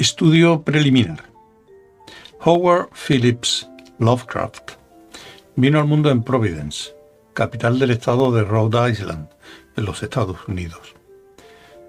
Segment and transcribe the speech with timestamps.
[0.00, 1.24] Estudio preliminar.
[2.42, 4.70] Howard Phillips Lovecraft
[5.56, 6.94] vino al mundo en Providence,
[7.34, 9.28] capital del estado de Rhode Island,
[9.76, 10.94] en los Estados Unidos.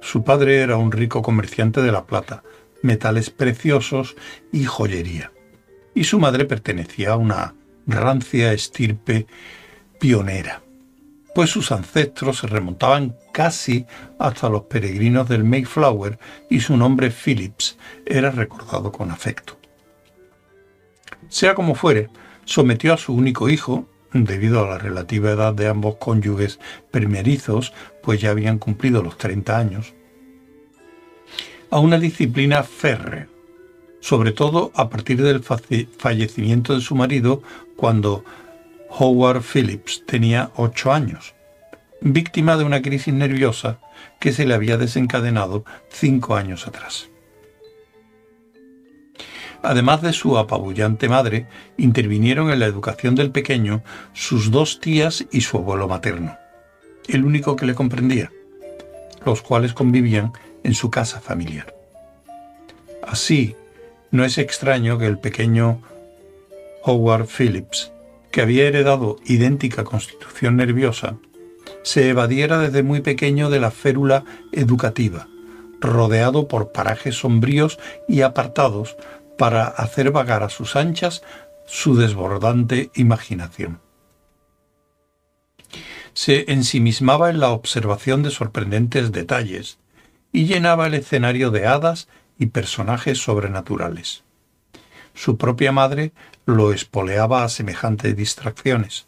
[0.02, 2.44] Su padre era un rico comerciante de la plata,
[2.82, 4.18] metales preciosos
[4.52, 5.32] y joyería,
[5.96, 7.55] y su madre pertenecía a una
[7.88, 9.26] rancia estirpe
[10.02, 10.62] pionera,
[11.34, 13.85] pues sus ancestros se remontaban casi
[14.20, 19.57] hasta los peregrinos del Mayflower y su nombre Phillips era recordado con afecto.
[21.30, 22.09] Sea como fuere,
[22.45, 26.59] sometió a su único hijo, debido a la relativa edad de ambos cónyuges
[26.91, 27.73] primerizos,
[28.04, 29.93] pues ya habían cumplido los 30 años,
[31.70, 33.29] a una disciplina férrea,
[34.02, 37.41] sobre todo a partir del fallecimiento de su marido
[37.77, 38.26] cuando
[39.00, 41.34] Howard Phillips tenía 8 años,
[42.02, 43.79] víctima de una crisis nerviosa
[44.20, 47.10] que se le había desencadenado cinco años atrás.
[49.63, 55.41] Además de su apabullante madre, intervinieron en la educación del pequeño sus dos tías y
[55.41, 56.37] su abuelo materno,
[57.08, 58.32] el único que le comprendía,
[59.26, 61.74] los cuales convivían en su casa familiar.
[63.04, 63.55] Así,
[64.09, 65.81] no es extraño que el pequeño
[66.84, 67.91] Howard Phillips,
[68.31, 71.18] que había heredado idéntica constitución nerviosa,
[71.84, 75.28] se evadiera desde muy pequeño de la férula educativa,
[75.79, 78.96] rodeado por parajes sombríos y apartados
[79.38, 81.24] para hacer vagar a sus anchas
[81.66, 83.79] su desbordante imaginación.
[86.13, 89.79] Se ensimismaba en la observación de sorprendentes detalles
[90.31, 92.07] y llenaba el escenario de hadas
[92.38, 94.24] y personajes sobrenaturales.
[95.13, 96.13] Su propia madre
[96.45, 99.07] lo espoleaba a semejantes distracciones,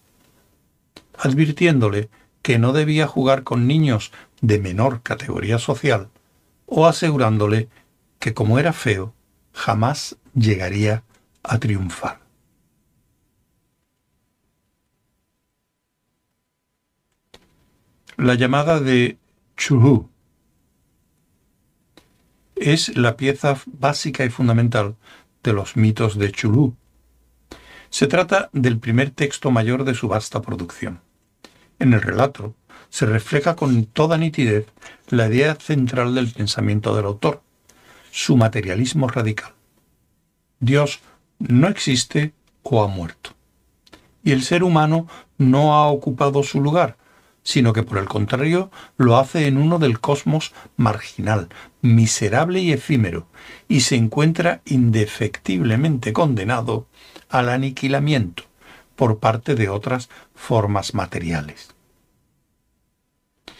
[1.17, 2.09] advirtiéndole
[2.41, 6.09] que no debía jugar con niños de menor categoría social
[6.65, 7.69] o asegurándole
[8.19, 9.13] que como era feo,
[9.53, 11.03] jamás llegaría
[11.43, 12.21] a triunfar.
[18.17, 19.17] La llamada de
[19.57, 20.09] Chuhu
[22.55, 24.95] es la pieza básica y fundamental
[25.43, 26.75] de los mitos de Chulu.
[27.89, 31.01] Se trata del primer texto mayor de su vasta producción.
[31.79, 32.55] En el relato
[32.89, 34.67] se refleja con toda nitidez
[35.09, 37.41] la idea central del pensamiento del autor,
[38.11, 39.53] su materialismo radical.
[40.59, 41.01] Dios
[41.39, 43.31] no existe o ha muerto.
[44.23, 46.97] Y el ser humano no ha ocupado su lugar,
[47.43, 51.49] sino que por el contrario lo hace en uno del cosmos marginal,
[51.81, 53.27] miserable y efímero,
[53.67, 56.87] y se encuentra indefectiblemente condenado
[57.29, 58.43] al aniquilamiento
[58.95, 61.73] por parte de otras formas materiales.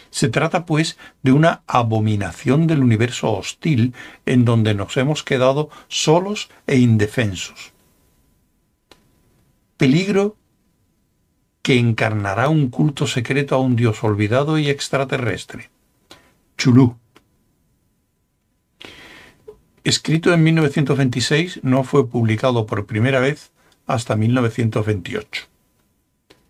[0.09, 3.95] Se trata, pues, de una abominación del universo hostil
[4.27, 7.73] en donde nos hemos quedado solos e indefensos.
[9.75, 10.37] Peligro
[11.63, 15.71] que encarnará un culto secreto a un dios olvidado y extraterrestre.
[16.57, 16.97] Chulú.
[19.85, 23.51] Escrito en 1926, no fue publicado por primera vez
[23.87, 25.45] hasta 1928.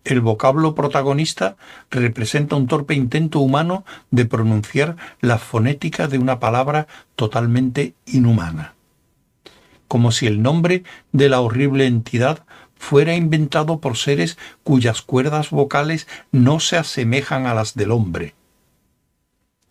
[0.04, 1.56] El vocablo protagonista
[1.90, 8.74] representa un torpe intento humano de pronunciar la fonética de una palabra totalmente inhumana.
[9.86, 10.82] Como si el nombre
[11.12, 12.44] de la horrible entidad
[12.84, 18.34] fuera inventado por seres cuyas cuerdas vocales no se asemejan a las del hombre.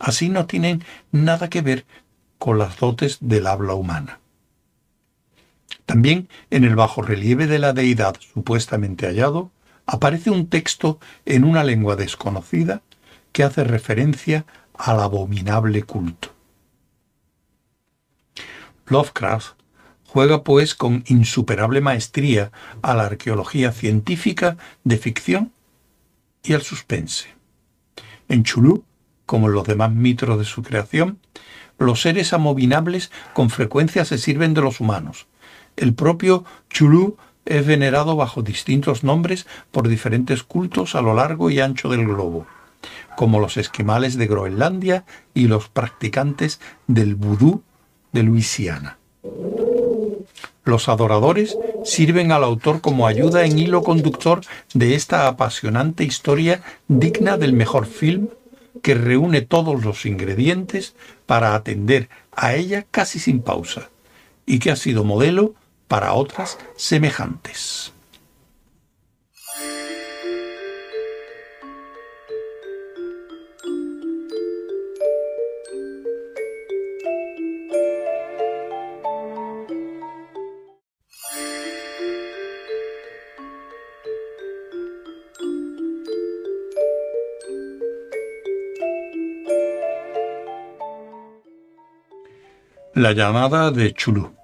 [0.00, 1.86] Así no tienen nada que ver
[2.38, 4.18] con las dotes del habla humana.
[5.86, 9.52] También en el bajo relieve de la deidad supuestamente hallado
[9.86, 12.82] aparece un texto en una lengua desconocida
[13.30, 14.44] que hace referencia
[14.76, 16.34] al abominable culto.
[18.86, 19.54] Lovecraft
[20.14, 22.52] juega pues con insuperable maestría
[22.82, 25.50] a la arqueología científica de ficción
[26.44, 27.34] y al suspense.
[28.28, 28.84] En Chulú,
[29.26, 31.18] como en los demás mitos de su creación,
[31.78, 35.26] los seres amominables con frecuencia se sirven de los humanos.
[35.74, 41.58] El propio Chulú es venerado bajo distintos nombres por diferentes cultos a lo largo y
[41.58, 42.46] ancho del globo,
[43.16, 47.64] como los esquimales de Groenlandia y los practicantes del vudú
[48.12, 48.98] de Luisiana.
[50.64, 54.40] Los adoradores sirven al autor como ayuda en hilo conductor
[54.72, 58.28] de esta apasionante historia digna del mejor film
[58.82, 60.94] que reúne todos los ingredientes
[61.26, 63.88] para atender a ella casi sin pausa
[64.46, 65.54] y que ha sido modelo
[65.88, 67.93] para otras semejantes.
[92.96, 94.36] La llamada de Chulu.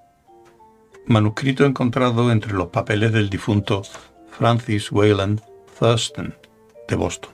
[1.06, 3.82] Manuscrito encontrado entre los papeles del difunto
[4.36, 5.40] Francis Wayland
[5.78, 6.34] Thurston
[6.88, 7.30] de Boston.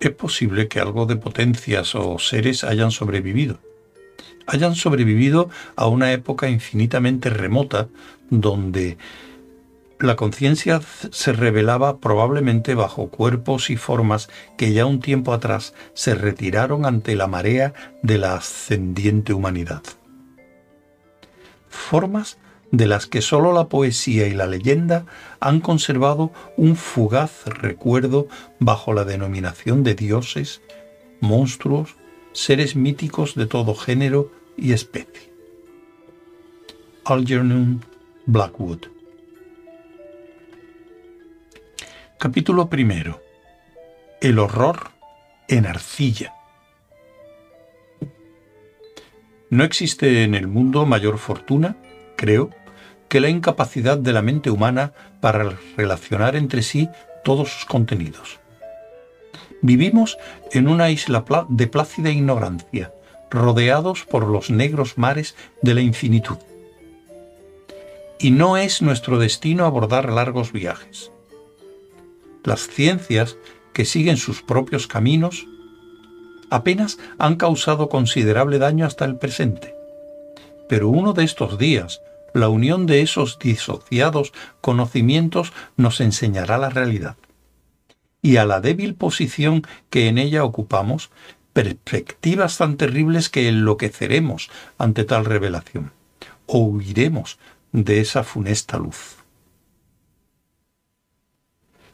[0.00, 3.58] Es posible que algo de potencias o seres hayan sobrevivido.
[4.46, 7.88] Hayan sobrevivido a una época infinitamente remota
[8.30, 8.96] donde
[9.98, 14.28] la conciencia se revelaba probablemente bajo cuerpos y formas
[14.58, 17.72] que ya un tiempo atrás se retiraron ante la marea
[18.02, 19.82] de la ascendiente humanidad.
[21.68, 22.38] Formas
[22.72, 25.06] de las que sólo la poesía y la leyenda
[25.40, 28.28] han conservado un fugaz recuerdo
[28.58, 30.60] bajo la denominación de dioses,
[31.20, 31.96] monstruos,
[32.32, 35.32] seres míticos de todo género y especie.
[37.04, 37.84] Algernon
[38.26, 38.95] Blackwood
[42.18, 43.20] Capítulo primero.
[44.22, 44.88] El horror
[45.48, 46.32] en arcilla.
[49.50, 51.76] No existe en el mundo mayor fortuna,
[52.16, 52.48] creo,
[53.10, 56.88] que la incapacidad de la mente humana para relacionar entre sí
[57.22, 58.40] todos sus contenidos.
[59.60, 60.16] Vivimos
[60.52, 62.94] en una isla de plácida ignorancia,
[63.30, 66.38] rodeados por los negros mares de la infinitud.
[68.18, 71.12] Y no es nuestro destino abordar largos viajes
[72.46, 73.36] las ciencias
[73.72, 75.46] que siguen sus propios caminos
[76.48, 79.74] apenas han causado considerable daño hasta el presente.
[80.68, 82.00] Pero uno de estos días,
[82.32, 87.16] la unión de esos disociados conocimientos nos enseñará la realidad.
[88.22, 91.10] Y a la débil posición que en ella ocupamos,
[91.52, 95.92] perspectivas tan terribles que enloqueceremos ante tal revelación,
[96.46, 97.38] o huiremos
[97.72, 99.15] de esa funesta luz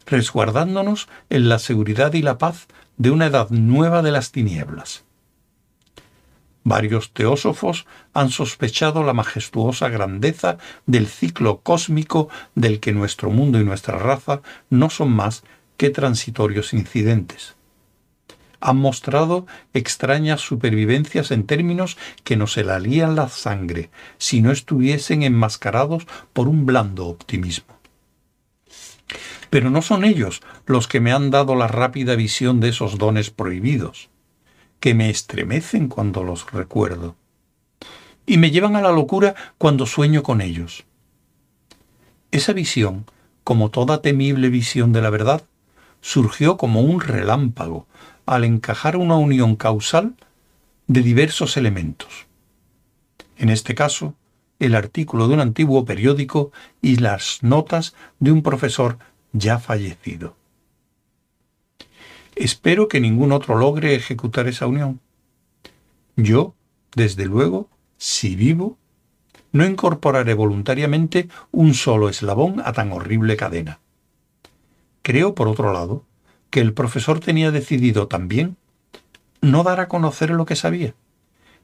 [0.06, 2.66] resguardándonos en la seguridad y la paz
[2.96, 5.04] de una edad nueva de las tinieblas.
[6.64, 13.64] Varios teósofos han sospechado la majestuosa grandeza del ciclo cósmico del que nuestro mundo y
[13.64, 15.42] nuestra raza no son más
[15.76, 17.56] que transitorios incidentes.
[18.60, 26.06] Han mostrado extrañas supervivencias en términos que nos helalían la sangre si no estuviesen enmascarados
[26.32, 27.81] por un blando optimismo.
[29.50, 33.30] Pero no son ellos los que me han dado la rápida visión de esos dones
[33.30, 34.10] prohibidos,
[34.80, 37.16] que me estremecen cuando los recuerdo,
[38.26, 40.84] y me llevan a la locura cuando sueño con ellos.
[42.30, 43.04] Esa visión,
[43.44, 45.44] como toda temible visión de la verdad,
[46.00, 47.86] surgió como un relámpago
[48.26, 50.14] al encajar una unión causal
[50.86, 52.26] de diversos elementos.
[53.36, 54.14] En este caso,
[54.64, 58.98] el artículo de un antiguo periódico y las notas de un profesor
[59.32, 60.36] ya fallecido.
[62.36, 65.00] Espero que ningún otro logre ejecutar esa unión.
[66.16, 66.54] Yo,
[66.94, 67.68] desde luego,
[67.98, 68.78] si vivo,
[69.52, 73.80] no incorporaré voluntariamente un solo eslabón a tan horrible cadena.
[75.02, 76.04] Creo, por otro lado,
[76.50, 78.56] que el profesor tenía decidido también
[79.40, 80.94] no dar a conocer lo que sabía,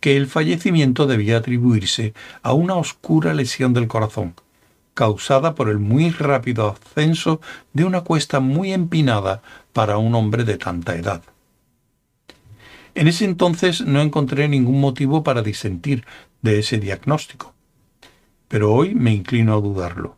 [0.00, 4.34] que el fallecimiento debía atribuirse a una oscura lesión del corazón,
[4.94, 7.40] causada por el muy rápido ascenso
[7.72, 11.22] de una cuesta muy empinada para un hombre de tanta edad.
[12.94, 16.04] En ese entonces no encontré ningún motivo para disentir
[16.42, 17.54] de ese diagnóstico,
[18.46, 20.16] pero hoy me inclino a dudarlo.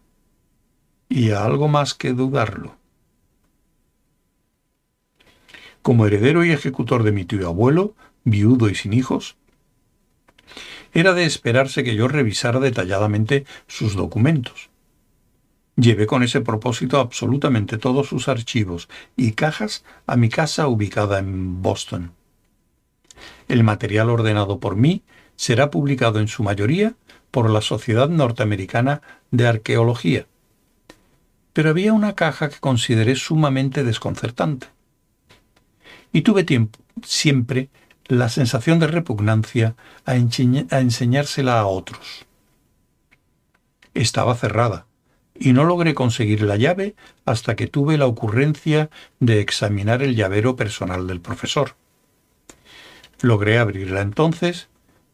[1.09, 2.77] Y a algo más que dudarlo.
[5.83, 7.95] Como heredero y ejecutor de mi tío abuelo,
[8.25, 9.37] viudo y sin hijos,
[10.93, 14.71] era de esperarse que yo revisara detalladamente sus documentos.
[15.77, 21.61] Llevé con ese propósito absolutamente todos sus archivos y cajas a mi casa ubicada en
[21.61, 22.13] Boston.
[23.47, 25.03] El material ordenado por mí
[25.37, 26.95] será publicado en su mayoría
[27.31, 30.27] por la Sociedad Norteamericana de Arqueología.
[31.57, 34.67] Pero había una caja que consideré sumamente desconcertante.
[36.13, 36.45] Y tuve
[37.03, 37.71] siempre
[38.09, 42.27] la sensación de repugnancia a enseñársela a otros.
[43.95, 44.85] Estaba cerrada
[45.35, 46.95] y no logré conseguir la llave
[47.25, 51.75] hasta que tuve la ocurrencia de examinar el llavero personal del profesor.
[53.23, 54.69] Logré abrirla entonces,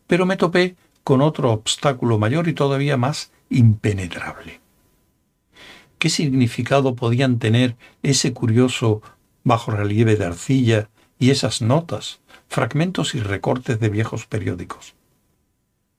[0.09, 4.62] pero me topé con otro obstáculo mayor y todavía más impenetrable.
[6.03, 9.03] ¿Qué significado podían tener ese curioso
[9.45, 10.91] bajo relieve de arcilla
[11.21, 12.19] y esas notas,
[12.49, 14.97] fragmentos y recortes de viejos periódicos?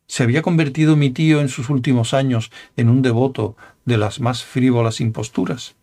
[0.08, 3.56] ¿Se había convertido mi tío en sus últimos años en un devoto
[3.86, 5.76] de las más frívolas imposturas?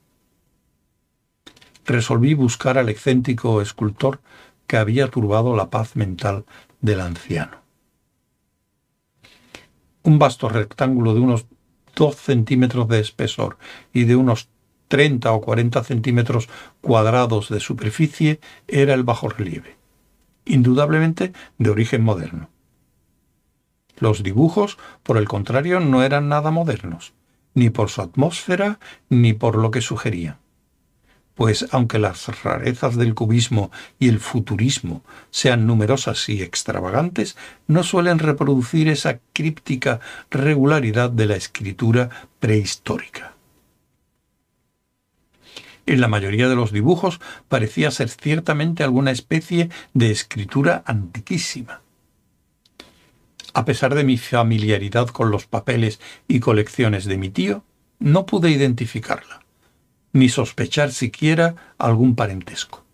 [1.87, 4.21] Resolví buscar al excéntrico escultor
[4.67, 6.45] que había turbado la paz mental
[6.83, 7.62] del anciano.
[10.03, 11.47] Un vasto rectángulo de unos
[12.00, 13.59] dos centímetros de espesor
[13.92, 14.49] y de unos
[14.88, 16.49] treinta o cuarenta centímetros
[16.80, 19.76] cuadrados de superficie era el bajo relieve,
[20.47, 22.49] indudablemente de origen moderno.
[23.99, 27.12] Los dibujos, por el contrario, no eran nada modernos,
[27.52, 28.80] ni por su atmósfera,
[29.11, 30.38] ni por lo que sugerían
[31.35, 38.19] pues aunque las rarezas del cubismo y el futurismo sean numerosas y extravagantes, no suelen
[38.19, 42.11] reproducir esa críptica regularidad de la escritura
[42.41, 43.35] prehistórica.
[45.87, 51.81] En la mayoría de los dibujos parecía ser ciertamente alguna especie de escritura antiquísima.
[53.55, 57.65] A pesar de mi familiaridad con los papeles y colecciones de mi tío,
[57.99, 59.41] no pude identificarla
[60.12, 62.85] ni sospechar siquiera algún parentesco.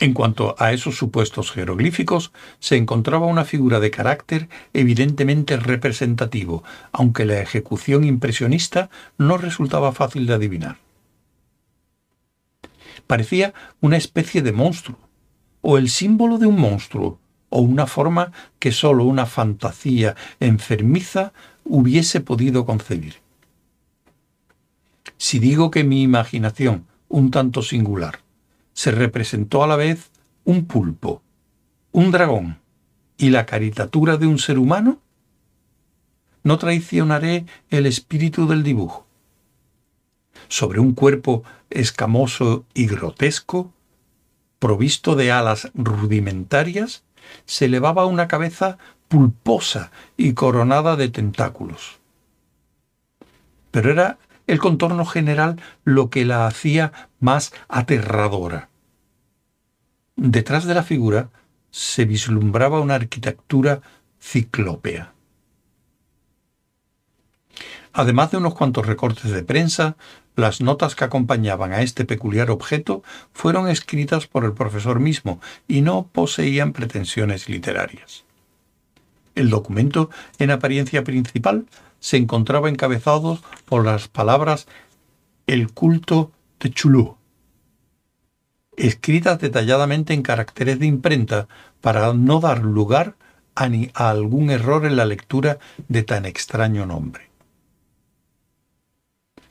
[0.00, 7.24] En cuanto a esos supuestos jeroglíficos, se encontraba una figura de carácter evidentemente representativo, aunque
[7.24, 10.76] la ejecución impresionista no resultaba fácil de adivinar.
[13.08, 14.98] Parecía una especie de monstruo,
[15.62, 17.18] o el símbolo de un monstruo,
[17.48, 18.30] o una forma
[18.60, 21.32] que sólo una fantasía enfermiza
[21.64, 23.16] hubiese podido concebir.
[25.18, 28.20] Si digo que mi imaginación, un tanto singular,
[28.72, 30.10] se representó a la vez
[30.44, 31.22] un pulpo,
[31.90, 32.58] un dragón
[33.16, 35.00] y la caricatura de un ser humano,
[36.44, 39.06] no traicionaré el espíritu del dibujo.
[40.46, 43.72] Sobre un cuerpo escamoso y grotesco,
[44.60, 47.02] provisto de alas rudimentarias,
[47.44, 51.98] se elevaba una cabeza pulposa y coronada de tentáculos.
[53.72, 54.18] Pero era
[54.48, 58.70] el contorno general lo que la hacía más aterradora.
[60.16, 61.30] Detrás de la figura
[61.70, 63.82] se vislumbraba una arquitectura
[64.18, 65.12] ciclópea.
[67.92, 69.96] Además de unos cuantos recortes de prensa,
[70.34, 73.02] las notas que acompañaban a este peculiar objeto
[73.32, 78.24] fueron escritas por el profesor mismo y no poseían pretensiones literarias.
[79.34, 81.66] El documento, en apariencia principal,
[82.00, 84.66] se encontraba encabezado por las palabras
[85.46, 87.16] el culto de Chulú,
[88.76, 91.48] escritas detalladamente en caracteres de imprenta
[91.80, 93.16] para no dar lugar
[93.54, 97.28] a, ni a algún error en la lectura de tan extraño nombre.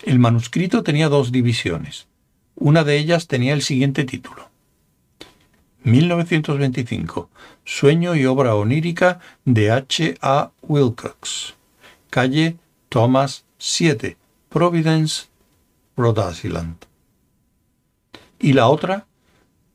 [0.03, 2.07] El manuscrito tenía dos divisiones.
[2.55, 4.49] Una de ellas tenía el siguiente título.
[5.83, 7.29] 1925.
[7.65, 10.17] Sueño y obra onírica de H.
[10.21, 10.51] A.
[10.61, 11.56] Wilcox
[12.09, 12.57] calle
[12.89, 14.17] Thomas 7,
[14.49, 15.25] Providence,
[15.95, 16.75] Rhode Island.
[18.39, 19.07] Y la otra,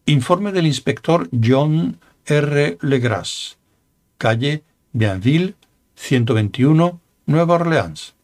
[0.07, 2.79] informe del inspector John R.
[2.81, 3.59] Legras,
[4.19, 4.63] calle
[4.93, 5.55] Bienville
[5.97, 8.15] 121, Nueva Orleans,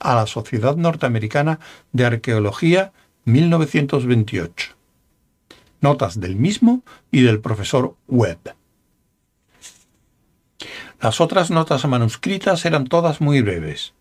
[0.00, 1.60] a la Sociedad Norteamericana
[1.92, 2.92] de Arqueología
[3.24, 4.74] 1928.
[5.80, 8.54] Notas del mismo y del profesor Webb.
[11.00, 13.94] Las otras notas manuscritas eran todas muy breves.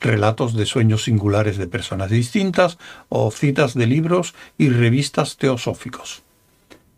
[0.00, 2.76] Relatos de sueños singulares de personas distintas
[3.08, 6.22] o citas de libros y revistas teosóficos.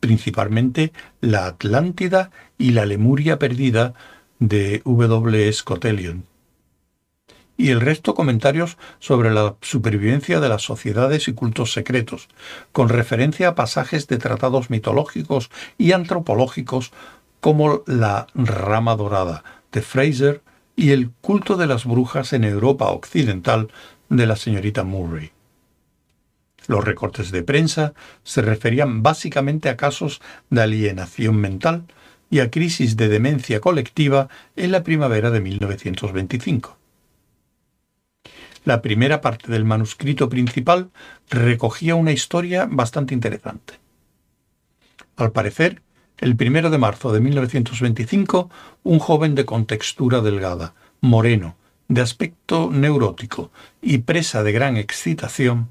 [0.01, 3.95] principalmente la Atlántida y la Lemuria perdida
[4.39, 5.53] de W.
[5.53, 5.85] Scott
[7.59, 12.29] y el resto comentarios sobre la supervivencia de las sociedades y cultos secretos,
[12.71, 16.93] con referencia a pasajes de tratados mitológicos y antropológicos
[17.41, 20.43] como la rama dorada de Fraser
[20.77, 23.69] y el culto de las brujas en Europa occidental
[24.09, 25.33] de la señorita Murray.
[26.67, 31.85] Los recortes de prensa se referían básicamente a casos de alienación mental
[32.31, 36.77] y a crisis de demencia colectiva en la primavera de 1925.
[38.65, 40.91] La primera parte del manuscrito principal
[41.31, 43.81] recogía una historia bastante interesante.
[45.17, 45.81] Al parecer,
[46.19, 48.51] el primero de marzo de 1925,
[48.83, 51.57] un joven de contextura delgada, moreno,
[51.89, 55.69] de aspecto neurótico y presa de gran excitación,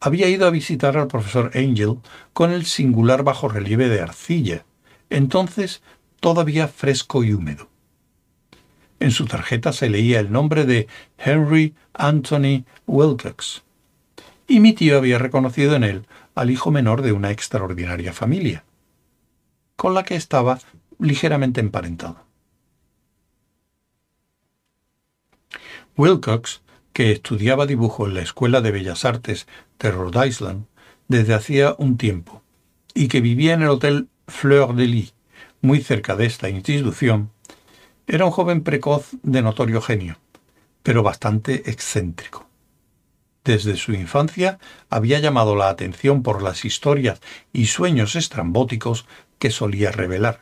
[0.00, 1.98] había ido a visitar al profesor Angel
[2.32, 4.64] con el singular bajo relieve de arcilla,
[5.10, 5.82] entonces
[6.20, 7.68] todavía fresco y húmedo.
[9.00, 10.86] En su tarjeta se leía el nombre de
[11.18, 13.62] Henry Anthony Wilcox,
[14.46, 18.64] y mi tío había reconocido en él al hijo menor de una extraordinaria familia,
[19.76, 20.58] con la que estaba
[20.98, 22.24] ligeramente emparentado.
[25.96, 26.62] Wilcox,
[26.92, 29.46] que estudiaba dibujo en la Escuela de Bellas Artes
[29.78, 30.66] de Rhode Island
[31.08, 32.42] desde hacía un tiempo,
[32.94, 35.14] y que vivía en el Hotel Fleur de Lis,
[35.60, 37.30] muy cerca de esta institución,
[38.06, 40.18] era un joven precoz de notorio genio,
[40.82, 42.48] pero bastante excéntrico.
[43.44, 47.20] Desde su infancia había llamado la atención por las historias
[47.52, 49.06] y sueños estrambóticos
[49.44, 50.40] que solía revelar.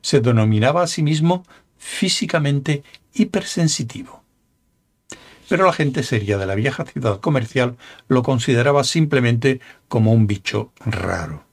[0.00, 1.44] Se denominaba a sí mismo
[1.78, 2.82] físicamente
[3.14, 4.24] hipersensitivo.
[5.48, 7.76] Pero la gente seria de la vieja ciudad comercial
[8.08, 11.44] lo consideraba simplemente como un bicho raro.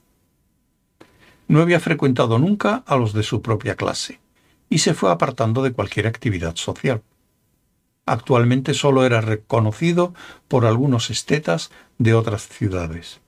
[1.46, 4.18] No había frecuentado nunca a los de su propia clase
[4.68, 7.00] y se fue apartando de cualquier actividad social.
[8.06, 10.14] Actualmente solo era reconocido
[10.48, 13.20] por algunos estetas de otras ciudades.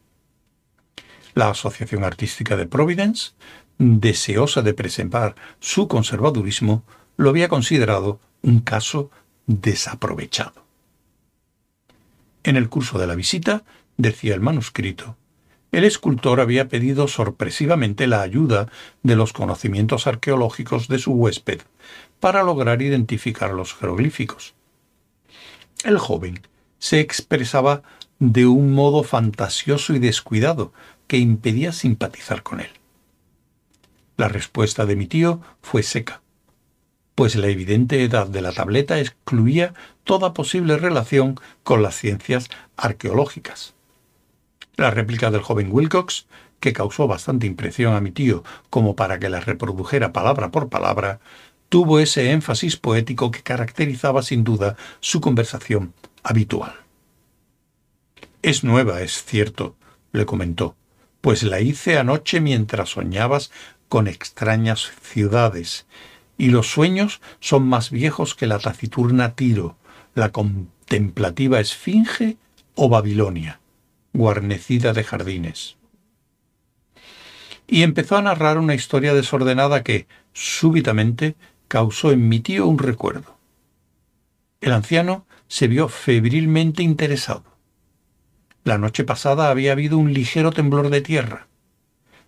[1.35, 3.33] La Asociación Artística de Providence,
[3.79, 6.85] deseosa de presentar su conservadurismo,
[7.17, 9.11] lo había considerado un caso
[9.47, 10.65] desaprovechado.
[12.43, 13.65] En el curso de la visita,
[13.97, 15.17] decía el manuscrito,
[15.73, 18.69] el escultor había pedido sorpresivamente la ayuda
[19.03, 21.61] de los conocimientos arqueológicos de su huésped
[22.19, 24.55] para lograr identificar los jeroglíficos.
[25.85, 26.41] El joven
[26.79, 27.83] se expresaba
[28.19, 30.73] de un modo fantasioso y descuidado
[31.11, 32.71] que impedía simpatizar con él.
[34.17, 36.23] La respuesta de mi tío fue seca,
[37.17, 43.75] pues la evidente edad de la tableta excluía toda posible relación con las ciencias arqueológicas.
[44.77, 46.29] La réplica del joven Wilcox,
[46.61, 51.19] que causó bastante impresión a mi tío como para que la reprodujera palabra por palabra,
[51.71, 55.93] tuvo ese énfasis poético que caracterizaba sin duda su conversación
[56.23, 56.73] habitual.
[58.43, 59.75] Es nueva, es cierto,
[60.13, 60.77] le comentó,
[61.21, 63.51] pues la hice anoche mientras soñabas
[63.89, 65.87] con extrañas ciudades,
[66.39, 69.77] y los sueños son más viejos que la taciturna Tiro,
[70.15, 72.37] la contemplativa Esfinge
[72.75, 73.61] o Babilonia
[74.13, 75.77] guarnecida de jardines.
[77.67, 81.37] Y empezó a narrar una historia desordenada que, súbitamente,
[81.69, 83.37] causó en mi tío un recuerdo.
[84.61, 87.45] El anciano se vio febrilmente interesado.
[88.63, 91.47] La noche pasada había habido un ligero temblor de tierra,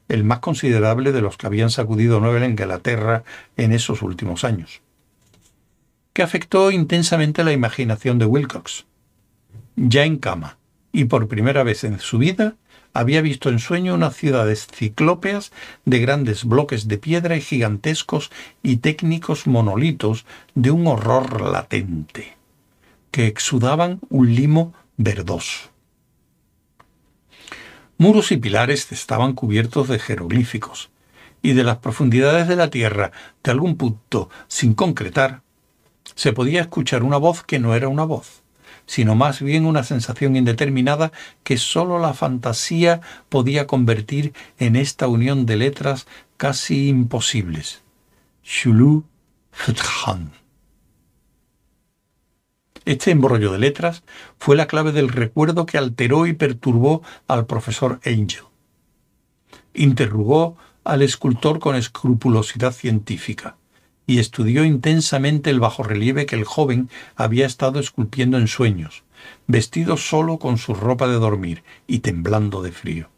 [0.09, 3.23] el más considerable de los que habían sacudido Nueva Inglaterra
[3.57, 4.81] en esos últimos años,
[6.15, 8.87] que afectó intensamente la imaginación de Wilcox.
[9.77, 10.57] Ya en cama,
[10.91, 12.57] y por primera vez en su vida
[12.95, 15.53] había visto en sueño unas ciudades ciclópeas
[15.85, 18.31] de grandes bloques de piedra y gigantescos
[18.63, 22.37] y técnicos monolitos de un horror latente,
[23.11, 25.72] que exudaban un limo verdoso.
[27.99, 30.91] Muros y pilares estaban cubiertos de jeroglíficos,
[31.43, 35.43] y de las profundidades de la tierra, de algún punto sin concretar,
[36.15, 38.43] se podía escuchar una voz que no era una voz
[38.87, 41.13] sino más bien una sensación indeterminada
[41.45, 47.83] que sólo la fantasía podía convertir en esta unión de letras casi imposibles.
[48.45, 49.05] Shulu
[49.51, 50.42] Futhan.
[52.85, 54.03] Este embrollo de letras
[54.39, 58.45] fue la clave del recuerdo que alteró y perturbó al profesor Angel.
[59.75, 63.57] Interrogó al escultor con escrupulosidad científica
[64.07, 69.05] y estudió intensamente el bajorrelieve que el joven había estado esculpiendo en sueños,
[69.47, 73.11] vestido solo con su ropa de dormir y temblando de frío.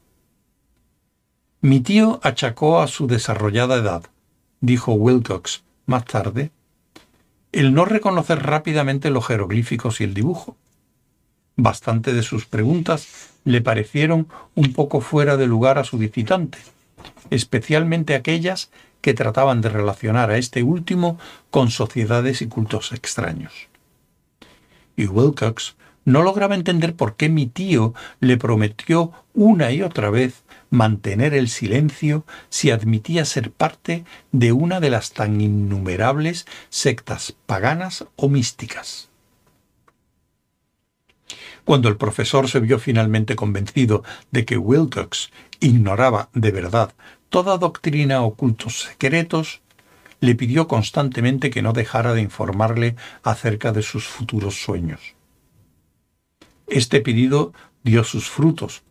[1.63, 4.05] Mi tío achacó a su desarrollada edad,
[4.61, 6.51] dijo Wilcox más tarde,
[7.55, 10.57] el no reconocer rápidamente los jeroglíficos y el dibujo.
[11.57, 16.59] Bastante de sus preguntas le parecieron un poco fuera de lugar a su visitante,
[17.31, 21.19] especialmente aquellas que trataban de relacionar a este último
[21.51, 23.53] con sociedades y cultos extraños.
[24.97, 30.43] Y Wilcox no lograba entender por qué mi tío le prometió una y otra vez
[30.71, 38.05] mantener el silencio si admitía ser parte de una de las tan innumerables sectas paganas
[38.17, 39.09] o místicas.
[41.65, 46.93] Cuando el profesor se vio finalmente convencido de que Wilcox ignoraba de verdad
[47.31, 49.63] toda doctrina o cultos secretos,
[50.21, 55.15] le pidió constantemente que no dejara de informarle acerca de sus futuros sueños.
[56.67, 58.83] Este pedido dio sus frutos,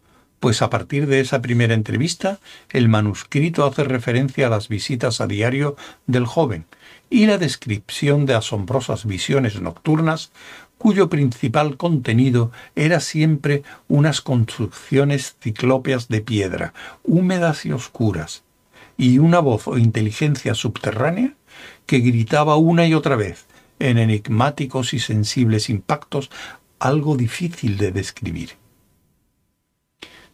[0.44, 2.38] pues a partir de esa primera entrevista
[2.70, 6.66] el manuscrito hace referencia a las visitas a diario del joven
[7.10, 10.34] y la descripción de asombrosas visiones nocturnas
[10.78, 16.74] cuyo principal contenido era siempre unas construcciones ciclópeas de piedra,
[17.06, 18.44] húmedas y oscuras,
[18.98, 21.36] y una voz o inteligencia subterránea
[21.86, 23.46] que gritaba una y otra vez,
[23.80, 26.30] en enigmáticos y sensibles impactos,
[26.80, 28.62] algo difícil de describir.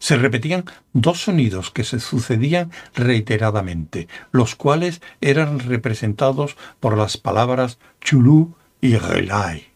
[0.00, 7.78] Se repetían dos sonidos que se sucedían reiteradamente, los cuales eran representados por las palabras
[8.00, 9.68] chulú y relay.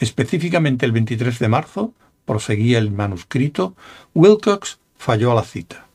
[0.00, 3.76] Específicamente el 23 de marzo, proseguía el manuscrito,
[4.12, 5.86] Wilcox falló a la cita.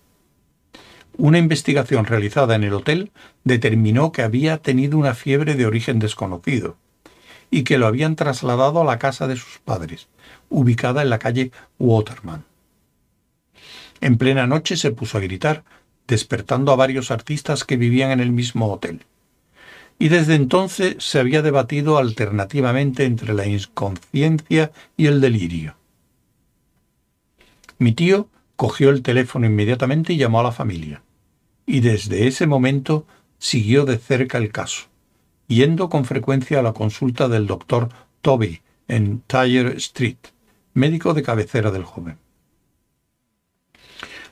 [1.17, 3.11] Una investigación realizada en el hotel
[3.43, 6.77] determinó que había tenido una fiebre de origen desconocido
[7.51, 10.07] y que lo habían trasladado a la casa de sus padres,
[10.49, 12.45] ubicada en la calle Waterman.
[14.01, 15.63] En plena noche se puso a gritar,
[16.07, 19.05] despertando a varios artistas que vivían en el mismo hotel
[19.99, 25.75] y desde entonces se había debatido alternativamente entre la inconsciencia y el delirio.
[27.77, 31.03] Mi tío cogió el teléfono inmediatamente y llamó a la familia,
[31.65, 33.05] y desde ese momento
[33.37, 34.87] siguió de cerca el caso,
[35.47, 37.89] yendo con frecuencia a la consulta del doctor
[38.21, 40.17] Toby en Tyre Street,
[40.73, 42.17] médico de cabecera del joven.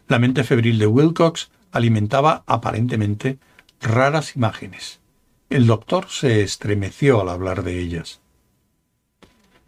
[0.07, 3.39] La mente febril de Wilcox alimentaba aparentemente
[3.79, 5.01] raras imágenes,
[5.51, 8.21] el doctor se estremeció al hablar de ellas.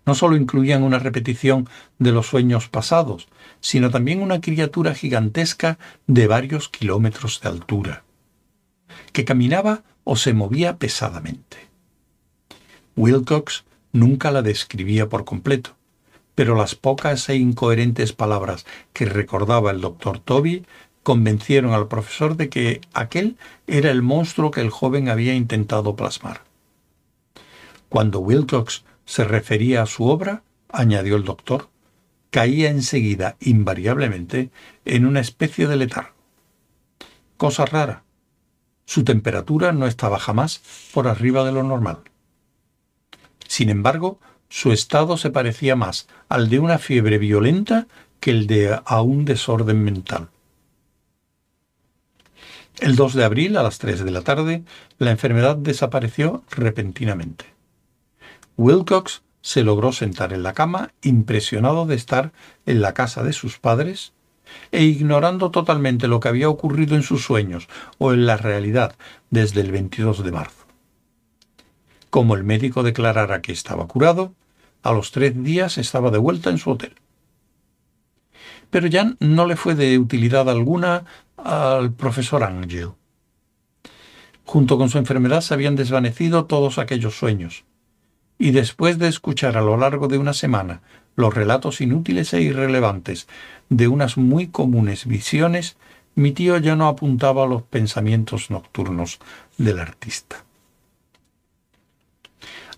[0.05, 1.67] No sólo incluían una repetición
[1.99, 3.27] de los sueños pasados,
[3.59, 8.03] sino también una criatura gigantesca de varios kilómetros de altura,
[9.11, 11.57] que caminaba o se movía pesadamente.
[12.95, 15.75] Wilcox nunca la describía por completo,
[16.35, 20.65] pero las pocas e incoherentes palabras que recordaba el doctor Toby
[21.03, 26.41] convencieron al profesor de que aquel era el monstruo que el joven había intentado plasmar.
[27.89, 31.69] Cuando Wilcox se refería a su obra, añadió el doctor,
[32.31, 34.49] caía enseguida, invariablemente,
[34.85, 36.15] en una especie de letargo.
[37.37, 38.03] Cosa rara.
[38.85, 40.61] Su temperatura no estaba jamás
[40.93, 41.99] por arriba de lo normal.
[43.47, 44.19] Sin embargo,
[44.53, 47.87] su estado se parecía más al de una fiebre violenta
[48.19, 50.29] que el de a un desorden mental.
[52.79, 54.63] El 2 de abril, a las 3 de la tarde,
[54.99, 57.45] la enfermedad desapareció repentinamente.
[58.55, 62.31] Wilcox se logró sentar en la cama, impresionado de estar
[62.67, 64.13] en la casa de sus padres,
[64.71, 68.95] e ignorando totalmente lo que había ocurrido en sus sueños o en la realidad
[69.31, 70.67] desde el 22 de marzo.
[72.11, 74.35] Como el médico declarara que estaba curado,
[74.83, 76.93] a los tres días estaba de vuelta en su hotel.
[78.69, 81.05] Pero ya no le fue de utilidad alguna
[81.37, 82.89] al profesor Angel.
[84.45, 87.63] Junto con su enfermedad se habían desvanecido todos aquellos sueños,
[88.37, 90.81] y después de escuchar a lo largo de una semana
[91.15, 93.27] los relatos inútiles e irrelevantes
[93.69, 95.77] de unas muy comunes visiones,
[96.15, 99.19] mi tío ya no apuntaba a los pensamientos nocturnos
[99.57, 100.43] del artista.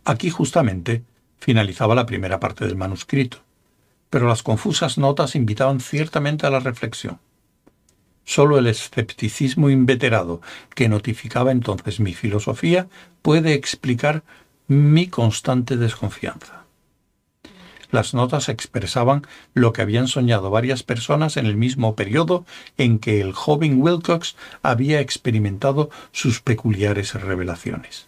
[0.04, 1.04] Aquí justamente
[1.46, 3.38] finalizaba la primera parte del manuscrito,
[4.10, 7.20] pero las confusas notas invitaban ciertamente a la reflexión.
[8.24, 10.42] Solo el escepticismo inveterado
[10.74, 12.88] que notificaba entonces mi filosofía
[13.22, 14.24] puede explicar
[14.68, 16.66] mi constante desconfianza.
[17.92, 22.44] Las notas expresaban lo que habían soñado varias personas en el mismo periodo
[22.80, 28.08] en que el joven Wilcox había experimentado sus peculiares revelaciones.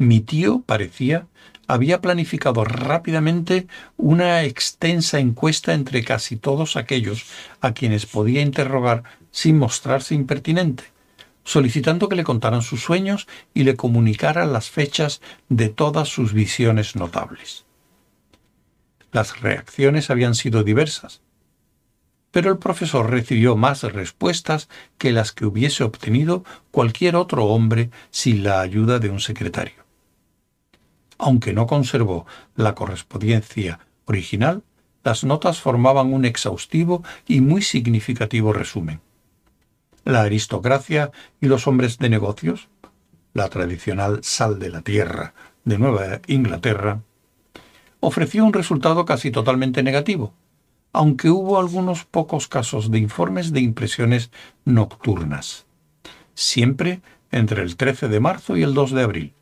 [0.00, 1.26] Mi tío, parecía,
[1.68, 3.66] había planificado rápidamente
[3.98, 7.26] una extensa encuesta entre casi todos aquellos
[7.60, 10.84] a quienes podía interrogar sin mostrarse impertinente,
[11.44, 16.96] solicitando que le contaran sus sueños y le comunicaran las fechas de todas sus visiones
[16.96, 17.66] notables.
[19.12, 21.20] Las reacciones habían sido diversas,
[22.30, 28.44] pero el profesor recibió más respuestas que las que hubiese obtenido cualquier otro hombre sin
[28.44, 29.89] la ayuda de un secretario.
[31.22, 34.62] Aunque no conservó la correspondencia original,
[35.04, 39.00] las notas formaban un exhaustivo y muy significativo resumen.
[40.04, 42.68] La aristocracia y los hombres de negocios,
[43.34, 47.02] la tradicional sal de la tierra de Nueva Inglaterra,
[48.00, 50.32] ofreció un resultado casi totalmente negativo,
[50.94, 54.30] aunque hubo algunos pocos casos de informes de impresiones
[54.64, 55.66] nocturnas,
[56.34, 59.34] siempre entre el 13 de marzo y el 2 de abril,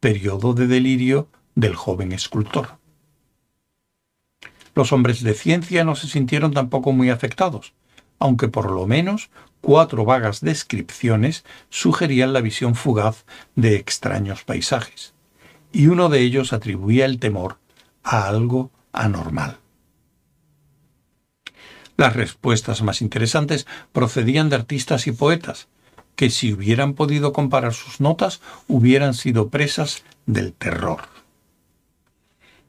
[0.00, 2.78] periodo de delirio del joven escultor.
[4.74, 7.72] Los hombres de ciencia no se sintieron tampoco muy afectados,
[8.18, 9.30] aunque por lo menos
[9.60, 15.14] cuatro vagas descripciones sugerían la visión fugaz de extraños paisajes,
[15.72, 17.58] y uno de ellos atribuía el temor
[18.02, 19.58] a algo anormal.
[21.96, 25.68] Las respuestas más interesantes procedían de artistas y poetas,
[26.16, 31.02] que si hubieran podido comparar sus notas hubieran sido presas del terror.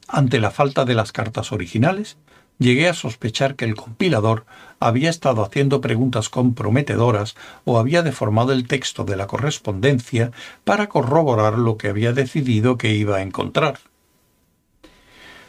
[0.07, 2.17] Ante la falta de las cartas originales,
[2.59, 4.45] llegué a sospechar que el compilador
[4.79, 10.31] había estado haciendo preguntas comprometedoras o había deformado el texto de la correspondencia
[10.63, 13.79] para corroborar lo que había decidido que iba a encontrar.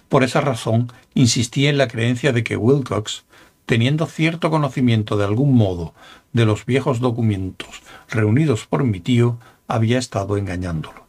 [0.08, 3.24] Por esa razón, insistí en la creencia de que Wilcox
[3.68, 5.92] teniendo cierto conocimiento de algún modo
[6.32, 11.06] de los viejos documentos reunidos por mi tío, había estado engañándolo.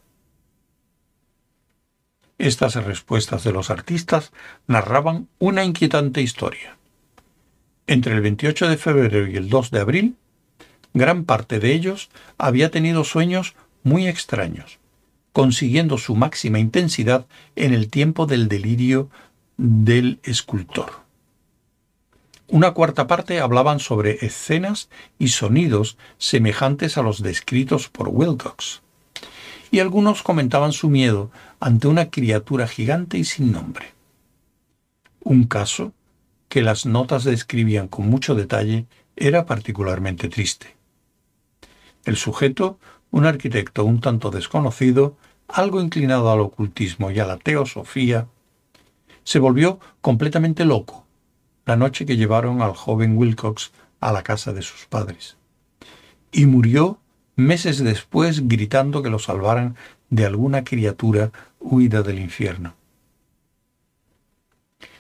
[2.37, 4.33] Estas respuestas de los artistas
[4.67, 6.75] narraban una inquietante historia.
[7.87, 10.15] Entre el 28 de febrero y el 2 de abril,
[10.93, 14.79] gran parte de ellos había tenido sueños muy extraños,
[15.31, 19.09] consiguiendo su máxima intensidad en el tiempo del delirio
[19.55, 21.07] del escultor.
[22.51, 28.81] Una cuarta parte hablaban sobre escenas y sonidos semejantes a los descritos por Wilcox.
[29.69, 33.93] Y algunos comentaban su miedo ante una criatura gigante y sin nombre.
[35.23, 35.93] Un caso,
[36.47, 40.75] que las notas describían con mucho detalle, era particularmente triste.
[42.03, 42.79] El sujeto,
[43.11, 45.15] un arquitecto un tanto desconocido,
[45.47, 48.27] algo inclinado al ocultismo y a la teosofía,
[49.23, 51.05] se volvió completamente loco
[51.69, 55.37] la noche que llevaron al joven Wilcox a la casa de sus padres.
[56.31, 56.97] Y murió
[57.35, 59.75] meses después gritando que lo salvaran
[60.09, 62.73] de alguna criatura huida del infierno.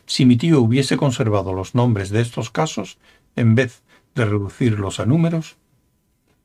[0.05, 2.99] Si mi tío hubiese conservado los nombres de estos casos,
[3.35, 3.81] en vez
[4.13, 5.57] de reducirlos a números,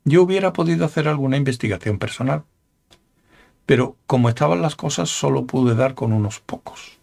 [0.05, 2.45] yo hubiera podido hacer alguna investigación personal.
[3.67, 6.99] Pero como estaban las cosas, solo pude dar con unos pocos.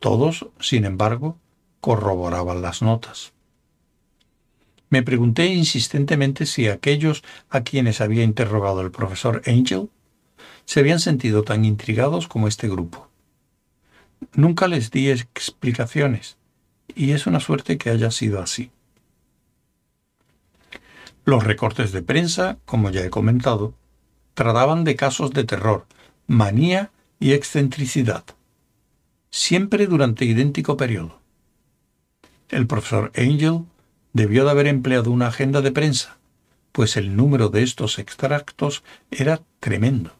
[0.00, 1.38] Todos, sin embargo,
[1.80, 3.32] corroboraban las notas.
[4.90, 9.88] Me pregunté insistentemente si aquellos a quienes había interrogado el profesor Angel
[10.64, 13.08] se habían sentido tan intrigados como este grupo.
[14.34, 16.36] Nunca les di explicaciones,
[16.94, 18.70] y es una suerte que haya sido así.
[21.24, 23.74] Los recortes de prensa, como ya he comentado,
[24.34, 25.86] trataban de casos de terror,
[26.26, 26.90] manía
[27.20, 28.24] y excentricidad,
[29.30, 31.19] siempre durante idéntico periodo.
[32.50, 33.64] El profesor Angel
[34.12, 36.18] debió de haber empleado una agenda de prensa,
[36.72, 38.82] pues el número de estos extractos
[39.12, 40.12] era tremendo.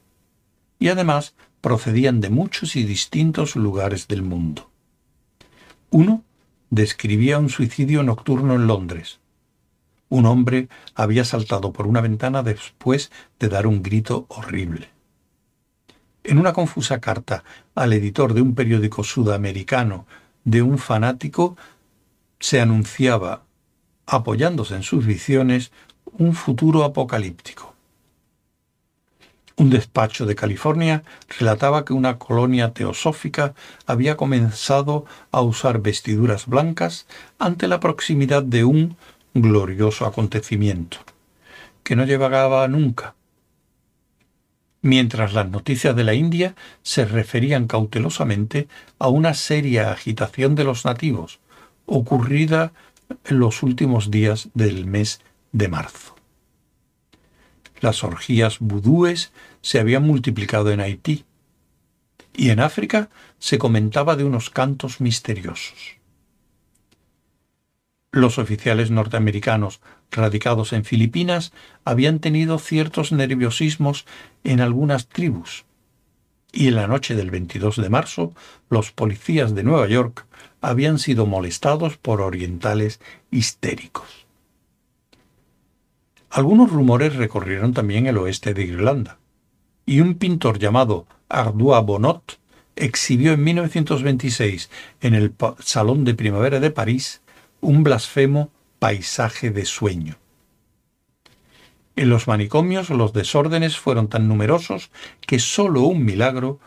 [0.78, 4.70] Y además procedían de muchos y distintos lugares del mundo.
[5.90, 6.22] Uno
[6.70, 9.18] describía un suicidio nocturno en Londres.
[10.08, 14.88] Un hombre había saltado por una ventana después de dar un grito horrible.
[16.22, 17.42] En una confusa carta
[17.74, 20.06] al editor de un periódico sudamericano
[20.44, 21.56] de un fanático
[22.40, 23.44] se anunciaba,
[24.06, 25.70] apoyándose en sus visiones,
[26.18, 27.74] un futuro apocalíptico.
[29.56, 31.04] Un despacho de California
[31.38, 33.54] relataba que una colonia teosófica
[33.86, 37.06] había comenzado a usar vestiduras blancas
[37.38, 38.96] ante la proximidad de un
[39.34, 40.96] glorioso acontecimiento,
[41.82, 43.14] que no llegaba nunca.
[44.80, 48.66] Mientras las noticias de la India se referían cautelosamente
[48.98, 51.38] a una seria agitación de los nativos,
[51.90, 52.72] ocurrida
[53.24, 55.20] en los últimos días del mes
[55.52, 56.14] de marzo.
[57.80, 61.24] las orgías vudúes se habían multiplicado en Haití.
[62.34, 65.96] Y en África se comentaba de unos cantos misteriosos.
[68.12, 71.52] Los oficiales norteamericanos radicados en Filipinas
[71.84, 74.04] habían tenido ciertos nerviosismos
[74.44, 75.64] en algunas tribus,
[76.52, 78.34] y en la noche del 22 de marzo
[78.68, 80.26] los policías de Nueva York
[80.60, 84.26] habían sido molestados por orientales histéricos.
[86.30, 89.18] Algunos rumores recorrieron también el oeste de Irlanda,
[89.84, 92.38] y un pintor llamado Ardois Bonot
[92.76, 94.70] exhibió en 1926
[95.00, 97.20] en el Salón de Primavera de París
[97.60, 100.16] un blasfemo paisaje de sueño.
[101.96, 106.60] En los manicomios los desórdenes fueron tan numerosos que sólo un milagro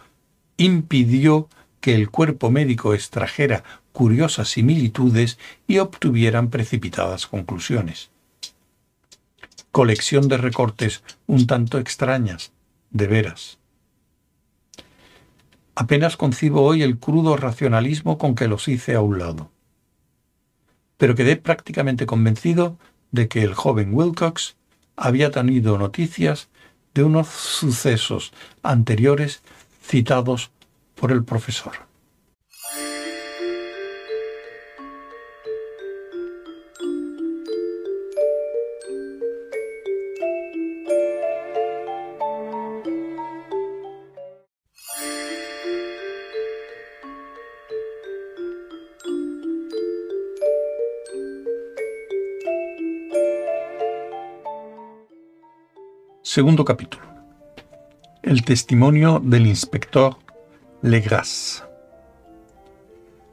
[0.58, 1.48] impidió
[1.80, 8.10] que el cuerpo médico extrajera curiosas similitudes y obtuvieran precipitadas conclusiones.
[9.72, 12.52] Colección de recortes un tanto extrañas,
[12.90, 13.60] de veras.
[15.76, 19.50] Apenas concibo hoy el crudo racionalismo con que los hice a un lado.
[20.98, 22.78] Pero quedé prácticamente convencido
[23.12, 24.56] de que el joven Wilcox
[24.96, 26.50] había tenido noticias
[26.94, 29.42] de unos sucesos anteriores
[29.82, 30.52] citados
[30.96, 31.93] por el profesor.
[56.34, 57.06] Segundo capítulo.
[58.24, 60.18] El testimonio del inspector
[60.82, 61.64] Legras.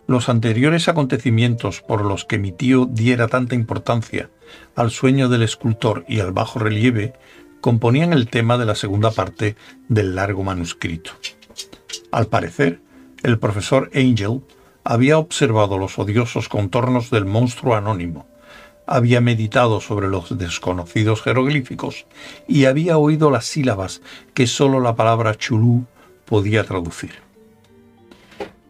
[0.07, 4.29] Los anteriores acontecimientos por los que mi tío diera tanta importancia
[4.77, 7.15] al sueño del escultor y al bajo relieve
[7.63, 9.57] componían el tema de la segunda parte
[9.89, 11.13] del largo manuscrito.
[12.13, 12.83] Al parecer,
[13.23, 14.43] el profesor Angel
[14.85, 18.27] había observado los odiosos contornos del monstruo anónimo
[18.91, 22.07] había meditado sobre los desconocidos jeroglíficos
[22.49, 24.03] y había oído las sílabas
[24.35, 25.87] que sólo la palabra chulú
[26.25, 27.13] podía traducir.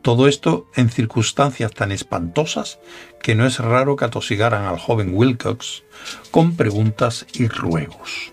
[0.02, 2.78] Todo esto en circunstancias tan espantosas
[3.22, 5.84] que no es raro que atosigaran al joven Wilcox
[6.30, 8.32] con preguntas y ruegos.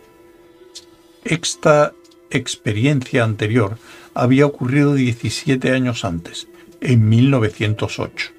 [1.24, 1.94] Esta
[2.32, 3.78] experiencia anterior
[4.14, 6.50] había ocurrido 17 años antes,
[6.82, 8.37] en 1908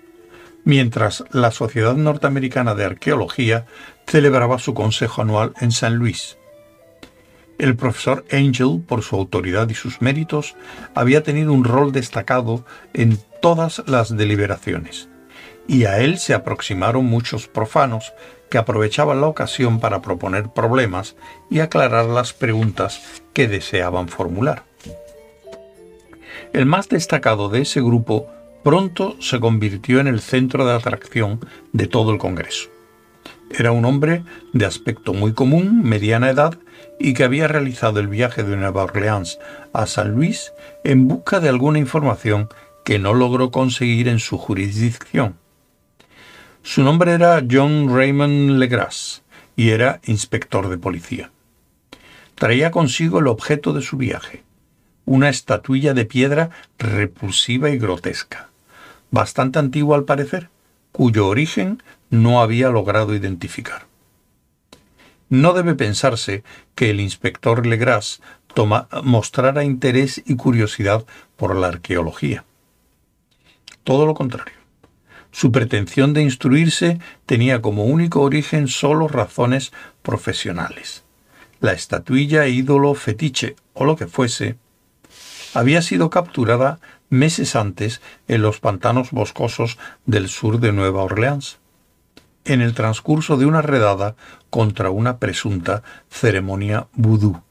[0.64, 3.66] mientras la Sociedad Norteamericana de Arqueología
[4.06, 6.38] celebraba su consejo anual en San Luis.
[7.58, 10.54] El profesor Angel, por su autoridad y sus méritos,
[10.94, 15.08] había tenido un rol destacado en todas las deliberaciones,
[15.66, 18.12] y a él se aproximaron muchos profanos
[18.48, 21.16] que aprovechaban la ocasión para proponer problemas
[21.50, 24.64] y aclarar las preguntas que deseaban formular.
[26.52, 28.28] El más destacado de ese grupo
[28.62, 31.40] pronto se convirtió en el centro de atracción
[31.72, 32.68] de todo el Congreso.
[33.50, 36.58] Era un hombre de aspecto muy común, mediana edad,
[36.98, 39.38] y que había realizado el viaje de Nueva Orleans
[39.72, 40.52] a San Luis
[40.84, 42.48] en busca de alguna información
[42.84, 45.36] que no logró conseguir en su jurisdicción.
[46.62, 49.22] Su nombre era John Raymond Legras
[49.56, 51.30] y era inspector de policía.
[52.34, 54.42] Traía consigo el objeto de su viaje,
[55.04, 58.47] una estatuilla de piedra repulsiva y grotesca
[59.10, 60.50] bastante antiguo al parecer,
[60.92, 63.86] cuyo origen no había logrado identificar.
[65.28, 66.42] No debe pensarse
[66.74, 68.20] que el inspector Legras
[69.04, 71.04] mostrara interés y curiosidad
[71.36, 72.44] por la arqueología.
[73.84, 74.54] Todo lo contrario.
[75.30, 81.04] Su pretensión de instruirse tenía como único origen solo razones profesionales.
[81.60, 84.56] La estatuilla, ídolo, fetiche o lo que fuese,
[85.54, 86.80] había sido capturada
[87.10, 91.58] meses antes en los pantanos boscosos del sur de Nueva Orleans,
[92.44, 94.16] en el transcurso de una redada
[94.50, 97.42] contra una presunta ceremonia vudú.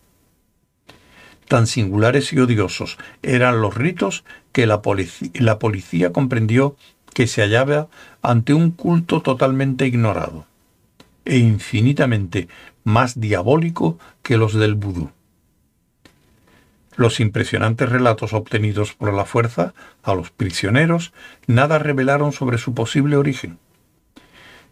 [1.47, 6.75] Tan singulares y odiosos eran los ritos que la, policía comprendió
[7.13, 7.87] que se hallaba
[8.21, 10.45] ante un culto totalmente ignorado
[11.25, 12.47] e infinitamente
[12.83, 15.11] más diabólico que los del vudú.
[16.97, 21.13] Los impresionantes relatos obtenidos por la fuerza a los prisioneros
[21.45, 23.59] nada revelaron sobre su posible origen.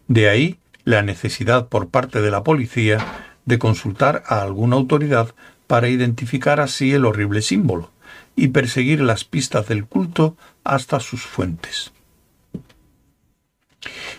[0.08, 2.98] De ahí la necesidad por parte de la policía
[3.44, 5.36] de consultar a alguna autoridad
[5.68, 7.92] para identificar así el horrible símbolo
[8.34, 11.92] y perseguir las pistas del culto hasta sus fuentes.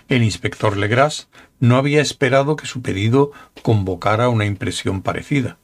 [0.07, 1.27] El inspector Legras
[1.59, 3.33] no había esperado que su pedido
[3.63, 5.57] convocara una impresión parecida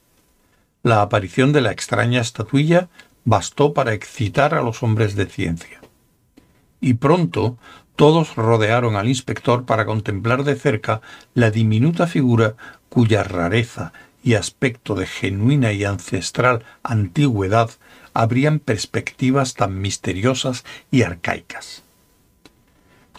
[0.84, 2.90] la aparición de la extraña estatuilla
[3.24, 5.82] bastó para excitar a los hombres de ciencia.
[6.82, 7.58] Y pronto
[7.96, 11.02] todos rodearon al inspector para contemplar de cerca
[11.34, 12.56] la diminuta figura
[12.90, 17.70] cuya rareza y aspecto de genuina y ancestral antigüedad
[18.14, 21.84] abrían perspectivas tan misteriosas y arcaicas.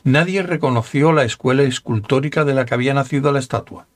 [0.02, 3.86] Nadie reconoció la escuela escultórica de la que había nacido la estatua,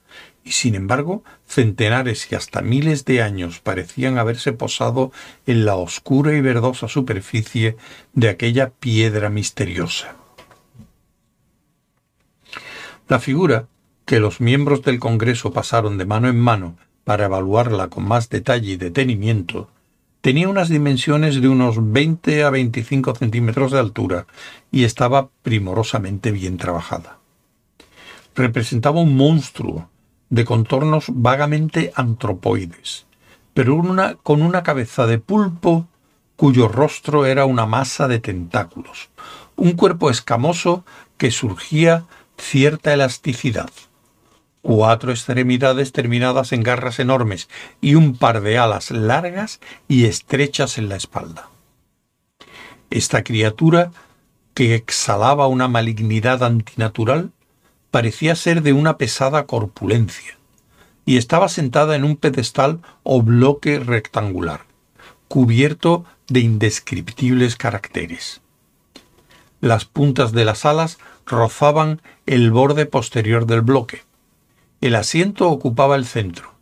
[0.48, 5.12] y sin embargo centenares y hasta miles de años parecían haberse posado
[5.46, 7.76] en la oscura y verdosa superficie
[8.14, 10.16] de aquella piedra misteriosa.
[13.08, 13.66] La figura,
[14.06, 18.72] que los miembros del Congreso pasaron de mano en mano para evaluarla con más detalle
[18.72, 19.68] y detenimiento,
[20.22, 24.26] tenía unas dimensiones de unos 20 a 25 centímetros de altura
[24.72, 27.18] y estaba primorosamente bien trabajada.
[28.34, 29.90] Representaba un monstruo
[30.30, 33.06] de contornos vagamente antropoides,
[33.54, 35.88] pero una, con una cabeza de pulpo
[36.36, 39.10] cuyo rostro era una masa de tentáculos,
[39.56, 40.84] un cuerpo escamoso
[41.16, 42.04] que surgía
[42.36, 43.70] cierta elasticidad,
[44.62, 47.48] cuatro extremidades terminadas en garras enormes
[47.80, 51.48] y un par de alas largas y estrechas en la espalda.
[52.90, 53.90] Esta criatura,
[54.54, 57.32] que exhalaba una malignidad antinatural,
[57.90, 60.38] parecía ser de una pesada corpulencia,
[61.04, 64.66] y estaba sentada en un pedestal o bloque rectangular,
[65.28, 68.40] cubierto de indescriptibles caracteres.
[69.60, 74.02] Las puntas de las alas rozaban el borde posterior del bloque.
[74.80, 76.54] El asiento ocupaba el centro,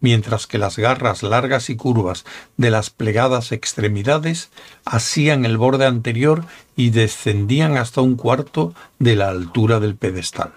[0.00, 2.24] mientras que las garras largas y curvas
[2.56, 4.50] de las plegadas extremidades
[4.84, 6.44] asían el borde anterior
[6.76, 10.52] y descendían hasta un cuarto de la altura del pedestal.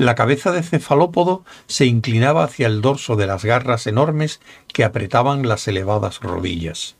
[0.00, 4.40] La cabeza de cefalópodo se inclinaba hacia el dorso de las garras enormes
[4.72, 6.96] que apretaban las elevadas rodillas.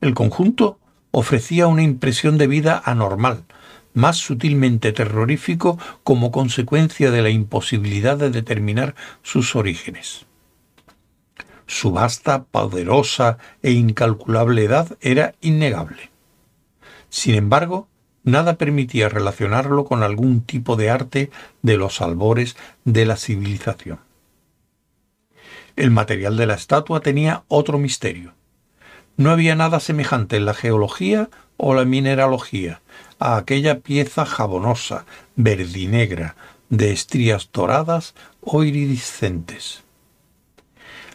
[0.00, 0.80] El conjunto
[1.12, 3.44] ofrecía una impresión de vida anormal,
[3.94, 10.26] más sutilmente terrorífico como consecuencia de la imposibilidad de determinar sus orígenes.
[11.68, 16.10] Su vasta, poderosa e incalculable edad era innegable.
[17.08, 17.86] Sin embargo,
[18.24, 21.30] nada permitía relacionarlo con algún tipo de arte
[21.62, 24.00] de los albores de la civilización.
[25.76, 28.34] El material de la estatua tenía otro misterio.
[29.16, 32.80] No había nada semejante en la geología o la mineralogía
[33.18, 35.04] a aquella pieza jabonosa,
[35.36, 36.36] verdinegra,
[36.70, 39.82] de estrías doradas o iridiscentes.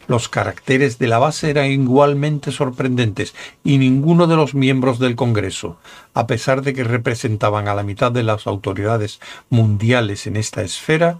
[0.07, 3.33] Los caracteres de la base eran igualmente sorprendentes
[3.63, 5.77] y ninguno de los miembros del Congreso,
[6.13, 11.19] a pesar de que representaban a la mitad de las autoridades mundiales en esta esfera,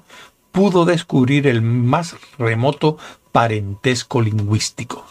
[0.51, 2.97] pudo descubrir el más remoto
[3.31, 5.05] parentesco lingüístico.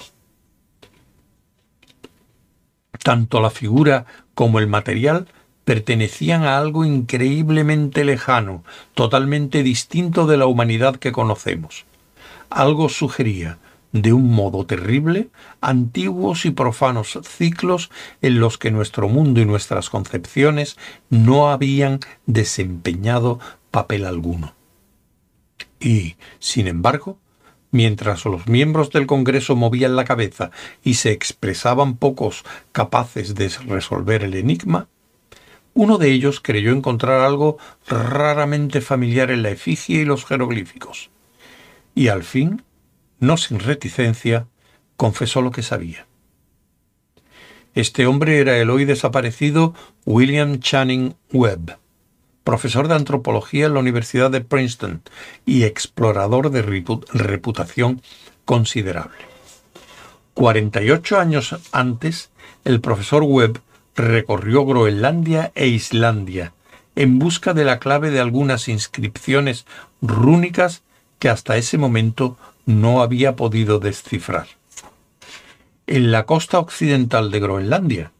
[3.02, 5.28] Tanto la figura como el material
[5.64, 8.64] pertenecían a algo increíblemente lejano,
[8.94, 11.84] totalmente distinto de la humanidad que conocemos.
[12.50, 13.58] Algo sugería,
[13.94, 15.28] de un modo terrible,
[15.60, 17.90] antiguos y profanos ciclos
[18.22, 20.76] en los que nuestro mundo y nuestras concepciones
[21.10, 23.38] no habían desempeñado
[23.70, 24.54] papel alguno.
[25.78, 27.18] Y, sin embargo,
[27.70, 30.50] mientras los miembros del Congreso movían la cabeza
[30.82, 34.88] y se expresaban pocos capaces de resolver el enigma,
[35.72, 41.10] uno de ellos creyó encontrar algo raramente familiar en la efigie y los jeroglíficos.
[41.94, 42.62] Y al fin,
[43.20, 44.46] no sin reticencia,
[44.96, 46.06] confesó lo que sabía.
[47.74, 51.78] Este hombre era el hoy desaparecido William Channing Webb,
[52.44, 55.02] profesor de antropología en la Universidad de Princeton
[55.44, 58.00] y explorador de reputación
[58.44, 59.18] considerable.
[60.34, 62.30] 48 años antes,
[62.64, 63.60] el profesor Webb
[63.96, 66.52] recorrió Groenlandia e Islandia
[66.96, 69.66] en busca de la clave de algunas inscripciones
[70.00, 70.82] rúnicas
[71.18, 72.36] que hasta ese momento
[72.66, 74.46] no había podido descifrar.
[75.86, 78.12] En la costa occidental de Groenlandia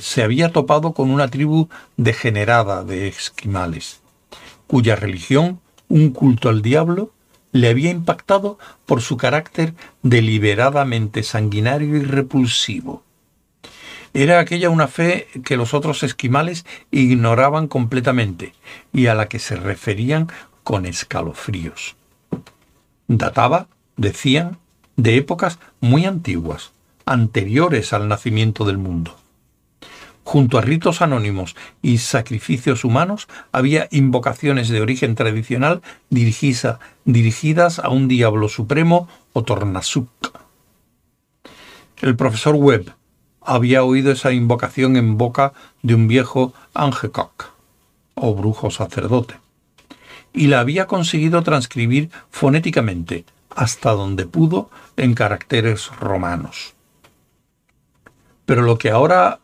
[0.00, 4.00] se había topado con una tribu degenerada de esquimales,
[4.66, 7.12] cuya religión, un culto al diablo,
[7.52, 13.04] le había impactado por su carácter deliberadamente sanguinario y repulsivo.
[14.14, 18.54] Era aquella una fe que los otros esquimales ignoraban completamente
[18.92, 20.28] y a la que se referían
[20.62, 21.96] con escalofríos.
[23.06, 24.58] Databa, decían,
[24.96, 26.72] de épocas muy antiguas,
[27.06, 29.16] anteriores al nacimiento del mundo.
[30.24, 38.08] Junto a ritos anónimos y sacrificios humanos había invocaciones de origen tradicional dirigidas a un
[38.08, 40.08] diablo supremo o Tornasuk.
[42.00, 42.94] El profesor Webb
[43.42, 47.52] había oído esa invocación en boca de un viejo Angekok,
[48.14, 49.34] o brujo sacerdote,
[50.32, 56.74] y la había conseguido transcribir fonéticamente, hasta donde pudo, en caracteres romanos.
[58.46, 59.40] Pero lo que ahora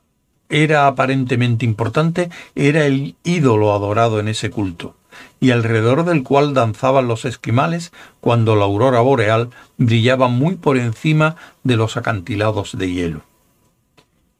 [0.48, 4.96] era aparentemente importante era el ídolo adorado en ese culto,
[5.38, 11.36] y alrededor del cual danzaban los esquimales cuando la aurora boreal brillaba muy por encima
[11.62, 13.22] de los acantilados de hielo.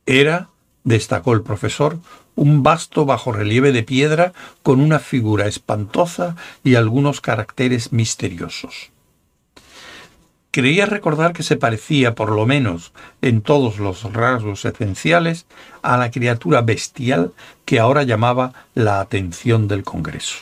[0.05, 0.51] Era,
[0.85, 1.99] destacó el profesor,
[2.35, 8.91] un vasto bajorrelieve de piedra con una figura espantosa y algunos caracteres misteriosos.
[10.53, 12.93] Creía recordar que se parecía, por lo menos
[13.23, 15.47] en todos los rasgos esenciales,
[15.83, 17.33] a la criatura bestial
[17.65, 20.39] que ahora llamaba la atención del Congreso.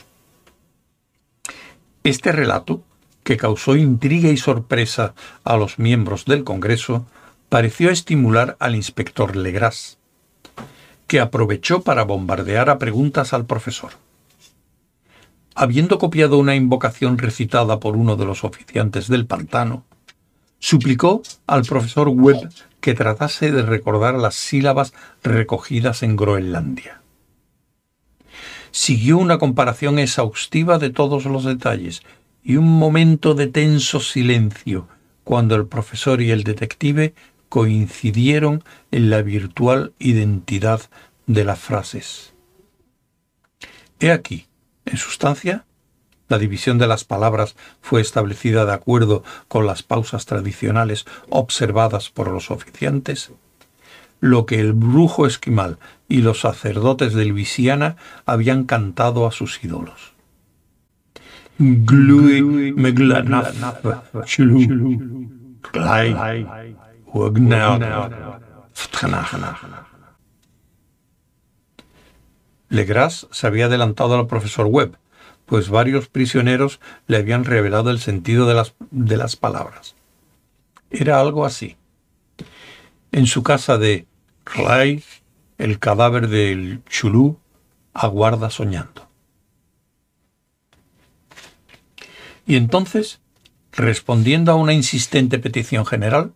[2.05, 2.83] Este relato,
[3.23, 5.13] que causó intriga y sorpresa
[5.45, 7.05] a los miembros del Congreso,
[7.51, 9.99] pareció estimular al inspector Legras,
[11.07, 13.93] que aprovechó para bombardear a preguntas al profesor.
[15.55, 19.85] Habiendo copiado una invocación recitada por uno de los oficiantes del pantano,
[20.59, 22.51] suplicó al profesor Webb
[22.81, 24.93] que tratase de recordar las sílabas
[25.23, 27.03] recogidas en Groenlandia.
[28.71, 32.03] Siguió una comparación exhaustiva de todos los detalles
[32.43, 34.89] y un momento de tenso silencio
[35.25, 37.15] cuando el profesor y el detective
[37.49, 40.83] coincidieron en la virtual identidad
[41.27, 42.35] de las frases.
[44.01, 44.47] He aquí,
[44.87, 45.65] en sustancia,
[46.29, 52.29] la división de las palabras fue establecida de acuerdo con las pausas tradicionales observadas por
[52.29, 53.33] los oficiantes.
[54.20, 60.12] Lo que el brujo esquimal y los sacerdotes del Visiana habían cantado a sus ídolos.
[72.68, 74.97] Legras se había adelantado al profesor Webb,
[75.49, 79.97] pues varios prisioneros le habían revelado el sentido de las, de las palabras.
[80.91, 81.77] Era algo así.
[83.13, 84.07] En su casa de
[84.45, 85.03] Clay,
[85.57, 87.39] el cadáver del Chulú
[87.95, 89.09] aguarda soñando.
[92.47, 93.21] Y entonces,
[93.73, 96.35] respondiendo a una insistente petición general,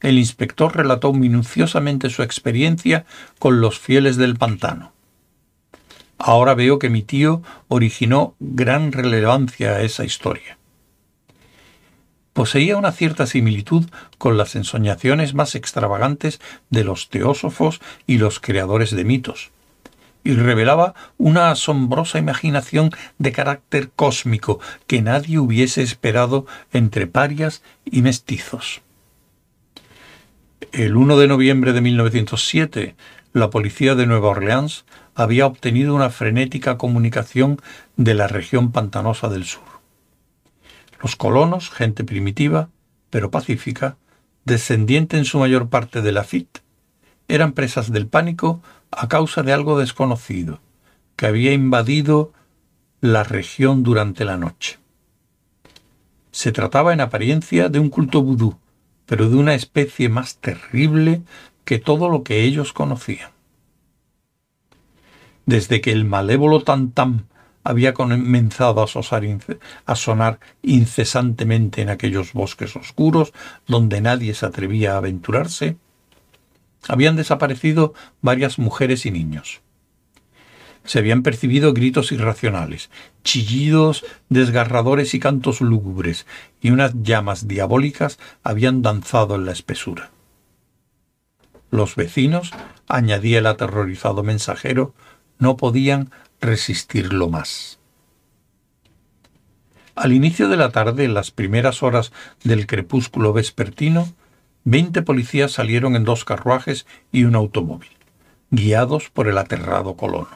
[0.00, 3.06] el inspector relató minuciosamente su experiencia
[3.40, 4.92] con los fieles del pantano
[6.24, 10.56] Ahora veo que mi tío originó gran relevancia a esa historia.
[12.32, 13.86] Poseía una cierta similitud
[14.18, 19.50] con las ensoñaciones más extravagantes de los teósofos y los creadores de mitos,
[20.22, 28.00] y revelaba una asombrosa imaginación de carácter cósmico que nadie hubiese esperado entre parias y
[28.02, 28.82] mestizos.
[30.70, 32.94] El 1 de noviembre de 1907,
[33.32, 34.84] la policía de Nueva Orleans
[35.14, 37.60] había obtenido una frenética comunicación
[37.96, 39.62] de la región pantanosa del sur.
[41.02, 42.68] Los colonos, gente primitiva,
[43.10, 43.96] pero pacífica,
[44.44, 46.58] descendiente en su mayor parte de la FIT,
[47.28, 50.60] eran presas del pánico a causa de algo desconocido,
[51.16, 52.32] que había invadido
[53.00, 54.78] la región durante la noche.
[56.30, 58.56] Se trataba en apariencia de un culto vudú,
[59.06, 61.22] pero de una especie más terrible
[61.64, 63.30] que todo lo que ellos conocían
[65.46, 67.26] desde que el malévolo tam-tam
[67.64, 73.32] había comenzado a, sonar incesantemente en aquellos bosques oscuros
[73.66, 75.76] donde nadie se atrevía a aventurarse,
[76.88, 79.60] habían desaparecido varias mujeres y niños.
[80.84, 82.90] Se habían percibido gritos irracionales,
[83.22, 86.26] chillidos desgarradores y cantos lúgubres,
[86.60, 90.10] y unas llamas diabólicas habían danzado en la espesura.
[91.70, 92.50] Los vecinos,
[92.88, 94.92] añadía el aterrorizado mensajero,
[95.42, 97.80] no podían resistirlo más.
[99.96, 102.12] Al inicio de la tarde, en las primeras horas
[102.44, 104.08] del crepúsculo vespertino,
[104.62, 107.90] veinte policías salieron en dos carruajes y un automóvil,
[108.52, 110.30] guiados por el aterrado colono.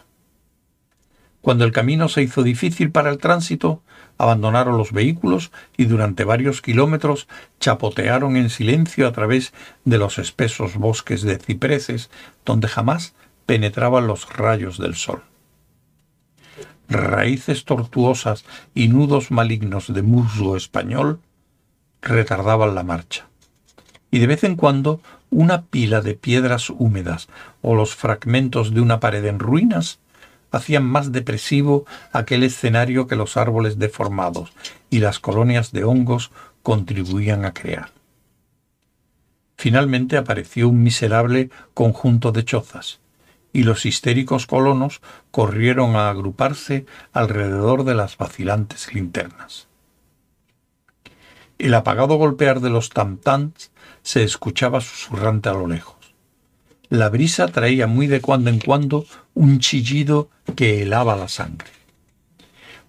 [1.40, 3.84] Cuando el camino se hizo difícil para el tránsito,
[4.18, 7.28] abandonaron los vehículos y durante varios kilómetros
[7.60, 9.54] chapotearon en silencio a través
[9.84, 12.10] de los espesos bosques de cipreses,
[12.44, 13.14] donde jamás
[13.46, 15.22] penetraban los rayos del sol.
[16.88, 18.44] Raíces tortuosas
[18.74, 21.20] y nudos malignos de musgo español
[22.02, 23.26] retardaban la marcha.
[24.10, 27.28] Y de vez en cuando una pila de piedras húmedas
[27.62, 29.98] o los fragmentos de una pared en ruinas
[30.52, 34.52] hacían más depresivo aquel escenario que los árboles deformados
[34.90, 36.30] y las colonias de hongos
[36.62, 37.90] contribuían a crear.
[39.56, 43.00] Finalmente apareció un miserable conjunto de chozas,
[43.56, 45.00] y los histéricos colonos
[45.30, 46.84] corrieron a agruparse
[47.14, 49.66] alrededor de las vacilantes linternas.
[51.56, 53.70] El apagado golpear de los tam-tams
[54.02, 55.96] se escuchaba susurrante a lo lejos.
[56.90, 61.70] La brisa traía muy de cuando en cuando un chillido que helaba la sangre.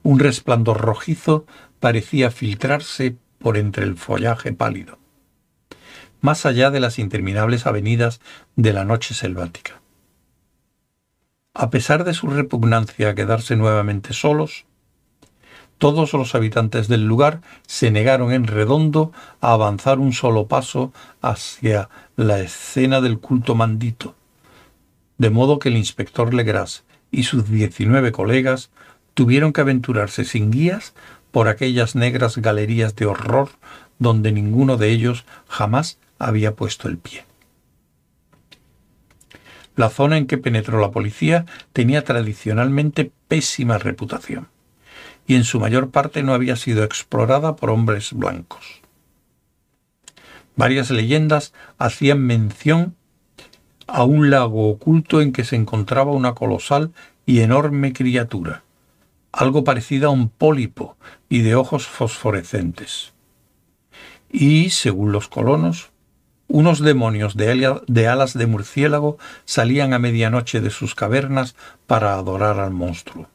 [0.04, 1.46] Un resplandor rojizo
[1.80, 5.00] parecía filtrarse por entre el follaje pálido,
[6.20, 8.20] más allá de las interminables avenidas
[8.58, 9.80] de la noche selvática.
[11.60, 14.66] A pesar de su repugnancia a quedarse nuevamente solos,
[15.80, 21.90] todos los habitantes del lugar se negaron en redondo a avanzar un solo paso hacia
[22.16, 24.14] la escena del culto mandito,
[25.18, 28.70] de modo que el inspector Legras y sus diecinueve colegas
[29.16, 30.94] tuvieron que aventurarse sin guías
[31.32, 33.50] por aquellas negras galerías de horror
[33.98, 37.27] donde ninguno de ellos jamás había puesto el pie.
[39.78, 44.50] La zona en que penetró la policía tenía tradicionalmente pésima reputación
[45.28, 48.82] y en su mayor parte no había sido explorada por hombres blancos.
[50.56, 52.96] Varias leyendas hacían mención
[53.86, 56.92] a un lago oculto en que se encontraba una colosal
[57.26, 58.64] y enorme criatura,
[59.32, 60.98] algo parecida a un pólipo
[61.30, 63.14] y de ojos fosforescentes.
[64.30, 65.92] Y, según los colonos,
[66.48, 72.72] unos demonios de, alas de murciélago salían a medianoche de sus cavernas para adorar al
[72.72, 73.28] monstruo.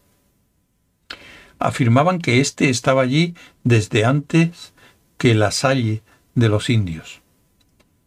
[1.58, 3.34] Afirmaban que éste estaba allí
[3.64, 4.72] desde antes
[5.18, 6.02] que la salle
[6.34, 7.20] de los indios,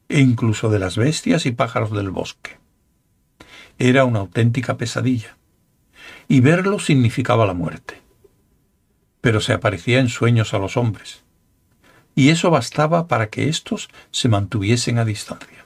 [0.09, 2.57] e incluso de las bestias y pájaros del bosque.
[3.77, 5.37] Era una auténtica pesadilla,
[6.27, 8.01] y verlo significaba la muerte.
[9.21, 11.24] Pero se aparecía en sueños a los hombres,
[12.15, 15.65] y eso bastaba para que éstos se mantuviesen a distancia.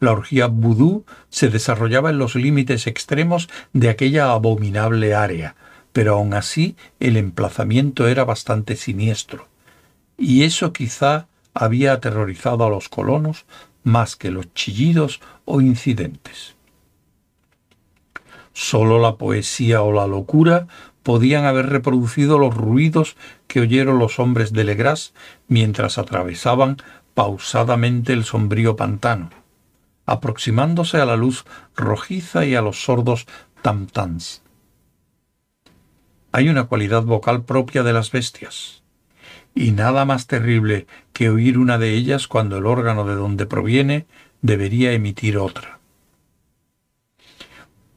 [0.00, 5.54] La orgía vudú se desarrollaba en los límites extremos de aquella abominable área,
[5.92, 9.46] pero aun así el emplazamiento era bastante siniestro,
[10.18, 13.44] y eso quizá había aterrorizado a los colonos
[13.84, 16.56] más que los chillidos o incidentes.
[18.52, 20.66] Sólo la poesía o la locura
[21.02, 23.16] podían haber reproducido los ruidos
[23.52, 25.12] que oyeron los hombres de Legras
[25.46, 26.78] mientras atravesaban
[27.12, 29.28] pausadamente el sombrío pantano,
[30.06, 31.44] aproximándose a la luz
[31.76, 33.26] rojiza y a los sordos
[33.62, 34.40] tam-tams.
[36.32, 38.84] Hay una cualidad vocal propia de las bestias,
[39.54, 44.06] y nada más terrible que oír una de ellas cuando el órgano de donde proviene
[44.40, 45.78] debería emitir otra.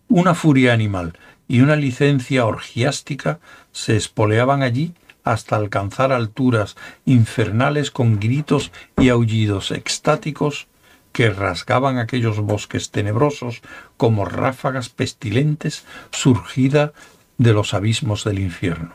[0.09, 3.39] Una furia animal y una licencia orgiástica
[3.71, 4.93] se espoleaban allí
[5.25, 10.67] hasta alcanzar alturas infernales con gritos y aullidos extáticos
[11.11, 13.61] que rasgaban aquellos bosques tenebrosos
[13.97, 16.93] como ráfagas pestilentes surgida
[17.37, 18.93] de los abismos del infierno.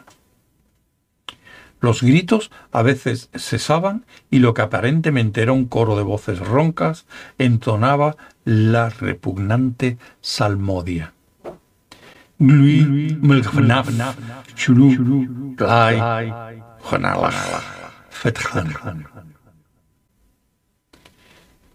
[1.81, 7.07] Los gritos a veces cesaban y lo que aparentemente era un coro de voces roncas
[7.39, 11.14] entonaba la repugnante salmodia.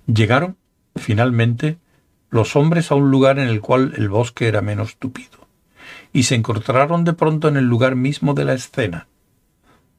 [0.07, 0.57] Llegaron,
[0.95, 1.77] finalmente,
[2.31, 5.47] los hombres a un lugar en el cual el bosque era menos tupido,
[6.13, 9.07] y se encontraron de pronto en el lugar mismo de la escena.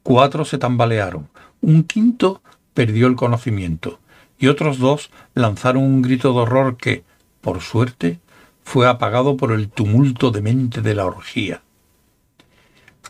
[0.03, 1.29] Cuatro se tambalearon,
[1.61, 2.43] un quinto
[2.75, 4.01] perdió el conocimiento,
[4.37, 7.05] y otros dos lanzaron un grito de horror que,
[7.41, 8.19] por suerte,
[8.67, 11.63] fue apagado por el tumulto demente de la orgía.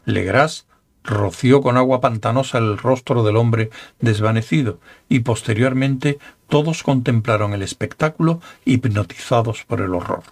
[0.04, 0.66] Legras
[1.02, 6.18] roció con agua pantanosa el rostro del hombre desvanecido y posteriormente
[6.50, 10.24] todos contemplaron el espectáculo hipnotizados por el horror.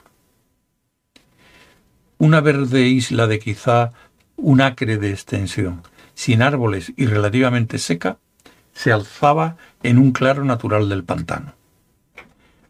[2.19, 3.93] Una verde isla de quizá
[4.37, 5.83] un acre de extensión,
[6.15, 8.19] sin árboles y relativamente seca,
[8.75, 11.55] se alzaba en un claro natural del pantano.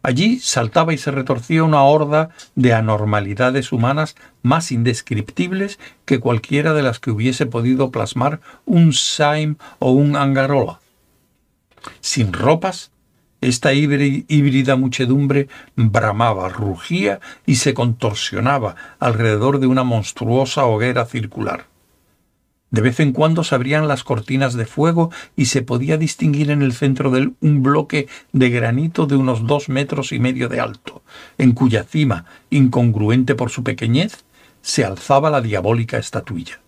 [0.05, 6.83] Allí saltaba y se retorcía una horda de anormalidades humanas más indescriptibles que cualquiera de
[6.83, 10.81] las que hubiese podido plasmar un Saim o un Angarola.
[12.03, 12.91] Sin ropas,
[13.41, 21.65] esta híbrida muchedumbre bramaba, rugía y se contorsionaba alrededor de una monstruosa hoguera circular.
[22.75, 26.61] De vez en cuando se abrían las cortinas de fuego y se podía distinguir en
[26.61, 30.59] el centro de él un bloque de granito de unos dos metros y medio de
[30.59, 31.05] alto,
[31.39, 34.25] en cuya cima, incongruente por su pequeñez,
[34.61, 36.62] se alzaba la diabólica estatuilla.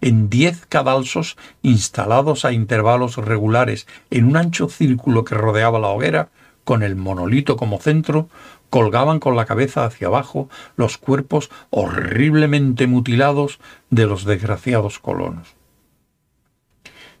[0.00, 6.30] en diez cadalsos instalados a intervalos regulares en un ancho círculo que rodeaba la hoguera,
[6.64, 8.28] con el monolito como centro,
[8.72, 13.60] colgaban con la cabeza hacia abajo los cuerpos horriblemente mutilados
[13.90, 15.56] de los desgraciados colonos.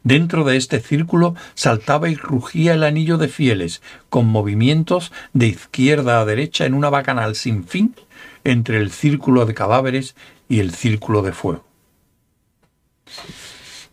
[0.02, 6.22] Dentro de este círculo saltaba y rugía el anillo de fieles, con movimientos de izquierda
[6.22, 7.94] a derecha en una bacanal sin fin
[8.44, 10.16] entre el círculo de cadáveres
[10.48, 11.66] y el círculo de fuego.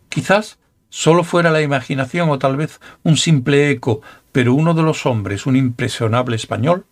[0.07, 4.01] Quizás solo fuera la imaginación o tal vez un simple eco,
[4.31, 6.85] pero uno de los hombres, un impresionable español,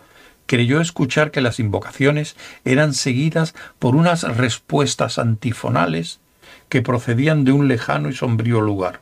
[0.48, 2.36] creyó escuchar que las invocaciones
[2.66, 6.20] eran seguidas por unas respuestas antifonales
[6.70, 9.02] que procedían de un lejano y sombrío lugar,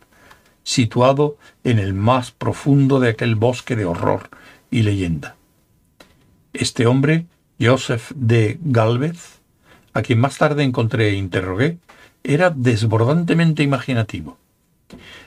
[0.63, 4.29] situado en el más profundo de aquel bosque de horror
[4.69, 5.35] y leyenda.
[6.53, 7.25] Este hombre,
[7.61, 9.39] Joseph de Galvez,
[9.93, 11.77] a quien más tarde encontré e interrogué,
[12.23, 14.37] era desbordantemente imaginativo.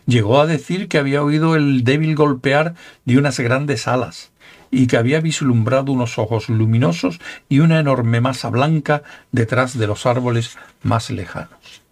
[0.06, 4.30] Llegó a decir que había oído el débil golpear de unas grandes alas
[4.70, 9.02] y que había vislumbrado unos ojos luminosos y una enorme masa blanca
[9.32, 11.82] detrás de los árboles más lejanos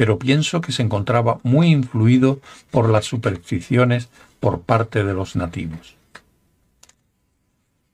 [0.00, 4.08] pero pienso que se encontraba muy influido por las supersticiones
[4.40, 5.94] por parte de los nativos.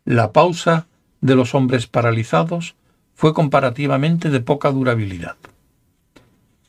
[0.05, 0.87] La pausa
[1.20, 2.76] de los hombres paralizados
[3.16, 5.34] fue comparativamente de poca durabilidad.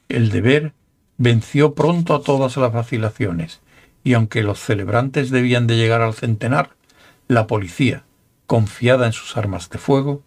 [0.09, 0.73] El deber
[1.19, 3.61] venció pronto a todas las vacilaciones,
[4.07, 6.71] y aunque los celebrantes debían de llegar al centenar,
[7.27, 8.03] la policía,
[8.45, 10.23] confiada en sus armas de fuego,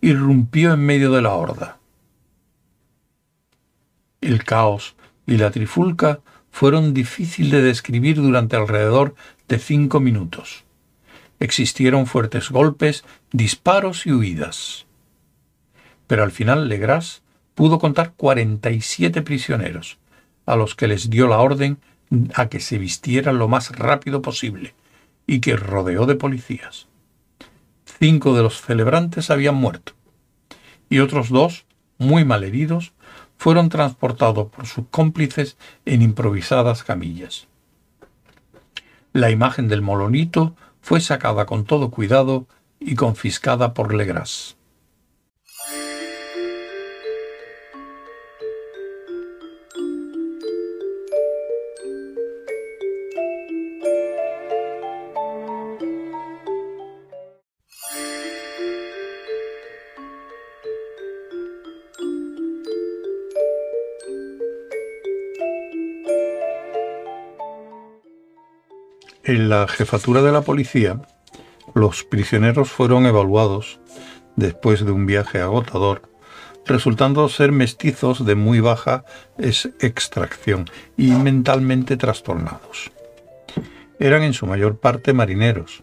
[0.00, 1.78] irrumpió en medio de la horda
[4.22, 4.94] el caos
[5.26, 6.20] y la trifulca
[6.50, 9.14] fueron difíciles de describir durante alrededor
[9.48, 10.64] de cinco minutos.
[11.40, 14.86] Existieron fuertes golpes, disparos y huidas.
[16.06, 17.22] Pero al final Legras
[17.54, 19.98] pudo contar 47 prisioneros,
[20.46, 21.78] a los que les dio la orden
[22.34, 24.74] a que se vistieran lo más rápido posible
[25.26, 26.88] y que rodeó de policías.
[27.84, 29.92] Cinco de los celebrantes habían muerto
[30.92, 31.64] y otros dos,
[31.96, 32.92] muy mal heridos,
[33.38, 35.56] fueron transportados por sus cómplices
[35.86, 37.48] en improvisadas camillas.
[39.14, 42.46] La imagen del molonito fue sacada con todo cuidado
[42.78, 44.58] y confiscada por Legras.
[69.32, 71.00] En la jefatura de la policía,
[71.72, 73.80] los prisioneros fueron evaluados
[74.36, 76.02] después de un viaje agotador,
[76.66, 79.06] resultando ser mestizos de muy baja
[79.38, 80.66] extracción
[80.98, 82.92] y mentalmente trastornados.
[83.98, 85.82] Eran en su mayor parte marineros,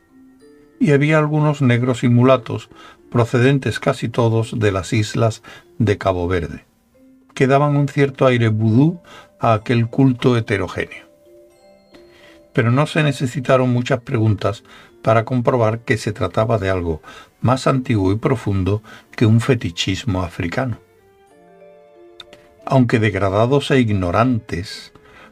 [0.79, 2.69] y había algunos negros y mulatos
[3.09, 5.41] procedentes casi todos de las islas
[5.79, 6.65] de Cabo Verde,
[7.33, 9.01] que daban un cierto aire vudú
[9.39, 11.08] a aquel culto heterogéneo
[12.59, 14.65] pero no se necesitaron muchas preguntas
[15.01, 17.01] para comprobar que se trataba de algo
[17.39, 18.83] más antiguo y profundo
[19.15, 20.77] que un fetichismo africano.
[22.65, 24.91] Aunque degradados e ignorantes,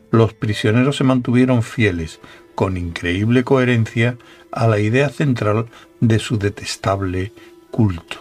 [0.09, 2.21] los prisioneros se mantuvieron fieles,
[2.55, 4.17] con increíble coherencia,
[4.53, 5.65] a la idea central
[5.99, 7.33] de su detestable
[7.71, 8.19] culto.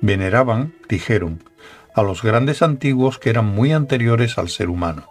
[0.00, 1.42] Veneraban, dijeron,
[1.96, 5.08] a los grandes antiguos que eran muy anteriores al ser humano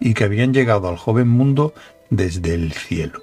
[0.00, 1.74] y que habían llegado al joven mundo
[2.08, 3.22] desde el cielo.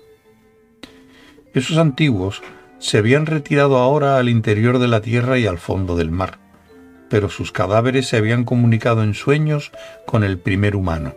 [1.53, 2.41] Esos antiguos
[2.79, 6.37] se habían retirado ahora al interior de la tierra y al fondo del mar,
[7.09, 9.71] pero sus cadáveres se habían comunicado en sueños
[10.05, 11.15] con el primer humano,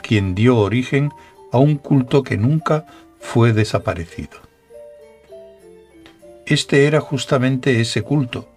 [0.00, 1.10] quien dio origen
[1.50, 2.86] a un culto que nunca
[3.18, 4.38] fue desaparecido.
[6.46, 8.48] Este era justamente ese culto,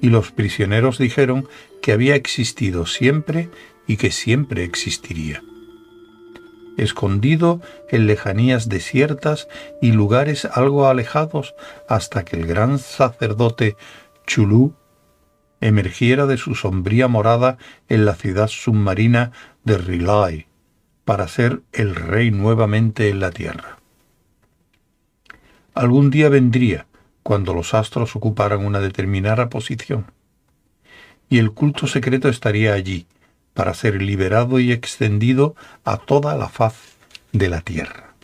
[0.00, 1.48] y los prisioneros dijeron
[1.82, 3.50] que había existido siempre
[3.86, 5.42] y que siempre existiría
[6.76, 9.48] escondido en lejanías desiertas
[9.80, 11.54] y lugares algo alejados
[11.88, 13.76] hasta que el gran sacerdote
[14.26, 14.74] Chulú
[15.60, 17.58] emergiera de su sombría morada
[17.88, 19.32] en la ciudad submarina
[19.64, 20.46] de Rilay
[21.04, 23.78] para ser el rey nuevamente en la tierra.
[25.74, 26.86] Algún día vendría
[27.22, 30.12] cuando los astros ocuparan una determinada posición,
[31.28, 33.06] y el culto secreto estaría allí,
[33.54, 36.74] para ser liberado y extendido a toda la faz
[37.32, 38.14] de la tierra.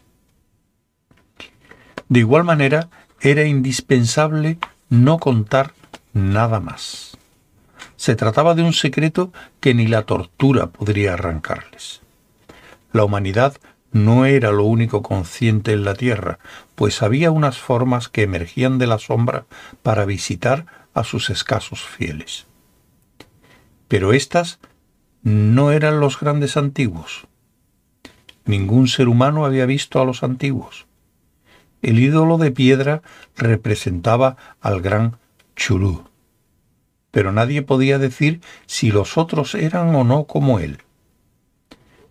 [2.08, 2.88] De igual manera,
[3.20, 4.58] era indispensable
[4.88, 5.72] no contar
[6.12, 7.16] nada más.
[7.96, 12.00] se trataba de un secreto que ni la tortura podría arrancarles.
[12.92, 13.58] La humanidad
[13.92, 16.38] no era lo único consciente en la Tierra,
[16.74, 19.44] pues había unas formas que emergían de la sombra
[19.82, 20.64] para visitar
[20.94, 22.46] a sus escasos fieles.
[23.86, 24.60] Pero éstas
[25.22, 27.26] no eran los grandes antiguos.
[28.44, 30.86] Ningún ser humano había visto a los antiguos.
[31.82, 33.02] El ídolo de piedra
[33.36, 35.16] representaba al gran
[35.56, 36.04] Chulú,
[37.10, 40.78] pero nadie podía decir si los otros eran o no como él.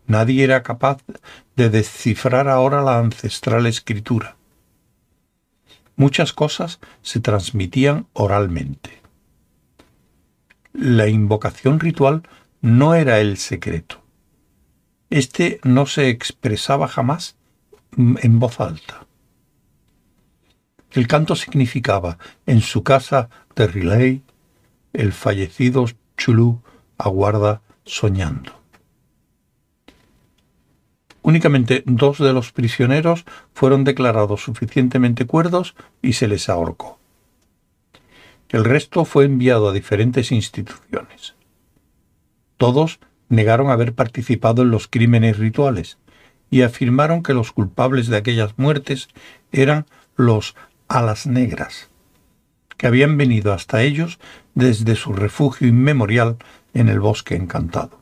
[0.08, 1.04] Nadie era capaz
[1.56, 4.38] de descifrar ahora la ancestral escritura.
[5.96, 9.02] Muchas cosas se transmitían oralmente.
[10.74, 12.24] La invocación ritual
[12.62, 14.02] no era el secreto.
[15.10, 17.36] Este no se expresaba jamás
[17.98, 19.06] en voz alta.
[20.92, 24.24] El canto significaba, en su casa de Riley,
[24.94, 25.86] el fallecido
[26.18, 26.62] Chulú
[26.98, 28.60] aguarda soñando.
[31.22, 36.98] Únicamente dos de los prisioneros fueron declarados suficientemente cuerdos y se les ahorcó.
[38.50, 41.36] El resto fue enviado a diferentes instituciones.
[42.60, 43.00] Todos
[43.30, 45.98] negaron haber participado en los crímenes rituales
[46.52, 49.08] y afirmaron que los culpables de aquellas muertes
[49.54, 49.86] eran
[50.18, 50.56] los
[50.90, 51.88] alas negras,
[52.76, 54.20] que habían venido hasta ellos
[54.56, 56.36] desde su refugio inmemorial
[56.74, 58.02] en el bosque encantado.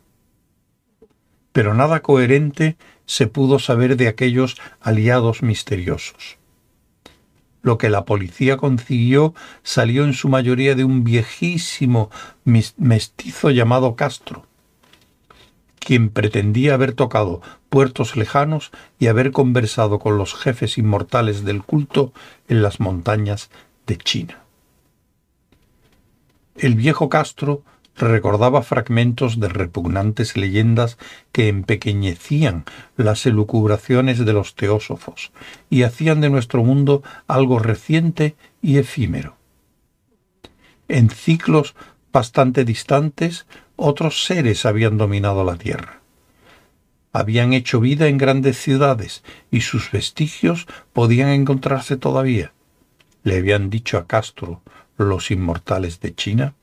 [1.52, 6.40] Pero nada coherente se pudo saber de aquellos aliados misteriosos.
[7.68, 12.10] Lo que la policía consiguió salió en su mayoría de un viejísimo
[12.46, 14.46] mestizo llamado Castro,
[15.78, 22.14] quien pretendía haber tocado puertos lejanos y haber conversado con los jefes inmortales del culto
[22.48, 23.50] en las montañas
[23.86, 24.44] de China.
[26.56, 27.64] El viejo Castro
[28.06, 30.98] recordaba fragmentos de repugnantes leyendas
[31.32, 35.32] que empequeñecían las elucubraciones de los teósofos
[35.70, 39.36] y hacían de nuestro mundo algo reciente y efímero.
[40.88, 41.76] En ciclos
[42.14, 43.46] bastante distantes,
[43.76, 46.02] otros seres habían dominado la tierra.
[47.14, 52.54] Habían hecho vida en grandes ciudades y sus vestigios podían encontrarse todavía.
[53.24, 54.62] Le habían dicho a Castro
[54.98, 56.54] los inmortales de China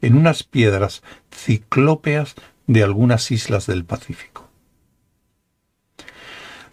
[0.00, 2.34] en unas piedras ciclópeas
[2.66, 4.46] de algunas islas del Pacífico.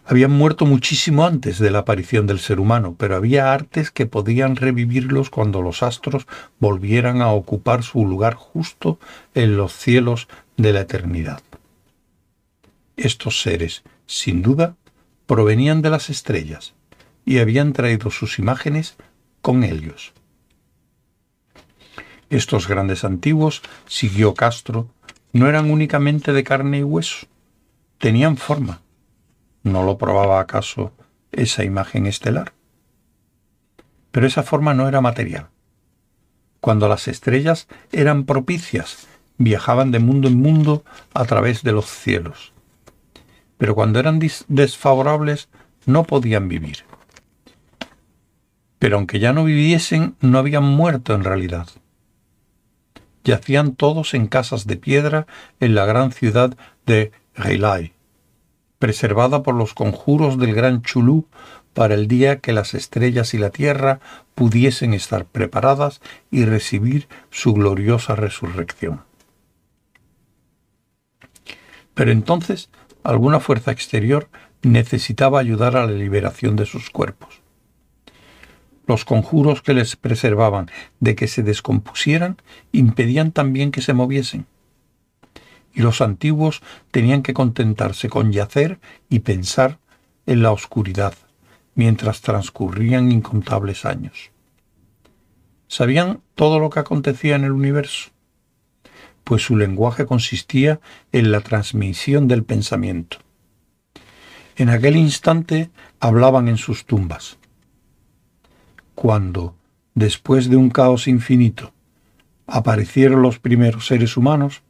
[0.05, 4.57] Habían muerto muchísimo antes de la aparición del ser humano, pero había artes que podían
[4.57, 6.27] revivirlos cuando los astros
[6.59, 8.99] volvieran a ocupar su lugar justo
[9.33, 11.41] en los cielos de la eternidad.
[12.97, 14.75] Estos seres, sin duda,
[15.25, 16.73] provenían de las estrellas
[17.25, 18.97] y habían traído sus imágenes
[19.41, 20.13] con ellos.
[22.33, 24.87] Estos grandes antiguos, siguió Castro,
[25.33, 27.27] no eran únicamente de carne y hueso,
[27.99, 28.81] tenían forma.
[29.61, 30.93] ¿No lo probaba acaso
[31.31, 32.53] esa imagen estelar?
[34.09, 35.49] Pero esa forma no era material.
[36.59, 39.05] Cuando las estrellas eran propicias,
[39.37, 42.51] viajaban de mundo en mundo a través de los cielos.
[43.59, 45.49] Pero cuando eran desfavorables,
[45.85, 46.77] no podían vivir.
[48.79, 51.67] Pero aunque ya no viviesen, no habían muerto en realidad
[53.23, 55.27] yacían todos en casas de piedra
[55.59, 56.55] en la gran ciudad
[56.85, 57.93] de Reilai,
[58.79, 61.27] preservada por los conjuros del gran Chulú
[61.73, 63.99] para el día que las estrellas y la tierra
[64.35, 69.01] pudiesen estar preparadas y recibir su gloriosa resurrección.
[71.93, 72.69] Pero entonces
[73.03, 74.29] alguna fuerza exterior
[74.61, 77.42] necesitaba ayudar a la liberación de sus cuerpos
[78.85, 80.69] los conjuros que les preservaban
[80.99, 82.37] de que se descompusieran
[82.71, 84.45] impedían también que se moviesen.
[85.73, 86.61] Y los antiguos
[86.91, 88.79] tenían que contentarse con yacer
[89.09, 89.79] y pensar
[90.25, 91.15] en la oscuridad,
[91.75, 94.31] mientras transcurrían incontables años.
[95.67, 98.11] Sabían todo lo que acontecía en el universo,
[99.23, 100.79] pues su lenguaje consistía
[101.11, 103.17] en la transmisión del pensamiento.
[104.55, 107.39] En aquel instante hablaban en sus tumbas
[108.95, 109.55] cuando,
[109.95, 111.73] después de un caos infinito,
[112.47, 114.61] aparecieron los primeros seres humanos,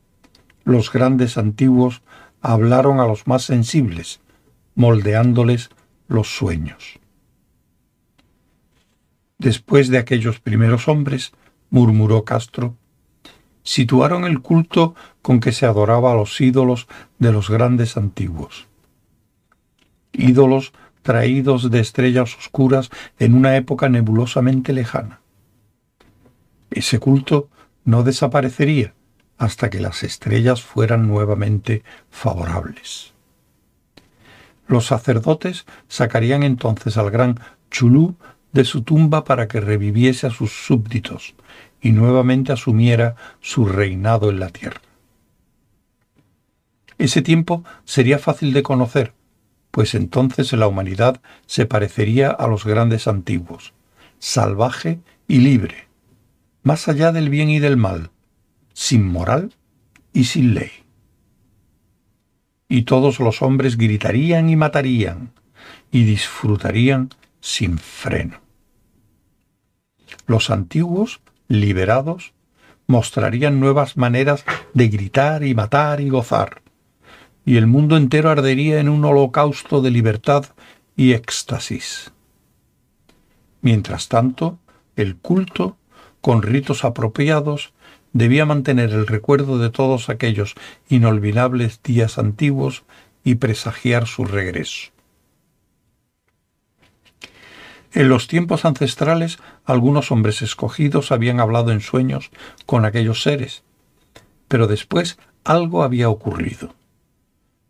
[0.63, 2.01] los grandes antiguos
[2.41, 4.19] hablaron a los más sensibles,
[4.75, 5.69] moldeándoles
[6.07, 6.99] los sueños.
[9.37, 11.33] Después de aquellos primeros hombres,
[11.69, 12.75] murmuró Castro,
[13.63, 16.87] situaron el culto con que se adoraba a los ídolos
[17.19, 18.67] de los grandes antiguos.
[20.11, 20.73] Ídolos
[21.03, 22.89] traídos de estrellas oscuras
[23.19, 25.21] en una época nebulosamente lejana.
[26.71, 27.49] Ese culto
[27.85, 28.95] no desaparecería
[29.37, 33.13] hasta que las estrellas fueran nuevamente favorables.
[34.67, 37.39] Los sacerdotes sacarían entonces al gran
[37.69, 38.15] Chulú
[38.53, 41.35] de su tumba para que reviviese a sus súbditos
[41.81, 44.81] y nuevamente asumiera su reinado en la tierra.
[46.97, 49.13] Ese tiempo sería fácil de conocer,
[49.73, 53.73] pues entonces la humanidad se parecería a los grandes antiguos,
[54.19, 55.87] salvaje y libre,
[56.61, 58.11] más allá del bien y del mal,
[58.73, 59.55] sin moral
[60.13, 60.69] y sin ley.
[62.69, 65.31] Y todos los hombres gritarían y matarían,
[65.89, 67.09] y disfrutarían
[67.39, 68.41] sin freno.
[70.27, 72.33] Los antiguos, liberados,
[72.85, 74.45] mostrarían nuevas maneras
[74.75, 76.62] de gritar y matar y gozar,
[77.45, 80.45] y el mundo entero ardería en un holocausto de libertad
[80.95, 82.11] y éxtasis.
[83.61, 84.59] Mientras tanto,
[84.95, 85.77] el culto,
[86.21, 87.73] con ritos apropiados,
[88.13, 90.55] debía mantener el recuerdo de todos aquellos
[90.87, 92.83] inolvidables días antiguos
[93.23, 94.91] y presagiar su regreso.
[97.93, 102.31] En los tiempos ancestrales, algunos hombres escogidos habían hablado en sueños
[102.65, 103.63] con aquellos seres,
[104.47, 106.73] pero después algo había ocurrido.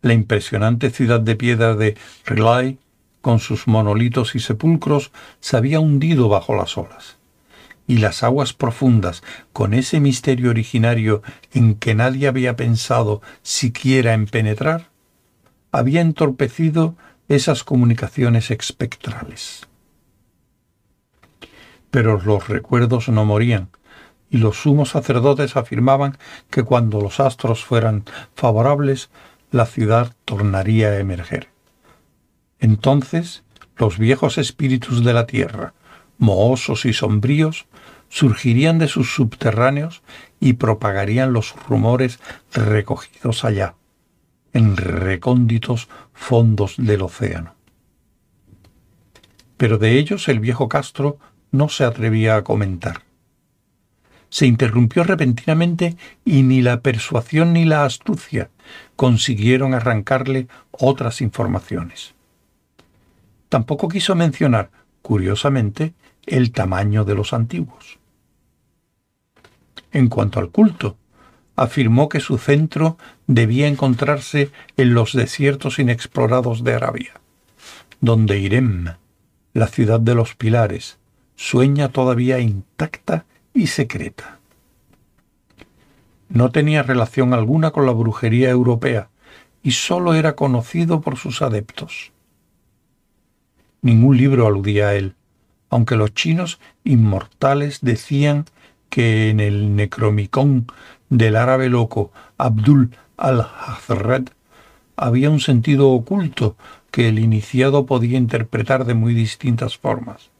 [0.04, 1.96] La impresionante ciudad de piedra de
[2.26, 2.76] Relay,
[3.22, 7.16] con sus monolitos y sepulcros, se había hundido bajo las olas
[7.86, 9.22] y las aguas profundas,
[9.54, 11.22] con ese misterio originario
[11.54, 14.90] en que nadie había pensado siquiera en penetrar,
[15.72, 16.96] había entorpecido
[17.28, 19.66] esas comunicaciones espectrales.
[21.90, 23.70] Pero los recuerdos no morían,
[24.28, 26.18] y los sumos sacerdotes afirmaban
[26.50, 29.08] que cuando los astros fueran favorables,
[29.54, 31.48] la ciudad tornaría a emerger.
[32.58, 33.44] Entonces
[33.76, 35.74] los viejos espíritus de la tierra,
[36.18, 37.66] mohosos y sombríos,
[38.08, 40.02] surgirían de sus subterráneos
[40.40, 42.18] y propagarían los rumores
[42.52, 43.76] recogidos allá,
[44.52, 47.54] en recónditos fondos del océano.
[49.56, 51.18] Pero de ellos el viejo Castro
[51.52, 53.02] no se atrevía a comentar.
[54.30, 58.50] Se interrumpió repentinamente y ni la persuasión ni la astucia
[58.96, 62.14] consiguieron arrancarle otras informaciones.
[63.48, 64.70] Tampoco quiso mencionar,
[65.02, 65.94] curiosamente,
[66.26, 67.98] el tamaño de los antiguos.
[69.92, 70.96] En cuanto al culto,
[71.56, 77.20] afirmó que su centro debía encontrarse en los desiertos inexplorados de Arabia,
[78.00, 78.94] donde Irem,
[79.52, 80.98] la ciudad de los pilares,
[81.36, 84.40] sueña todavía intacta y secreta.
[86.34, 89.08] No tenía relación alguna con la brujería europea
[89.62, 92.10] y sólo era conocido por sus adeptos.
[93.82, 95.14] Ningún libro aludía a él,
[95.70, 98.46] aunque los chinos inmortales decían
[98.90, 100.66] que en el Necromicón
[101.08, 104.30] del árabe loco Abdul al-Hazred
[104.96, 106.56] había un sentido oculto
[106.90, 110.30] que el iniciado podía interpretar de muy distintas formas.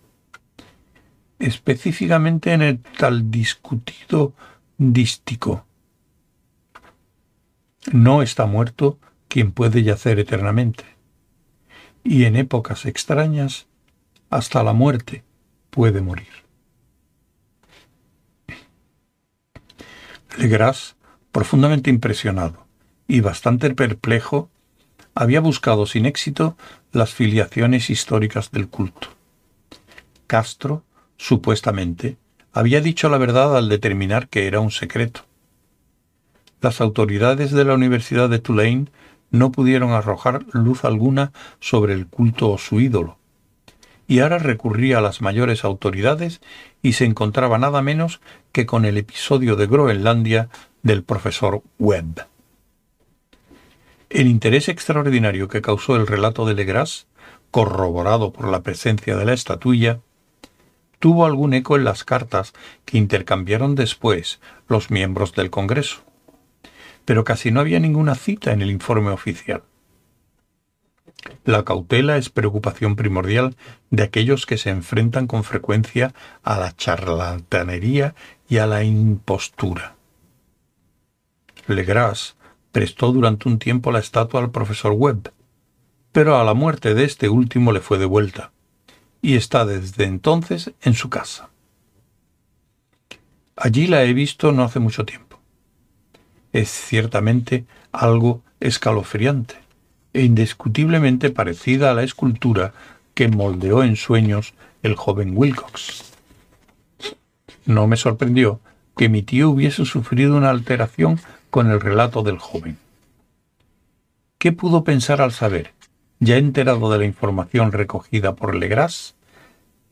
[1.39, 4.33] Específicamente en el tal discutido
[4.77, 5.65] dístico.
[7.93, 10.85] No está muerto quien puede yacer eternamente.
[12.03, 13.67] Y en épocas extrañas,
[14.31, 15.25] hasta la muerte
[15.71, 16.29] puede morir.
[20.39, 20.97] Legras,
[21.33, 22.67] profundamente impresionado
[23.07, 24.51] y bastante perplejo,
[25.15, 26.57] había buscado sin éxito
[26.93, 29.09] las filiaciones históricas del culto.
[30.27, 30.83] Castro,
[31.17, 32.17] supuestamente,
[32.53, 35.25] había dicho la verdad al determinar que era un secreto.
[36.65, 38.87] Las autoridades de la Universidad de Tulane
[39.31, 43.19] no pudieron arrojar luz alguna sobre el culto o su ídolo,
[44.09, 46.41] y ahora recurría a las mayores autoridades
[46.81, 50.49] y se encontraba nada menos que con el episodio de Groenlandia
[50.83, 52.29] del profesor Webb.
[54.09, 57.09] El interés extraordinario que causó el relato de Legras,
[57.51, 60.01] corroborado por la presencia de la estatuilla,
[60.99, 62.55] tuvo algún eco en las cartas
[62.87, 66.05] que intercambiaron después los miembros del Congreso.
[67.05, 69.63] Pero casi no había ninguna cita en el informe oficial.
[71.45, 73.57] La cautela es preocupación primordial
[73.91, 78.15] de aquellos que se enfrentan con frecuencia a la charlatanería
[78.49, 79.97] y a la impostura.
[81.67, 82.37] Legras
[82.73, 85.33] prestó durante un tiempo la estatua al profesor Webb,
[86.13, 88.53] pero a la muerte de este último le fue devuelta,
[89.23, 91.51] y está desde entonces en su casa.
[93.57, 95.34] Allí la he visto no hace mucho tiempo.
[96.55, 99.57] Es ciertamente algo escalofriante
[100.13, 102.73] e indiscutiblemente parecida a la escultura
[103.15, 106.13] que moldeó en sueños el joven Wilcox.
[107.67, 108.61] No me sorprendió
[108.97, 111.19] que mi tío hubiese sufrido una alteración
[111.51, 112.79] con el relato del joven.
[114.39, 115.73] ¿Qué pudo pensar al saber,
[116.21, 119.17] ya enterado de la información recogida por Legras,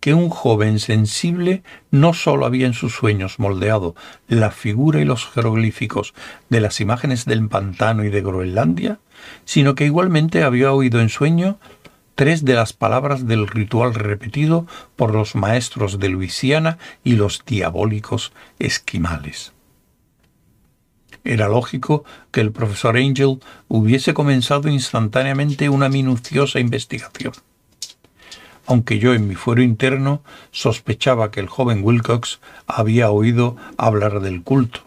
[0.02, 3.94] que un joven sensible no sólo había en sus sueños moldeado
[4.26, 6.12] la figura y los jeroglíficos
[6.48, 8.98] de las imágenes del pantano y de Groenlandia,
[9.44, 11.60] sino que igualmente había oído en sueño
[12.16, 18.32] tres de las palabras del ritual repetido por los maestros de Luisiana y los diabólicos
[18.58, 19.52] esquimales.
[21.22, 23.38] Era lógico que el profesor Angel
[23.68, 27.34] hubiese comenzado instantáneamente una minuciosa investigación.
[28.66, 34.42] Aunque yo en mi fuero interno sospechaba que el joven Wilcox había oído hablar del
[34.42, 34.80] culto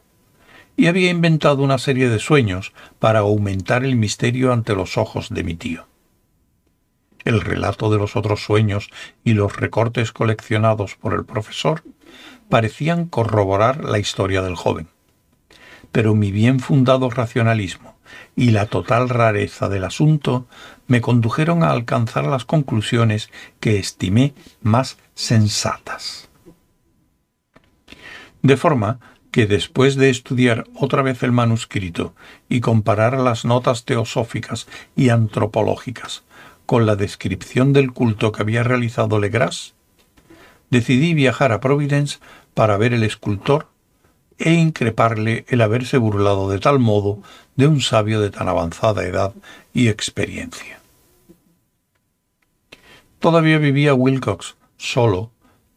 [0.78, 5.44] y había inventado una serie de sueños para aumentar el misterio ante los ojos de
[5.44, 5.88] mi tío.
[7.24, 8.90] El relato de los otros sueños
[9.24, 11.84] y los recortes coleccionados por el profesor
[12.50, 14.90] parecían corroborar la historia del joven
[15.96, 17.95] pero mi bien fundado racionalismo
[18.36, 20.46] y la total rareza del asunto
[20.88, 23.30] me condujeron a alcanzar las conclusiones
[23.60, 26.30] que estimé más sensatas.
[28.42, 29.00] De forma
[29.32, 32.14] que después de estudiar otra vez el manuscrito
[32.48, 36.24] y comparar las notas teosóficas y antropológicas
[36.66, 39.74] con la descripción del culto que había realizado Legras,
[40.70, 42.20] decidí viajar a Providence
[42.54, 43.68] para ver el escultor
[44.38, 47.22] e increparle el haberse burlado de tal modo
[47.56, 49.34] de un sabio de tan avanzada edad
[49.74, 50.80] y experiencia.
[53.20, 55.32] Todavía vivía Wilcox solo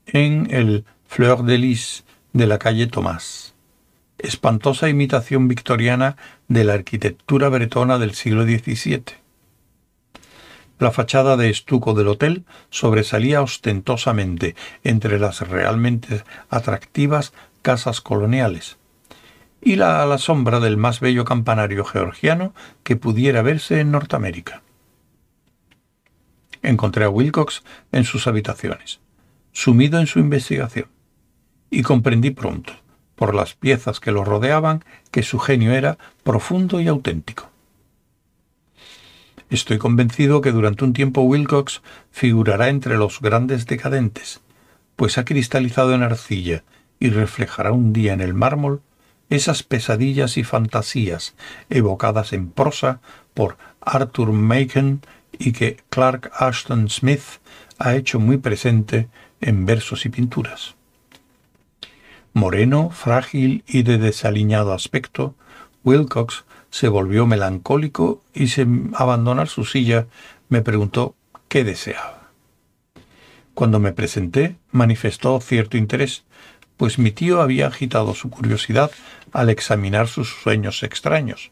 [0.06, 3.54] en el Fleur de Lis de la calle Tomás,
[4.18, 6.16] espantosa imitación victoriana
[6.48, 9.02] de la arquitectura bretona del siglo XVII.
[10.78, 14.54] La fachada de estuco del hotel sobresalía ostentosamente
[14.84, 17.32] entre las realmente atractivas
[17.68, 18.78] casas coloniales,
[19.60, 24.62] y la a la sombra del más bello campanario georgiano que pudiera verse en Norteamérica.
[26.62, 27.62] Encontré a Wilcox
[27.92, 29.00] en sus habitaciones,
[29.52, 30.86] sumido en su investigación,
[31.70, 32.72] y comprendí pronto,
[33.16, 37.50] por las piezas que lo rodeaban, que su genio era profundo y auténtico.
[39.50, 44.40] Estoy convencido que durante un tiempo Wilcox figurará entre los grandes decadentes,
[44.96, 46.64] pues ha cristalizado en arcilla
[47.00, 48.82] y reflejará un día en el mármol
[49.30, 51.34] esas pesadillas y fantasías
[51.68, 53.00] evocadas en prosa
[53.34, 57.40] por Arthur Machen y que Clark Ashton Smith
[57.78, 59.08] ha hecho muy presente
[59.40, 60.74] en versos y pinturas.
[62.32, 65.34] Moreno, frágil y de desaliñado aspecto,
[65.84, 70.06] Wilcox se volvió melancólico y sin abandonar su silla
[70.48, 71.14] me preguntó
[71.48, 72.30] qué deseaba.
[73.54, 76.24] Cuando me presenté, manifestó cierto interés,
[76.78, 78.90] pues mi tío había agitado su curiosidad
[79.32, 81.50] al examinar sus sueños extraños,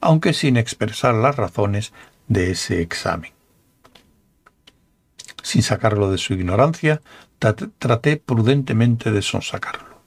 [0.00, 1.92] aunque sin expresar las razones
[2.28, 3.32] de ese examen.
[5.42, 7.02] Sin sacarlo de su ignorancia,
[7.38, 10.00] traté prudentemente de sonsacarlo.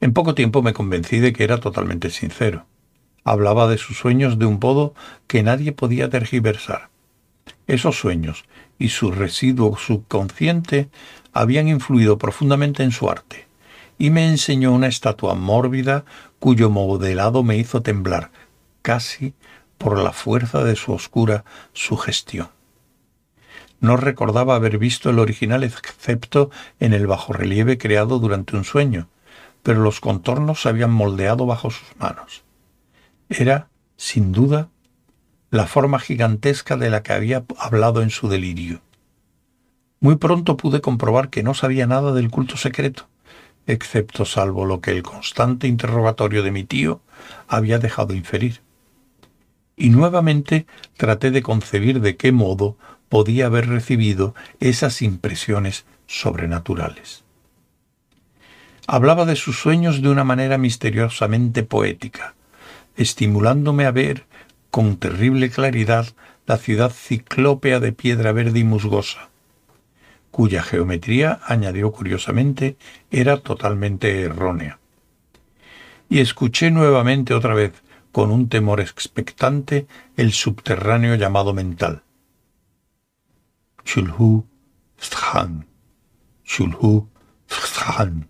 [0.00, 2.66] En poco tiempo me convencí de que era totalmente sincero.
[3.24, 4.94] Hablaba de sus sueños de un modo
[5.26, 6.90] que nadie podía tergiversar.
[7.66, 8.44] Esos sueños
[8.78, 10.90] y su residuo subconsciente
[11.40, 13.46] habían influido profundamente en su arte,
[13.98, 16.04] y me enseñó una estatua mórbida
[16.38, 18.30] cuyo modelado me hizo temblar,
[18.82, 19.34] casi
[19.78, 22.48] por la fuerza de su oscura sugestión.
[23.80, 26.50] No recordaba haber visto el original excepto
[26.80, 29.08] en el bajorrelieve creado durante un sueño,
[29.62, 32.42] pero los contornos se habían moldeado bajo sus manos.
[33.28, 34.70] Era, sin duda,
[35.50, 38.80] la forma gigantesca de la que había hablado en su delirio.
[40.06, 43.08] Muy pronto pude comprobar que no sabía nada del culto secreto,
[43.66, 47.00] excepto salvo lo que el constante interrogatorio de mi tío
[47.48, 48.60] había dejado inferir.
[49.76, 50.64] Y nuevamente
[50.96, 52.76] traté de concebir de qué modo
[53.08, 57.24] podía haber recibido esas impresiones sobrenaturales.
[58.86, 62.36] Hablaba de sus sueños de una manera misteriosamente poética,
[62.96, 64.24] estimulándome a ver
[64.70, 66.06] con terrible claridad
[66.46, 69.30] la ciudad ciclópea de piedra verde y musgosa,
[70.36, 72.76] cuya geometría, añadió curiosamente,
[73.10, 74.78] era totalmente errónea.
[76.10, 77.72] Y escuché nuevamente otra vez,
[78.12, 82.02] con un temor expectante, el subterráneo llamado mental.
[83.82, 84.44] Chulhu
[85.00, 85.64] Sthan.
[86.44, 87.08] Chulhu
[87.50, 88.28] Sthan.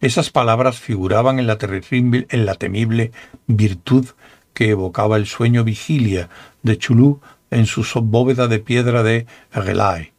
[0.00, 3.12] Esas palabras figuraban en la, en la temible
[3.46, 4.06] virtud
[4.54, 6.30] que evocaba el sueño vigilia
[6.62, 10.12] de Chulú en su bóveda de piedra de Relay,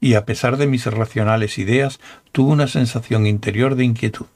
[0.00, 2.00] y a pesar de mis racionales ideas,
[2.32, 4.26] tuve una sensación interior de inquietud.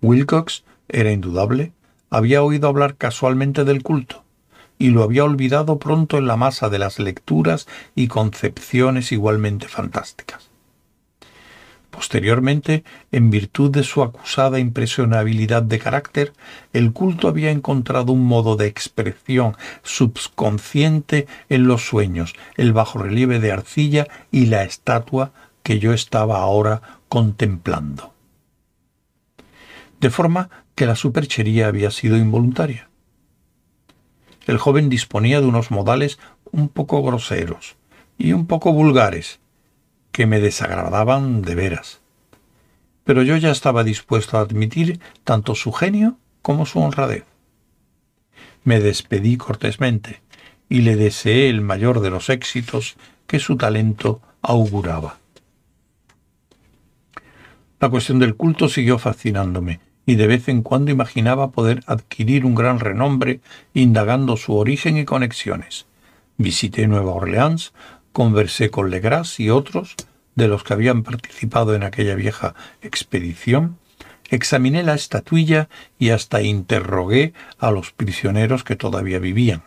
[0.00, 1.72] Wilcox, era indudable,
[2.10, 4.24] había oído hablar casualmente del culto,
[4.78, 10.47] y lo había olvidado pronto en la masa de las lecturas y concepciones igualmente fantásticas.
[11.98, 16.32] Posteriormente, en virtud de su acusada impresionabilidad de carácter,
[16.72, 23.50] el culto había encontrado un modo de expresión subconsciente en los sueños, el bajorrelieve de
[23.50, 25.32] arcilla y la estatua
[25.64, 28.14] que yo estaba ahora contemplando.
[30.00, 32.88] De forma que la superchería había sido involuntaria.
[34.46, 36.20] El joven disponía de unos modales
[36.52, 37.74] un poco groseros
[38.16, 39.40] y un poco vulgares,
[40.12, 42.00] que me desagradaban de veras.
[43.04, 47.24] Pero yo ya estaba dispuesto a admitir tanto su genio como su honradez.
[48.64, 50.20] Me despedí cortésmente
[50.68, 55.18] y le deseé el mayor de los éxitos que su talento auguraba.
[57.80, 62.54] La cuestión del culto siguió fascinándome y de vez en cuando imaginaba poder adquirir un
[62.54, 63.40] gran renombre
[63.74, 65.86] indagando su origen y conexiones.
[66.38, 67.72] Visité Nueva Orleans,
[68.12, 69.96] conversé con Legras y otros
[70.34, 73.78] de los que habían participado en aquella vieja expedición,
[74.30, 75.68] examiné la estatuilla
[75.98, 79.64] y hasta interrogué a los prisioneros que todavía vivían.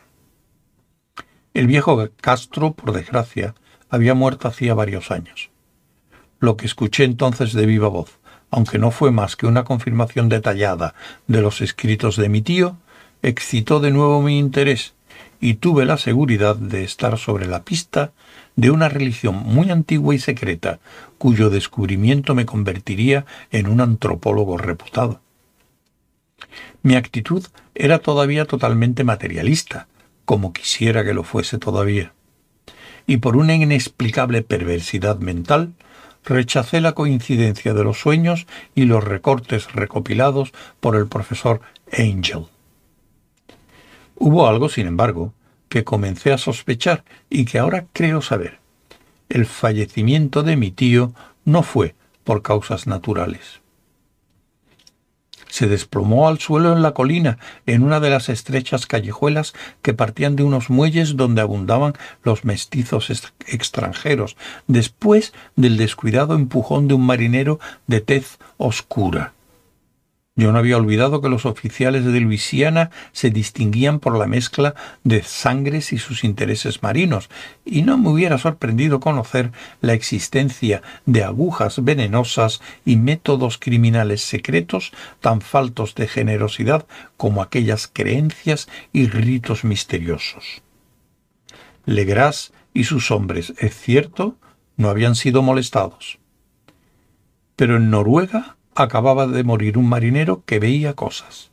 [1.53, 3.55] El viejo Castro, por desgracia,
[3.89, 5.49] había muerto hacía varios años.
[6.39, 8.19] Lo que escuché entonces de viva voz,
[8.49, 10.95] aunque no fue más que una confirmación detallada
[11.27, 12.77] de los escritos de mi tío,
[13.21, 14.93] excitó de nuevo mi interés
[15.41, 18.13] y tuve la seguridad de estar sobre la pista
[18.55, 20.79] de una religión muy antigua y secreta,
[21.17, 25.21] cuyo descubrimiento me convertiría en un antropólogo reputado.
[26.83, 27.45] Mi actitud
[27.75, 29.87] era todavía totalmente materialista,
[30.25, 32.13] como quisiera que lo fuese todavía.
[33.07, 35.73] Y por una inexplicable perversidad mental,
[36.23, 41.61] rechacé la coincidencia de los sueños y los recortes recopilados por el profesor
[41.91, 42.45] Angel.
[44.15, 45.33] Hubo algo, sin embargo,
[45.71, 48.59] que comencé a sospechar y que ahora creo saber.
[49.29, 51.13] El fallecimiento de mi tío
[51.45, 53.61] no fue por causas naturales
[55.51, 60.35] se desplomó al suelo en la colina, en una de las estrechas callejuelas que partían
[60.37, 61.93] de unos muelles donde abundaban
[62.23, 63.09] los mestizos
[63.45, 64.37] extranjeros,
[64.67, 69.33] después del descuidado empujón de un marinero de tez oscura.
[70.41, 74.73] Yo no había olvidado que los oficiales de Luisiana se distinguían por la mezcla
[75.03, 77.29] de sangres y sus intereses marinos,
[77.63, 79.51] y no me hubiera sorprendido conocer
[79.81, 86.87] la existencia de agujas venenosas y métodos criminales secretos tan faltos de generosidad
[87.17, 90.63] como aquellas creencias y ritos misteriosos.
[91.85, 94.37] Legras y sus hombres, es cierto,
[94.75, 96.17] no habían sido molestados.
[97.55, 101.51] Pero en Noruega acababa de morir un marinero que veía cosas.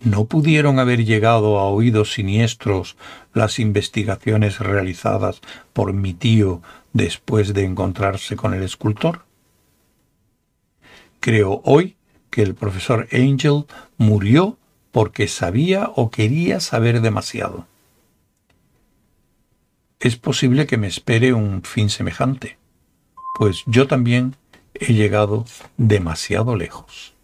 [0.00, 2.96] ¿No pudieron haber llegado a oídos siniestros
[3.34, 5.40] las investigaciones realizadas
[5.72, 6.62] por mi tío
[6.92, 9.24] después de encontrarse con el escultor?
[11.20, 11.96] Creo hoy
[12.30, 13.64] que el profesor Angel
[13.96, 14.56] murió
[14.92, 17.66] porque sabía o quería saber demasiado.
[19.98, 22.56] Es posible que me espere un fin semejante,
[23.36, 24.36] pues yo también
[24.80, 25.44] he llegado
[25.76, 27.14] demasiado lejos.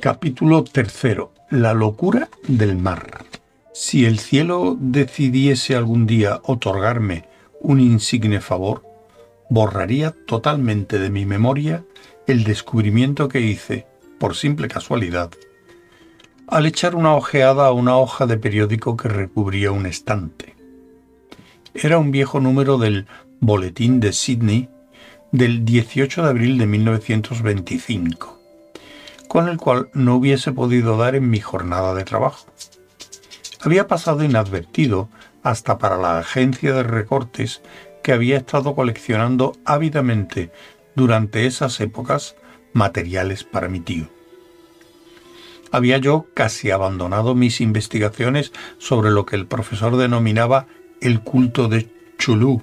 [0.00, 1.34] Capítulo tercero.
[1.50, 3.26] La locura del mar.
[3.74, 7.28] Si el cielo decidiese algún día otorgarme
[7.60, 8.82] un insigne favor,
[9.50, 11.84] borraría totalmente de mi memoria
[12.26, 13.86] el descubrimiento que hice,
[14.18, 15.32] por simple casualidad,
[16.46, 20.56] al echar una ojeada a una hoja de periódico que recubría un estante.
[21.74, 23.06] Era un viejo número del
[23.40, 24.70] Boletín de Sydney
[25.30, 28.39] del 18 de abril de 1925
[29.30, 32.46] con el cual no hubiese podido dar en mi jornada de trabajo.
[33.60, 35.08] Había pasado inadvertido
[35.44, 37.62] hasta para la agencia de recortes
[38.02, 40.50] que había estado coleccionando ávidamente
[40.96, 42.34] durante esas épocas
[42.72, 44.08] materiales para mi tío.
[45.70, 50.66] Había yo casi abandonado mis investigaciones sobre lo que el profesor denominaba
[51.00, 51.88] el culto de
[52.18, 52.62] Chulú,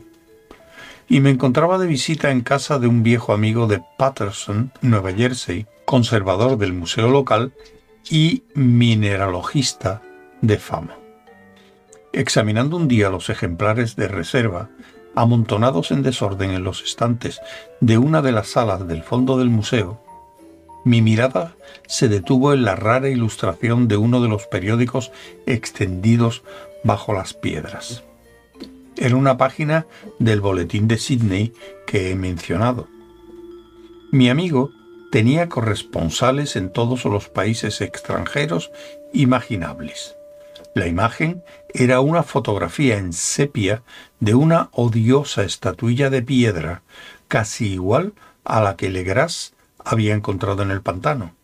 [1.10, 5.66] y me encontraba de visita en casa de un viejo amigo de Patterson, Nueva Jersey,
[5.86, 7.54] conservador del museo local
[8.10, 10.02] y mineralogista
[10.42, 10.98] de fama.
[12.14, 14.70] Examinando un día los ejemplares de reserva,
[15.16, 17.40] amontonados en desorden en los estantes
[17.80, 20.02] de una de las salas del fondo del museo,
[20.84, 21.56] mi mirada
[21.86, 25.12] se detuvo en la rara ilustración de uno de los periódicos
[25.46, 26.44] extendidos
[26.84, 28.04] bajo las piedras.
[28.98, 29.86] Era una página
[30.18, 31.54] del boletín de Sydney
[31.86, 32.88] que he mencionado.
[34.12, 34.72] Mi amigo
[35.12, 38.72] tenía corresponsales en todos los países extranjeros
[39.14, 40.16] imaginables.
[40.74, 41.44] La imagen
[41.74, 43.84] era una fotografía en sepia
[44.20, 46.82] de una odiosa estatuilla de piedra,
[47.28, 48.14] casi igual
[48.44, 51.36] a la que Legras había encontrado en el pantano.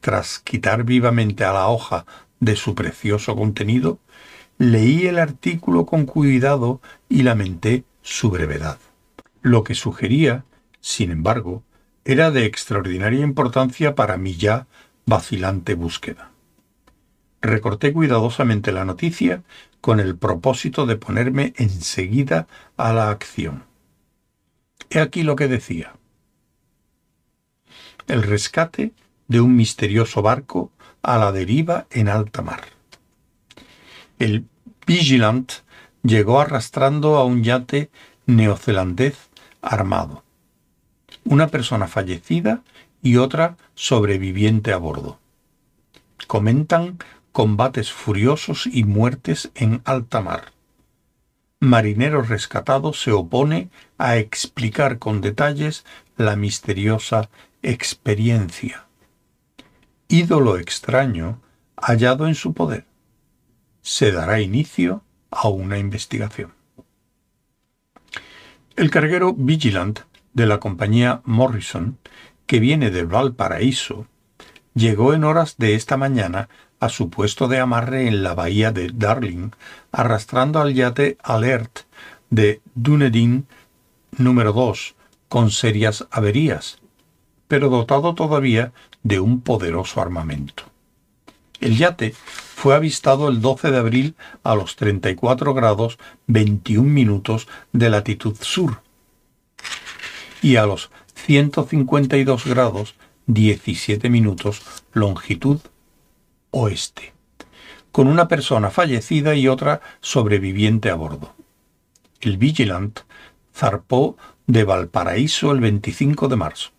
[0.00, 2.06] Tras quitar vivamente a la hoja
[2.38, 3.98] de su precioso contenido,
[4.58, 8.78] leí el artículo con cuidado y lamenté su brevedad.
[9.42, 10.44] Lo que sugería,
[10.80, 11.62] sin embargo,
[12.04, 14.66] era de extraordinaria importancia para mi ya
[15.06, 16.30] vacilante búsqueda.
[17.40, 19.42] Recorté cuidadosamente la noticia
[19.80, 23.64] con el propósito de ponerme enseguida a la acción.
[24.88, 25.94] He aquí lo que decía.
[28.06, 28.92] El rescate
[29.28, 30.70] de un misterioso barco
[31.02, 32.73] a la deriva en alta mar.
[34.18, 34.46] El
[34.86, 35.50] Vigilant
[36.04, 37.90] llegó arrastrando a un yate
[38.26, 39.16] neozelandés
[39.60, 40.22] armado.
[41.24, 42.62] Una persona fallecida
[43.02, 45.18] y otra sobreviviente a bordo.
[46.26, 46.98] Comentan
[47.32, 50.52] combates furiosos y muertes en alta mar.
[51.58, 55.84] Marinero rescatado se opone a explicar con detalles
[56.16, 57.30] la misteriosa
[57.62, 58.86] experiencia.
[60.08, 61.40] Ídolo extraño
[61.76, 62.86] hallado en su poder
[63.84, 66.54] se dará inicio a una investigación.
[68.76, 70.00] El carguero Vigilant
[70.32, 71.98] de la compañía Morrison,
[72.46, 74.06] que viene de Valparaíso,
[74.74, 76.48] llegó en horas de esta mañana
[76.80, 79.50] a su puesto de amarre en la bahía de Darling,
[79.92, 81.80] arrastrando al yate Alert
[82.30, 83.46] de Dunedin
[84.16, 84.94] número 2,
[85.28, 86.78] con serias averías,
[87.48, 90.64] pero dotado todavía de un poderoso armamento.
[91.60, 92.14] El yate
[92.64, 98.80] fue avistado el 12 de abril a los 34 grados 21 minutos de latitud sur
[100.40, 102.94] y a los 152 grados
[103.26, 104.62] 17 minutos
[104.94, 105.60] longitud
[106.52, 107.12] oeste,
[107.92, 111.34] con una persona fallecida y otra sobreviviente a bordo.
[112.22, 113.00] El Vigilant
[113.54, 114.16] zarpó
[114.46, 116.70] de Valparaíso el 25 de marzo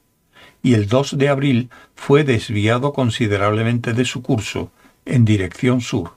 [0.63, 4.71] y el 2 de abril fue desviado considerablemente de su curso
[5.05, 6.13] en dirección sur,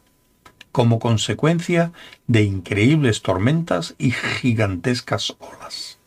[0.72, 1.92] como consecuencia
[2.26, 5.98] de increíbles tormentas y gigantescas olas.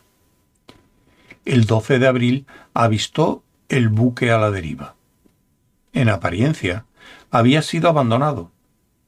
[1.45, 4.95] El 12 de abril avistó el buque a la deriva.
[5.93, 6.85] En apariencia,
[7.31, 8.51] había sido abandonado,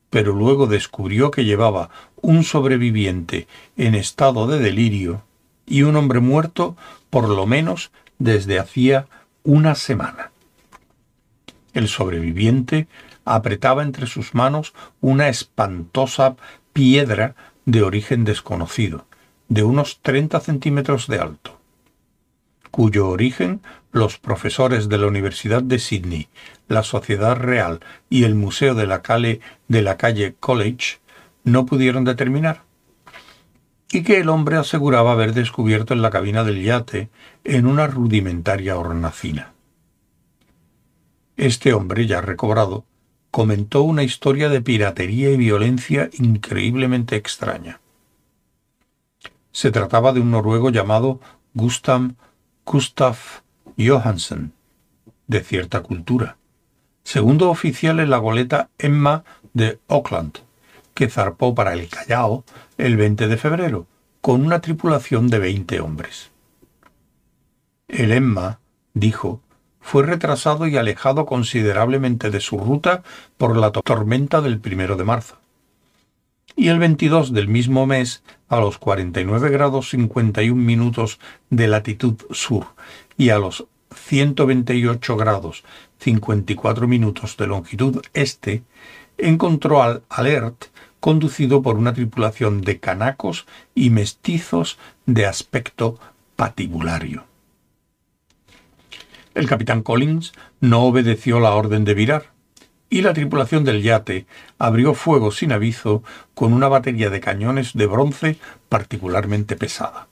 [0.09, 1.89] pero luego descubrió que llevaba
[2.21, 3.47] un sobreviviente
[3.77, 5.23] en estado de delirio
[5.65, 6.75] y un hombre muerto
[7.09, 9.07] por lo menos desde hacía
[9.43, 10.31] una semana.
[11.73, 12.87] El sobreviviente
[13.25, 16.35] apretaba entre sus manos una espantosa
[16.73, 17.35] piedra
[17.65, 19.05] de origen desconocido,
[19.47, 21.59] de unos 30 centímetros de alto,
[22.71, 26.27] cuyo origen los profesores de la Universidad de Sydney,
[26.67, 27.79] la Sociedad Real
[28.09, 30.97] y el Museo de la, calle, de la calle College
[31.43, 32.63] no pudieron determinar,
[33.91, 37.09] y que el hombre aseguraba haber descubierto en la cabina del yate
[37.43, 39.53] en una rudimentaria hornacina.
[41.37, 42.85] Este hombre, ya recobrado,
[43.33, 47.81] comentó una historia de piratería y violencia increíblemente extraña.
[49.51, 51.19] Se trataba de un noruego llamado
[51.55, 52.11] Gustav
[52.63, 53.17] Gustav
[53.75, 54.53] Johansen,
[55.25, 56.37] de cierta cultura,
[57.03, 59.23] segundo oficial en la goleta Emma
[59.53, 60.37] de Auckland,
[60.93, 62.43] que zarpó para el Callao
[62.77, 63.87] el 20 de febrero,
[64.21, 66.29] con una tripulación de 20 hombres.
[67.87, 68.59] El Emma,
[68.93, 69.41] dijo,
[69.83, 73.03] fue retrasado y alejado considerablemente de su ruta
[73.37, 75.37] por la tormenta del primero de marzo.
[76.55, 81.19] Y el 22 del mismo mes, a los 49 grados 51 minutos
[81.49, 82.67] de latitud sur
[83.17, 85.63] y a los 128 grados
[85.99, 88.63] 54 minutos de longitud este,
[89.17, 90.65] encontró al Alert
[90.99, 93.45] conducido por una tripulación de canacos
[93.75, 95.99] y mestizos de aspecto
[96.35, 97.32] patibulario.
[99.35, 102.33] El capitán Collins no obedeció la orden de virar,
[102.89, 104.27] y la tripulación del yate
[104.59, 106.03] abrió fuego sin aviso
[106.35, 108.37] con una batería de cañones de bronce
[108.69, 110.07] particularmente pesada.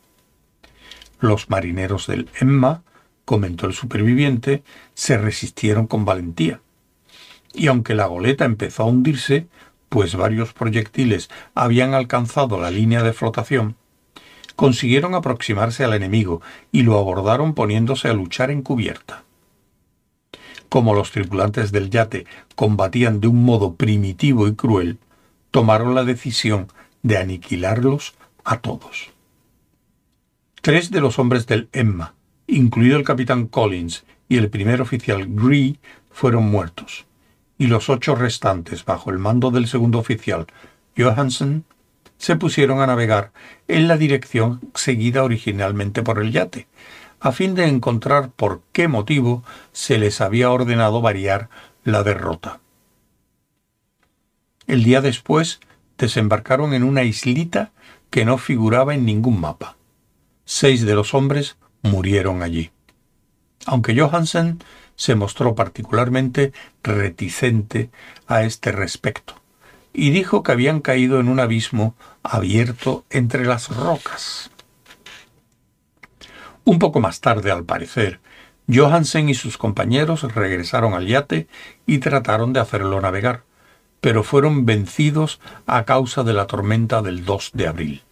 [1.19, 2.81] Los marineros del Emma
[3.25, 4.63] comentó el superviviente,
[4.95, 6.61] se resistieron con valentía.
[7.53, 9.47] Y aunque la goleta empezó a hundirse,
[9.89, 13.75] pues varios proyectiles habían alcanzado la línea de flotación,
[14.61, 16.39] consiguieron aproximarse al enemigo
[16.71, 19.23] y lo abordaron poniéndose a luchar en cubierta.
[20.69, 24.99] Como los tripulantes del yate combatían de un modo primitivo y cruel,
[25.49, 26.67] tomaron la decisión
[27.01, 28.13] de aniquilarlos
[28.43, 29.09] a todos.
[30.61, 32.13] Tres de los hombres del Emma,
[32.45, 35.79] incluido el capitán Collins y el primer oficial Gree,
[36.11, 37.07] fueron muertos,
[37.57, 40.45] y los ocho restantes, bajo el mando del segundo oficial
[40.95, 41.65] Johansen,
[42.21, 43.31] se pusieron a navegar
[43.67, 46.67] en la dirección seguida originalmente por el yate,
[47.19, 51.49] a fin de encontrar por qué motivo se les había ordenado variar
[51.83, 52.59] la derrota.
[54.67, 55.61] El día después
[55.97, 57.71] desembarcaron en una islita
[58.11, 59.77] que no figuraba en ningún mapa.
[60.45, 62.69] Seis de los hombres murieron allí.
[63.65, 64.59] Aunque Johansen
[64.95, 66.53] se mostró particularmente
[66.83, 67.89] reticente
[68.27, 69.40] a este respecto,
[69.93, 74.51] y dijo que habían caído en un abismo abierto entre las rocas.
[76.63, 78.19] Un poco más tarde, al parecer,
[78.71, 81.47] Johansen y sus compañeros regresaron al yate
[81.85, 83.43] y trataron de hacerlo navegar,
[83.99, 88.03] pero fueron vencidos a causa de la tormenta del 2 de abril.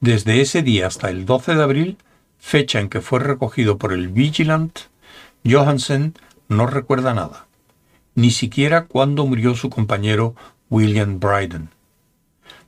[0.00, 1.98] Desde ese día hasta el 12 de abril,
[2.38, 4.78] fecha en que fue recogido por el Vigilant,
[5.48, 6.14] Johansen
[6.48, 7.46] no recuerda nada,
[8.14, 10.34] ni siquiera cuándo murió su compañero
[10.70, 11.70] William Bryden.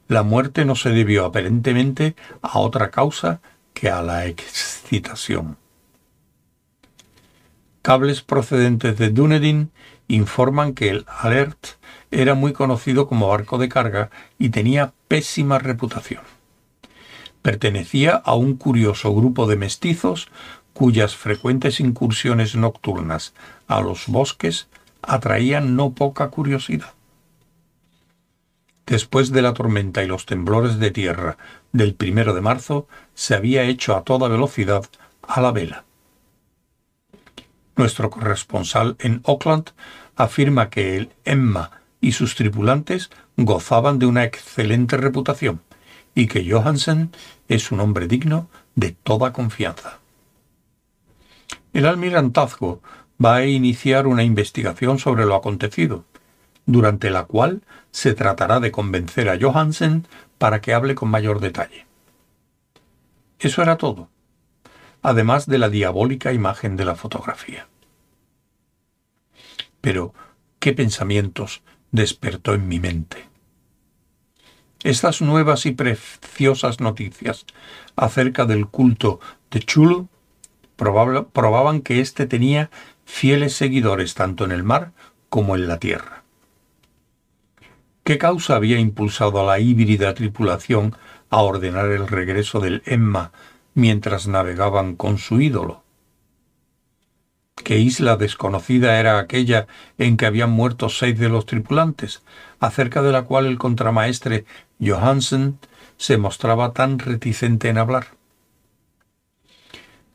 [0.09, 3.41] La muerte no se debió aparentemente a otra causa
[3.73, 5.57] que a la excitación.
[7.83, 9.71] Cables procedentes de Dunedin
[10.09, 11.67] informan que el Alert
[12.11, 16.23] era muy conocido como barco de carga y tenía pésima reputación.
[17.43, 20.29] Pertenecía a un curioso grupo de mestizos
[20.73, 23.35] cuyas frecuentes incursiones nocturnas
[23.69, 24.69] a los bosques
[25.09, 26.95] atraían no poca curiosidad.
[28.87, 31.39] Después de la tormenta y los temblores de tierra
[31.73, 34.85] del primero de marzo, se había hecho a toda velocidad
[35.23, 35.85] a la vela.
[37.77, 39.71] Nuestro corresponsal en Auckland
[40.17, 41.71] afirma que el Emma
[42.01, 45.61] y sus tripulantes gozaban de una excelente reputación
[46.15, 47.11] y que Johansen
[47.49, 49.99] es un hombre digno de toda confianza.
[51.73, 52.81] El almirantazgo
[53.23, 56.05] va a iniciar una investigación sobre lo acontecido,
[56.67, 60.07] durante la cual se tratará de convencer a Johansen
[60.39, 61.87] para que hable con mayor detalle.
[63.39, 64.09] Eso era todo
[65.05, 67.69] además de la diabólica imagen de la fotografía.
[69.83, 70.15] Pero,
[70.59, 71.63] ¿qué pensamientos
[71.93, 73.29] despertó en mi mente?
[74.83, 77.45] Estas nuevas y preciosas noticias
[77.97, 79.21] acerca del culto
[79.51, 80.09] de Chulu
[80.77, 82.71] probaban que éste tenía
[83.05, 84.93] fieles seguidores tanto en el mar
[85.29, 86.23] como en la tierra.
[88.03, 90.95] ¿Qué causa había impulsado a la híbrida tripulación
[91.35, 93.33] a ordenar el regreso del Emma
[93.75, 95.83] mientras navegaban con su ídolo.
[97.57, 99.67] ¿Qué isla desconocida era aquella
[99.99, 102.23] en que habían muerto seis de los tripulantes,
[102.61, 104.45] acerca de la cual el contramaestre
[104.81, 105.59] Johansen
[105.97, 108.09] se mostraba tan reticente en hablar?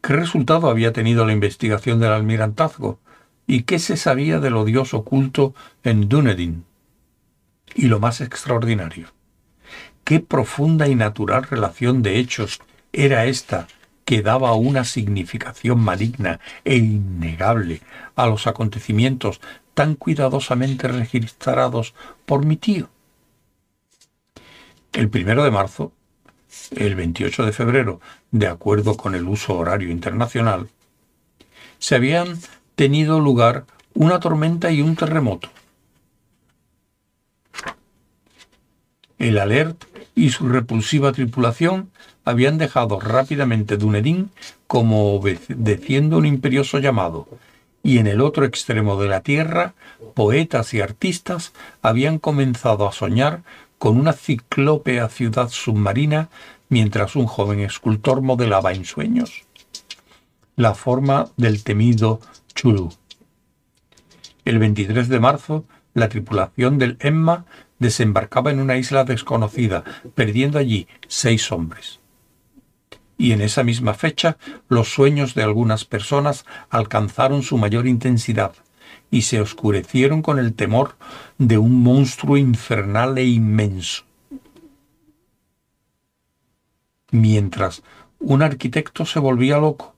[0.02, 3.00] ¿Qué resultado había tenido la investigación del almirantazgo?
[3.46, 5.54] ¿Y qué se sabía del odioso oculto
[5.84, 6.66] en Dunedin?
[7.76, 9.10] Y lo más extraordinario,
[10.04, 12.62] qué profunda y natural relación de hechos
[12.94, 13.68] era esta
[14.06, 17.82] que daba una significación maligna e innegable
[18.16, 19.40] a los acontecimientos
[19.76, 21.94] tan cuidadosamente registrados
[22.26, 22.90] por mi tío.
[24.94, 25.94] El primero de marzo,
[26.72, 28.02] el 28 de febrero,
[28.32, 30.70] de acuerdo con el uso horario internacional,
[31.80, 32.40] se habían
[32.76, 35.50] tenido lugar una tormenta y un terremoto.
[39.18, 39.84] El alert
[40.16, 41.92] y su repulsiva tripulación
[42.24, 44.32] habían dejado rápidamente Dunedin
[44.68, 47.28] como obedeciendo un imperioso llamado,
[47.84, 49.74] y en el otro extremo de la tierra,
[50.14, 53.42] poetas y artistas habían comenzado a soñar
[53.80, 56.30] con una ciclópea ciudad submarina
[56.70, 59.50] mientras un joven escultor modelaba en sueños
[60.60, 62.20] la forma del temido
[62.54, 62.92] Chulu.
[64.44, 67.46] El 23 de marzo, la tripulación del Emma
[67.80, 69.86] desembarcaba en una isla desconocida,
[70.16, 72.02] perdiendo allí seis hombres.
[73.18, 74.36] Y en esa misma fecha
[74.68, 78.52] los sueños de algunas personas alcanzaron su mayor intensidad
[79.12, 80.96] y se oscurecieron con el temor
[81.38, 84.04] de un monstruo infernal e inmenso.
[87.12, 87.84] Mientras
[88.20, 89.96] un arquitecto se volvía loco,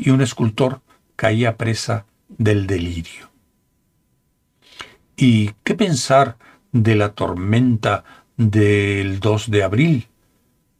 [0.00, 0.80] y un escultor
[1.16, 3.30] caía presa del delirio.
[5.16, 6.38] ¿Y qué pensar
[6.72, 8.04] de la tormenta
[8.38, 10.08] del 2 de abril,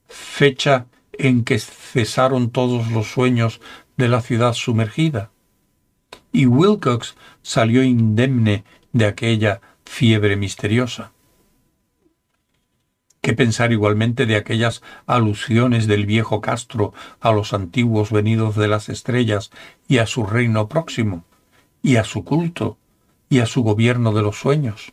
[0.06, 3.60] fecha en que cesaron todos los sueños
[3.98, 5.30] de la ciudad sumergida?
[6.32, 11.12] Y Wilcox salió indemne de aquella fiebre misteriosa.
[13.20, 18.88] ¿Qué pensar igualmente de aquellas alusiones del viejo Castro a los antiguos venidos de las
[18.88, 19.50] estrellas
[19.88, 21.24] y a su reino próximo,
[21.82, 22.78] y a su culto,
[23.28, 24.92] y a su gobierno de los sueños?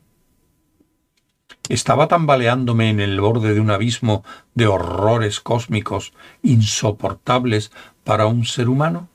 [1.69, 4.23] ¿Estaba tambaleándome en el borde de un abismo
[4.55, 6.13] de horrores cósmicos
[6.43, 7.71] insoportables
[8.03, 9.09] para un ser humano?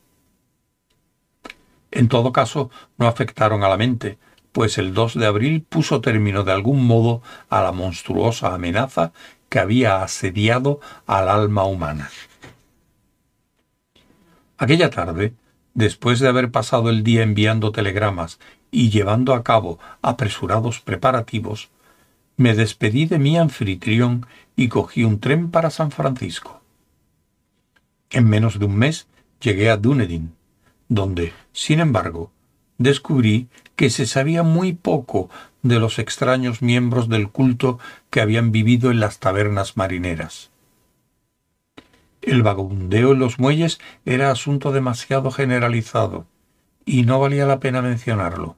[1.93, 4.19] En todo caso, no afectaron a la mente,
[4.51, 9.13] pues el 2 de abril puso término de algún modo a la monstruosa amenaza
[9.51, 12.11] que había asediado al alma humana.
[14.57, 15.35] Aquella tarde,
[15.75, 18.39] después de haber pasado el día enviando telegramas
[18.71, 21.71] y llevando a cabo apresurados preparativos,
[22.39, 26.63] me despedí de mi anfitrión y cogí un tren para San Francisco.
[28.09, 29.09] En menos de un mes
[29.41, 30.35] llegué a Dunedin,
[30.95, 32.31] donde, sin embargo,
[32.79, 35.31] descubrí que se sabía muy poco
[35.63, 37.79] de los extraños miembros del culto
[38.11, 40.51] que habían vivido en las tabernas marineras.
[42.21, 46.27] El vagabundeo en los muelles era asunto demasiado generalizado,
[46.85, 48.57] y no valía la pena mencionarlo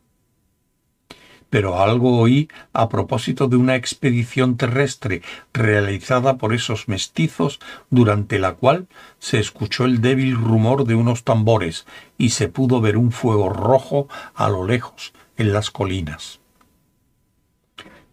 [1.55, 5.23] pero algo oí a propósito de una expedición terrestre
[5.53, 7.61] realizada por esos mestizos
[7.91, 8.89] durante la cual
[9.21, 11.87] se escuchó el débil rumor de unos tambores
[12.19, 16.41] y se pudo ver un fuego rojo a lo lejos en las colinas.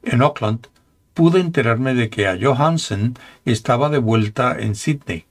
[0.03, 0.67] En Auckland
[1.15, 5.25] pude enterarme de que a Johansen estaba de vuelta en Sydney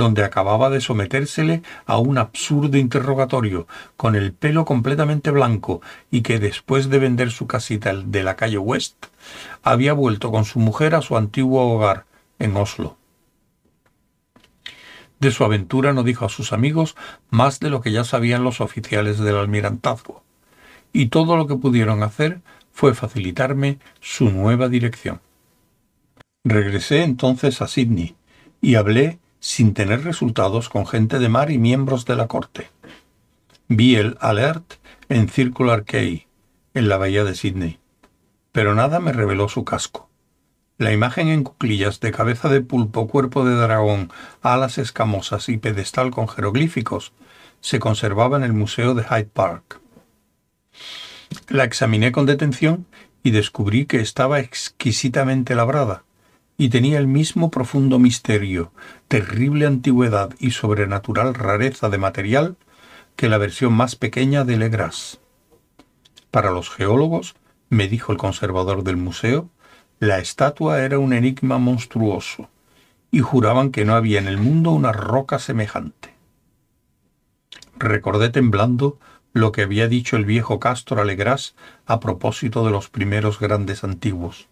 [0.00, 3.68] donde acababa de sometérsele a un absurdo interrogatorio,
[3.98, 8.56] con el pelo completamente blanco, y que después de vender su casita de la calle
[8.56, 9.06] West,
[9.62, 12.06] había vuelto con su mujer a su antiguo hogar,
[12.38, 12.96] en Oslo.
[15.18, 16.96] De su aventura no dijo a sus amigos
[17.28, 20.24] más de lo que ya sabían los oficiales del almirantazgo,
[20.94, 22.40] y todo lo que pudieron hacer
[22.72, 25.20] fue facilitarme su nueva dirección.
[26.42, 28.14] Regresé entonces a Sydney
[28.62, 32.70] y hablé sin tener resultados con gente de mar y miembros de la corte.
[33.68, 34.74] Vi el Alert
[35.08, 36.26] en Circular Quay,
[36.74, 37.78] en la bahía de Sydney,
[38.52, 40.08] pero nada me reveló su casco.
[40.78, 46.10] La imagen en cuclillas de cabeza de pulpo, cuerpo de dragón, alas escamosas y pedestal
[46.10, 47.12] con jeroglíficos
[47.60, 49.80] se conservaba en el Museo de Hyde Park.
[51.48, 52.86] La examiné con detención
[53.22, 56.04] y descubrí que estaba exquisitamente labrada,
[56.60, 58.70] y tenía el mismo profundo misterio,
[59.08, 62.58] terrible antigüedad y sobrenatural rareza de material
[63.16, 65.20] que la versión más pequeña de Legras.
[66.30, 67.34] Para los geólogos,
[67.70, 69.48] me dijo el conservador del museo,
[70.00, 72.50] la estatua era un enigma monstruoso,
[73.10, 76.12] y juraban que no había en el mundo una roca semejante.
[77.78, 78.98] Recordé temblando
[79.32, 81.54] lo que había dicho el viejo Castro Alegras
[81.86, 84.49] a propósito de los primeros grandes antiguos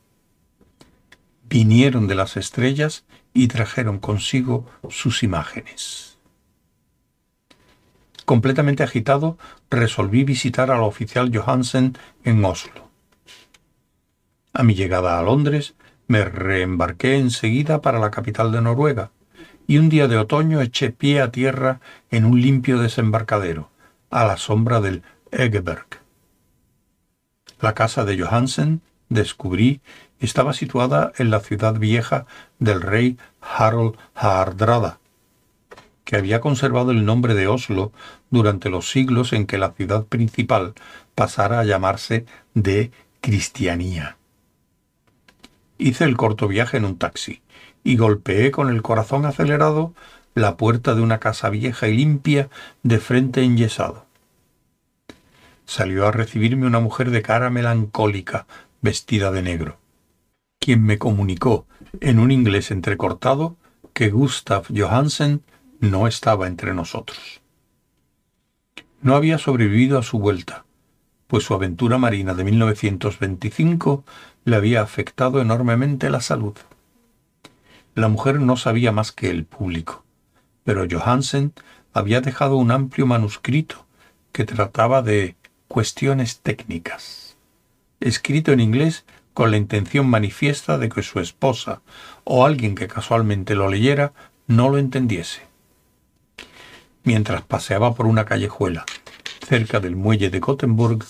[1.48, 6.18] vinieron de las estrellas y trajeron consigo sus imágenes.
[8.24, 9.38] Completamente agitado,
[9.70, 12.88] resolví visitar al oficial Johansen en Oslo.
[14.52, 15.74] A mi llegada a Londres,
[16.08, 19.12] me reembarqué enseguida para la capital de Noruega,
[19.66, 21.80] y un día de otoño eché pie a tierra
[22.10, 23.70] en un limpio desembarcadero,
[24.10, 25.86] a la sombra del Egeberg.
[27.60, 29.80] La casa de Johansen, descubrí,
[30.20, 32.26] estaba situada en la ciudad vieja
[32.58, 34.98] del rey Harald Hardrada,
[36.04, 37.92] que había conservado el nombre de Oslo
[38.30, 40.74] durante los siglos en que la ciudad principal
[41.14, 42.90] pasara a llamarse de
[43.20, 44.16] Cristianía.
[45.76, 47.42] Hice el corto viaje en un taxi
[47.84, 49.94] y golpeé con el corazón acelerado
[50.34, 52.48] la puerta de una casa vieja y limpia
[52.82, 54.06] de frente enyesado.
[55.66, 58.46] Salió a recibirme una mujer de cara melancólica,
[58.80, 59.77] vestida de negro
[60.58, 61.66] quien me comunicó,
[62.00, 63.56] en un inglés entrecortado,
[63.92, 65.42] que Gustav Johansen
[65.80, 67.40] no estaba entre nosotros.
[69.00, 70.64] No había sobrevivido a su vuelta,
[71.28, 74.04] pues su aventura marina de 1925
[74.44, 76.54] le había afectado enormemente la salud.
[77.94, 80.04] La mujer no sabía más que el público,
[80.64, 81.52] pero Johansen
[81.92, 83.86] había dejado un amplio manuscrito
[84.32, 85.36] que trataba de
[85.68, 87.36] cuestiones técnicas.
[88.00, 89.04] Escrito en inglés,
[89.38, 91.80] con la intención manifiesta de que su esposa
[92.24, 94.12] o alguien que casualmente lo leyera
[94.48, 95.42] no lo entendiese.
[97.04, 98.84] mientras paseaba por una callejuela
[99.46, 101.04] cerca del muelle de Gothenburg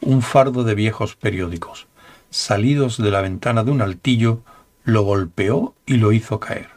[0.00, 1.86] un fardo de viejos periódicos.
[2.30, 4.40] Salidos de la ventana de un altillo,
[4.84, 6.70] lo golpeó y lo hizo caer.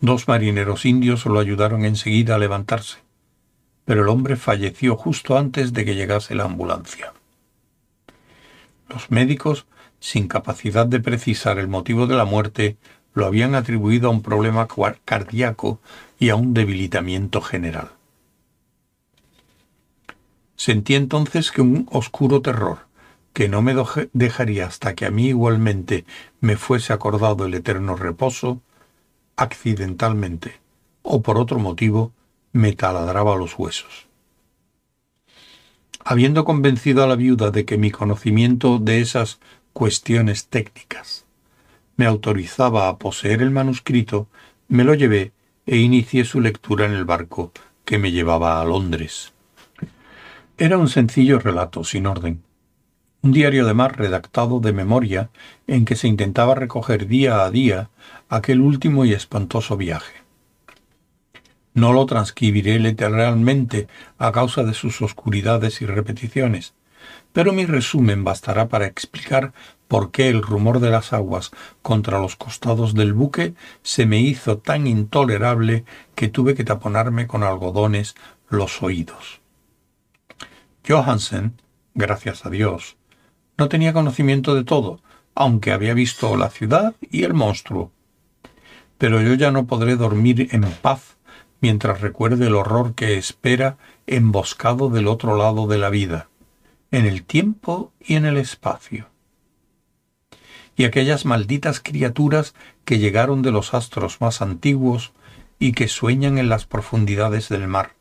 [0.00, 3.00] Dos marineros indios lo ayudaron enseguida a levantarse,
[3.84, 7.12] pero el hombre falleció justo antes de que llegase la ambulancia.
[8.88, 9.66] Los médicos,
[10.00, 12.76] sin capacidad de precisar el motivo de la muerte,
[13.14, 14.66] lo habían atribuido a un problema
[15.04, 15.80] cardíaco
[16.18, 17.90] y a un debilitamiento general.
[20.56, 22.86] Sentí entonces que un oscuro terror,
[23.32, 23.76] que no me
[24.12, 26.04] dejaría hasta que a mí igualmente
[26.40, 28.60] me fuese acordado el eterno reposo,
[29.36, 30.60] accidentalmente
[31.02, 32.12] o por otro motivo,
[32.52, 34.07] me taladraba los huesos.
[36.10, 39.40] Habiendo convencido a la viuda de que mi conocimiento de esas
[39.74, 41.26] cuestiones técnicas
[41.98, 44.26] me autorizaba a poseer el manuscrito,
[44.68, 45.32] me lo llevé
[45.66, 47.52] e inicié su lectura en el barco
[47.84, 49.34] que me llevaba a Londres.
[50.56, 52.42] Era un sencillo relato, sin orden,
[53.20, 55.28] un diario de redactado de memoria
[55.66, 57.90] en que se intentaba recoger día a día
[58.30, 60.17] aquel último y espantoso viaje.
[61.78, 63.86] No lo transcribiré literalmente
[64.18, 66.74] a causa de sus oscuridades y repeticiones,
[67.32, 69.52] pero mi resumen bastará para explicar
[69.86, 74.58] por qué el rumor de las aguas contra los costados del buque se me hizo
[74.58, 75.84] tan intolerable
[76.16, 78.16] que tuve que taponarme con algodones
[78.48, 79.40] los oídos.
[80.84, 81.62] Johansen,
[81.94, 82.96] gracias a Dios,
[83.56, 85.00] no tenía conocimiento de todo,
[85.36, 87.92] aunque había visto la ciudad y el monstruo.
[88.98, 91.17] Pero yo ya no podré dormir en paz
[91.60, 93.76] mientras recuerde el horror que espera
[94.06, 96.28] emboscado del otro lado de la vida,
[96.90, 99.08] en el tiempo y en el espacio.
[100.76, 102.54] Y aquellas malditas criaturas
[102.84, 105.12] que llegaron de los astros más antiguos
[105.58, 107.94] y que sueñan en las profundidades del mar,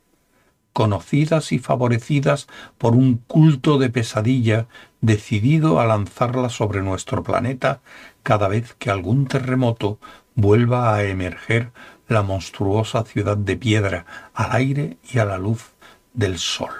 [0.74, 2.48] conocidas y favorecidas
[2.78, 4.68] por un culto de pesadilla
[5.02, 7.82] decidido a lanzarla sobre nuestro planeta
[8.22, 9.98] cada vez que algún terremoto
[10.36, 11.72] vuelva a emerger
[12.08, 15.72] la monstruosa ciudad de piedra al aire y a la luz
[16.14, 16.72] del sol.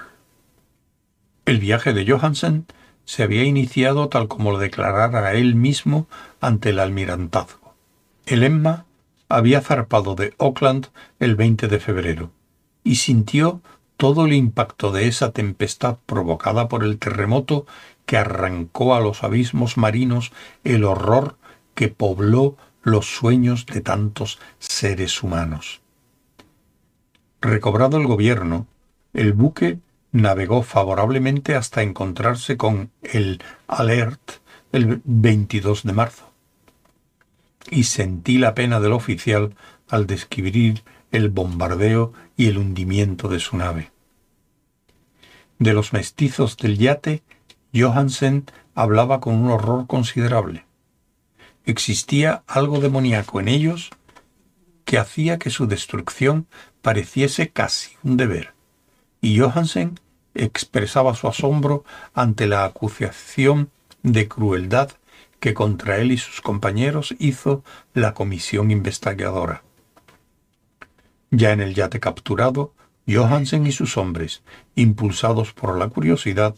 [1.44, 2.66] El viaje de Johansen
[3.04, 6.06] se había iniciado tal como lo declarara él mismo
[6.40, 7.74] ante el almirantazgo.
[8.26, 8.84] El Emma
[9.28, 10.88] había zarpado de Auckland
[11.18, 12.30] el 20 de febrero
[12.84, 13.62] y sintió
[13.96, 17.66] todo el impacto de esa tempestad provocada por el terremoto
[18.06, 20.32] que arrancó a los abismos marinos
[20.64, 21.36] el horror
[21.74, 25.80] que pobló los sueños de tantos seres humanos.
[27.40, 28.66] Recobrado el gobierno,
[29.12, 29.78] el buque
[30.12, 34.40] navegó favorablemente hasta encontrarse con el Alert
[34.72, 36.30] el 22 de marzo.
[37.70, 39.54] Y sentí la pena del oficial
[39.88, 40.82] al describir
[41.12, 43.92] el bombardeo y el hundimiento de su nave.
[45.58, 47.22] De los mestizos del yate,
[47.74, 50.67] Johansen hablaba con un horror considerable.
[51.68, 53.90] Existía algo demoníaco en ellos
[54.86, 56.46] que hacía que su destrucción
[56.80, 58.54] pareciese casi un deber,
[59.20, 60.00] y Johansen
[60.32, 61.84] expresaba su asombro
[62.14, 63.70] ante la acusación
[64.02, 64.92] de crueldad
[65.40, 67.62] que contra él y sus compañeros hizo
[67.92, 69.62] la comisión investigadora.
[71.30, 72.72] Ya en el yate capturado,
[73.06, 74.42] Johansen y sus hombres,
[74.74, 76.54] impulsados por la curiosidad,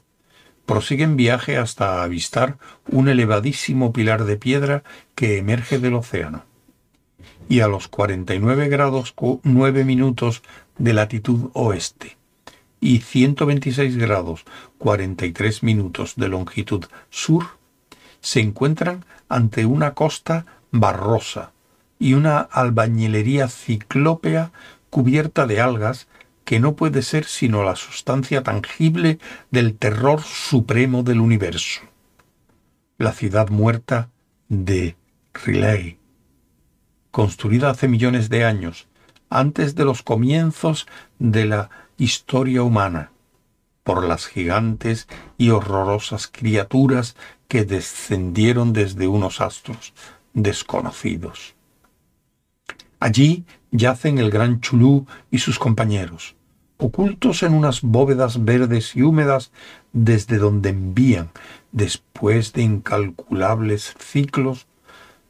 [0.70, 2.56] prosiguen viaje hasta avistar
[2.86, 4.84] un elevadísimo pilar de piedra
[5.16, 6.44] que emerge del océano.
[7.48, 10.44] Y a los 49 grados 9 minutos
[10.78, 12.16] de latitud oeste
[12.80, 14.44] y 126 grados
[14.78, 17.46] 43 minutos de longitud sur,
[18.20, 21.50] se encuentran ante una costa barrosa,
[21.98, 24.52] y una albañilería ciclópea
[24.88, 26.06] cubierta de algas
[26.50, 29.20] que no puede ser sino la sustancia tangible
[29.52, 31.82] del terror supremo del universo.
[32.98, 34.10] La ciudad muerta
[34.48, 34.96] de
[35.32, 36.00] Riley,
[37.12, 38.88] construida hace millones de años,
[39.28, 40.88] antes de los comienzos
[41.20, 43.12] de la historia humana,
[43.84, 45.06] por las gigantes
[45.38, 47.14] y horrorosas criaturas
[47.46, 49.94] que descendieron desde unos astros
[50.34, 51.54] desconocidos.
[52.98, 56.34] Allí yacen el gran Chulú y sus compañeros,
[56.80, 59.52] ocultos en unas bóvedas verdes y húmedas
[59.92, 61.30] desde donde envían,
[61.72, 64.66] después de incalculables ciclos,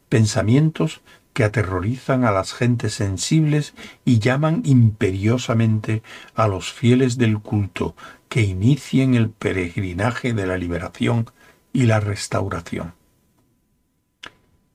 [0.09, 1.01] pensamientos
[1.33, 3.73] que aterrorizan a las gentes sensibles
[4.03, 6.03] y llaman imperiosamente
[6.35, 7.95] a los fieles del culto
[8.27, 11.29] que inicien el peregrinaje de la liberación
[11.71, 12.93] y la restauración.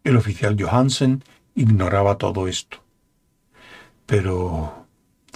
[0.05, 1.25] El oficial Johansen
[1.55, 2.87] ignoraba todo esto
[4.07, 4.86] pero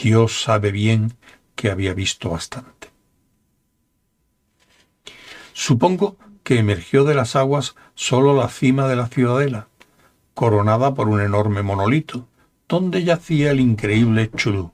[0.03, 1.13] Dios sabe bien
[1.55, 2.89] que había visto bastante.
[5.53, 9.69] Supongo que emergió de las aguas solo la cima de la ciudadela,
[10.33, 12.27] coronada por un enorme monolito,
[12.67, 14.73] donde yacía el increíble Chulú.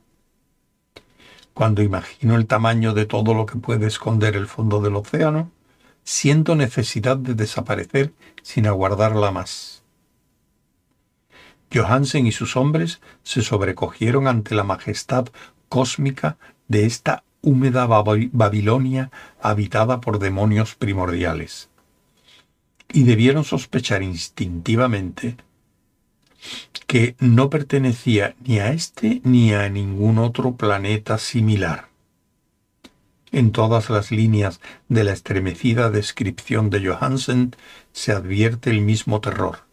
[1.53, 5.51] Cuando imagino el tamaño de todo lo que puede esconder el fondo del océano,
[6.05, 8.13] siento necesidad de desaparecer
[8.43, 9.76] sin aguardarla más.
[11.73, 15.27] Johansen y sus hombres se sobrecogieron ante la majestad
[15.69, 16.37] cósmica
[16.67, 19.11] de esta húmeda Babilonia
[19.41, 21.69] habitada por demonios primordiales.
[22.91, 25.35] Y debieron sospechar instintivamente
[26.87, 31.89] que no pertenecía ni a este ni a ningún otro planeta similar.
[33.33, 37.55] En todas las líneas de la estremecida descripción de Johansen
[37.91, 39.66] se advierte el mismo terror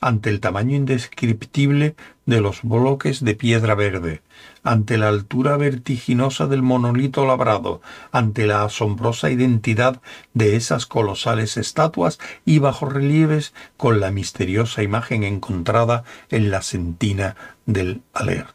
[0.00, 1.96] ante el tamaño indescriptible
[2.26, 4.22] de los bloques de piedra verde,
[4.62, 7.80] ante la altura vertiginosa del monolito labrado,
[8.12, 10.00] ante la asombrosa identidad
[10.34, 18.02] de esas colosales estatuas y bajorrelieves con la misteriosa imagen encontrada en la sentina del
[18.12, 18.54] Alert.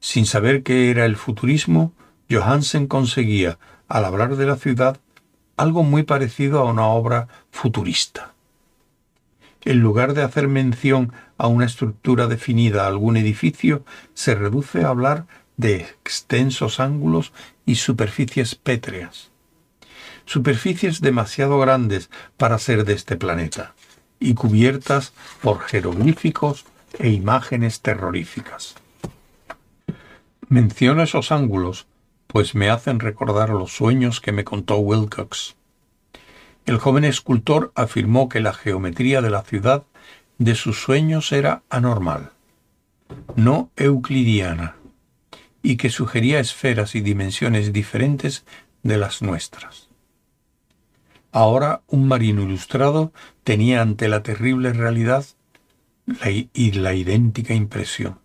[0.00, 1.92] Sin saber qué era el futurismo,
[2.30, 3.58] Johansen conseguía,
[3.88, 4.98] al hablar de la ciudad,
[5.56, 8.29] algo muy parecido a una obra futurista
[9.64, 13.84] en lugar de hacer mención a una estructura definida, a algún edificio,
[14.14, 15.26] se reduce a hablar
[15.56, 17.32] de extensos ángulos
[17.66, 19.30] y superficies pétreas.
[20.24, 23.74] Superficies demasiado grandes para ser de este planeta
[24.18, 25.12] y cubiertas
[25.42, 26.64] por jeroglíficos
[26.98, 28.74] e imágenes terroríficas.
[30.48, 31.86] Menciono esos ángulos,
[32.26, 35.56] pues me hacen recordar los sueños que me contó Wilcox
[36.66, 39.84] el joven escultor afirmó que la geometría de la ciudad
[40.38, 42.30] de sus sueños era anormal,
[43.36, 44.76] no euclidiana,
[45.62, 48.44] y que sugería esferas y dimensiones diferentes
[48.82, 49.88] de las nuestras.
[51.32, 53.12] Ahora un marino ilustrado
[53.44, 55.24] tenía ante la terrible realidad
[56.24, 58.18] y la idéntica impresión.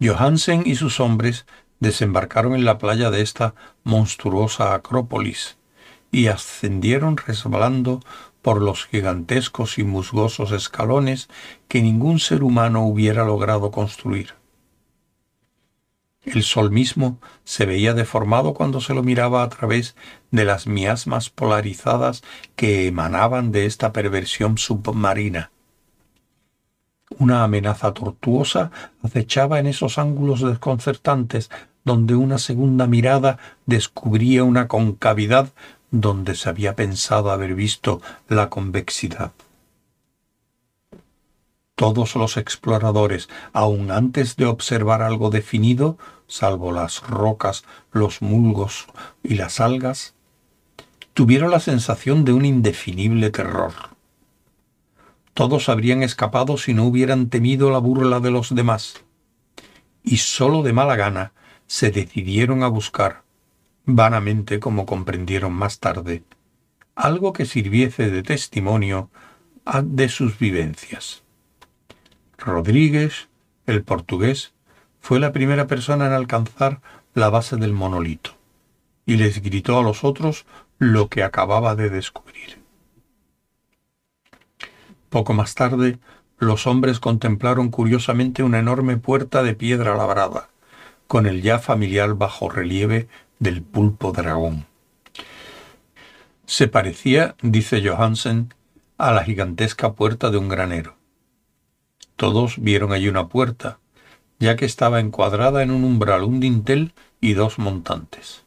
[0.00, 1.46] Johansen y sus hombres
[1.80, 3.54] desembarcaron en la playa de esta
[3.84, 5.57] monstruosa acrópolis,
[6.10, 8.00] y ascendieron resbalando
[8.42, 11.28] por los gigantescos y musgosos escalones
[11.68, 14.34] que ningún ser humano hubiera logrado construir.
[16.24, 19.96] El sol mismo se veía deformado cuando se lo miraba a través
[20.30, 22.22] de las miasmas polarizadas
[22.54, 25.50] que emanaban de esta perversión submarina.
[27.18, 28.70] Una amenaza tortuosa
[29.02, 31.50] acechaba en esos ángulos desconcertantes
[31.84, 35.52] donde una segunda mirada descubría una concavidad
[35.90, 39.32] donde se había pensado haber visto la convexidad.
[41.74, 45.96] Todos los exploradores, aun antes de observar algo definido,
[46.26, 48.86] salvo las rocas, los mulgos
[49.22, 50.14] y las algas,
[51.14, 53.72] tuvieron la sensación de un indefinible terror.
[55.34, 59.04] Todos habrían escapado si no hubieran temido la burla de los demás,
[60.02, 61.32] y sólo de mala gana
[61.68, 63.22] se decidieron a buscar,
[63.88, 66.22] vanamente como comprendieron más tarde,
[66.94, 69.08] algo que sirviese de testimonio
[69.82, 71.22] de sus vivencias.
[72.36, 73.28] Rodríguez,
[73.64, 74.52] el portugués,
[75.00, 76.82] fue la primera persona en alcanzar
[77.14, 78.32] la base del monolito
[79.06, 80.44] y les gritó a los otros
[80.78, 82.58] lo que acababa de descubrir.
[85.08, 85.98] Poco más tarde,
[86.36, 90.50] los hombres contemplaron curiosamente una enorme puerta de piedra labrada,
[91.06, 93.08] con el ya familiar bajo relieve
[93.38, 94.66] del pulpo dragón.
[96.46, 98.54] Se parecía, dice Johansen,
[98.96, 100.96] a la gigantesca puerta de un granero.
[102.16, 103.78] Todos vieron allí una puerta,
[104.38, 108.42] ya que estaba encuadrada en un umbral, un dintel y dos montantes.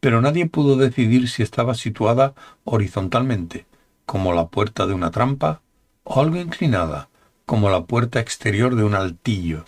[0.00, 2.34] Pero nadie pudo decidir si estaba situada
[2.64, 3.66] horizontalmente,
[4.06, 5.60] como la puerta de una trampa,
[6.04, 7.08] o algo inclinada,
[7.46, 9.64] como la puerta exterior de un altillo.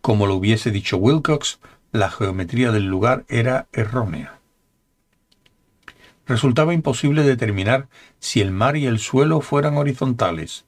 [0.00, 1.58] Como lo hubiese dicho Wilcox,
[1.92, 4.38] la geometría del lugar era errónea.
[6.26, 7.88] Resultaba imposible determinar
[8.20, 10.64] si el mar y el suelo fueran horizontales,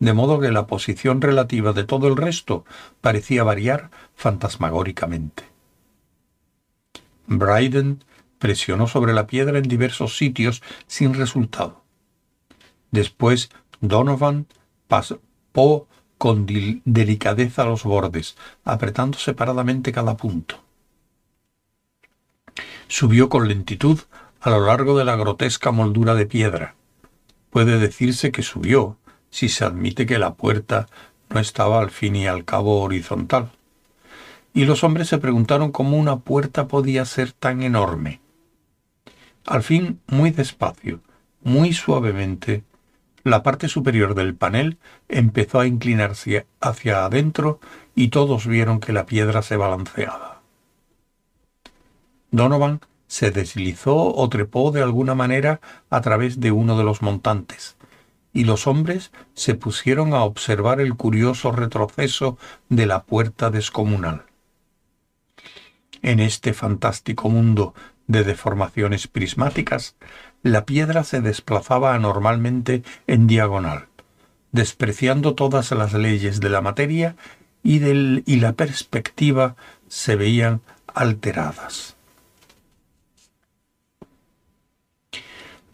[0.00, 2.64] de modo que la posición relativa de todo el resto
[3.00, 5.44] parecía variar fantasmagóricamente.
[7.26, 8.04] Bryden
[8.38, 11.84] presionó sobre la piedra en diversos sitios sin resultado.
[12.90, 14.46] Después Donovan
[14.88, 15.20] pasó
[16.18, 16.46] con
[16.84, 20.62] delicadeza los bordes, apretando separadamente cada punto.
[22.88, 24.00] Subió con lentitud
[24.40, 26.74] a lo largo de la grotesca moldura de piedra.
[27.50, 28.96] Puede decirse que subió,
[29.30, 30.88] si se admite que la puerta
[31.28, 33.50] no estaba al fin y al cabo horizontal.
[34.54, 38.20] Y los hombres se preguntaron cómo una puerta podía ser tan enorme.
[39.44, 41.00] Al fin, muy despacio,
[41.42, 42.64] muy suavemente,
[43.26, 44.78] la parte superior del panel
[45.08, 47.58] empezó a inclinarse hacia adentro
[47.96, 50.42] y todos vieron que la piedra se balanceaba.
[52.30, 57.76] Donovan se deslizó o trepó de alguna manera a través de uno de los montantes,
[58.32, 62.38] y los hombres se pusieron a observar el curioso retroceso
[62.68, 64.22] de la puerta descomunal.
[66.00, 67.74] En este fantástico mundo
[68.06, 69.96] de deformaciones prismáticas,
[70.46, 73.86] la piedra se desplazaba anormalmente en diagonal,
[74.52, 77.16] despreciando todas las leyes de la materia
[77.64, 79.56] y, la perspectiva
[79.88, 80.60] se veían
[80.94, 81.96] alteradas.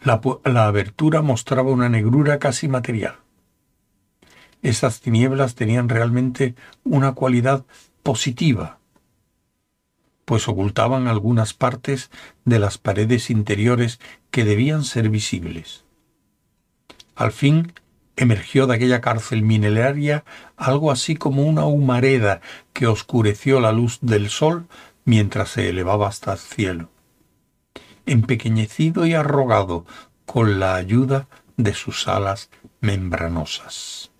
[0.02, 0.20] La,
[0.66, 3.16] abertura mostraba una negrura casi material.
[4.62, 7.66] Estas tinieblas tenían realmente una cualidad
[8.02, 8.78] positiva,
[10.24, 12.10] pues ocultaban algunas partes
[12.44, 14.00] de las paredes interiores
[14.30, 15.84] que debían ser visibles.
[17.14, 17.72] Al fin
[18.16, 20.24] emergió de aquella cárcel mineraria
[20.56, 22.40] algo así como una humareda
[22.72, 24.66] que oscureció la luz del sol
[25.04, 26.90] mientras se elevaba hasta el cielo,
[28.06, 29.86] empequeñecido y arrogado
[30.26, 32.50] con la ayuda de sus alas
[32.80, 34.10] membranosas.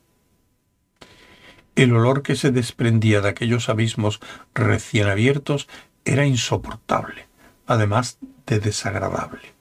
[1.74, 4.20] El olor que se desprendía de aquellos abismos
[4.54, 5.68] recién abiertos
[6.04, 7.26] era insoportable,
[7.66, 9.54] además de desagradable.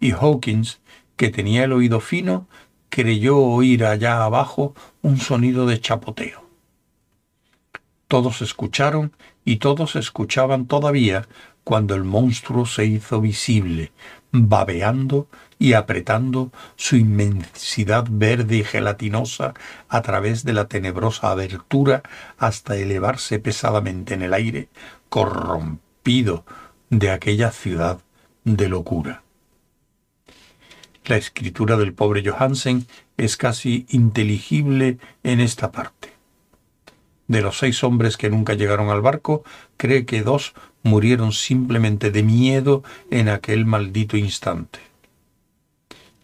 [0.00, 0.80] Y Hawkins,
[1.16, 2.46] que tenía el oído fino,
[2.88, 6.48] creyó oír allá abajo un sonido de chapoteo.
[8.06, 9.12] Todos escucharon
[9.44, 11.28] y todos escuchaban todavía
[11.64, 13.92] cuando el monstruo se hizo visible,
[14.32, 15.28] babeando
[15.58, 19.54] y apretando su inmensidad verde y gelatinosa
[19.88, 22.02] a través de la tenebrosa abertura
[22.38, 24.68] hasta elevarse pesadamente en el aire,
[25.08, 26.44] corrompido
[26.90, 28.00] de aquella ciudad
[28.44, 29.22] de locura.
[31.04, 32.86] La escritura del pobre Johansen
[33.16, 36.12] es casi inteligible en esta parte.
[37.26, 39.42] De los seis hombres que nunca llegaron al barco,
[39.76, 44.87] cree que dos murieron simplemente de miedo en aquel maldito instante.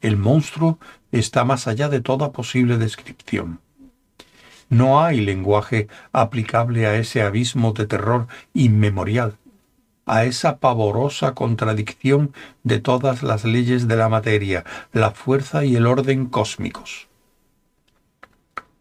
[0.05, 0.79] El monstruo
[1.13, 3.61] está más allá de toda posible descripción.
[4.69, 9.39] No hay lenguaje aplicable a ese abismo de terror inmemorial,
[10.05, 15.87] a esa pavorosa contradicción de todas las leyes de la materia, la fuerza y el
[15.87, 17.09] orden cósmicos.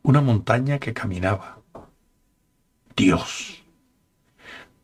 [0.02, 1.60] Una montaña que caminaba.
[2.98, 3.62] Dios.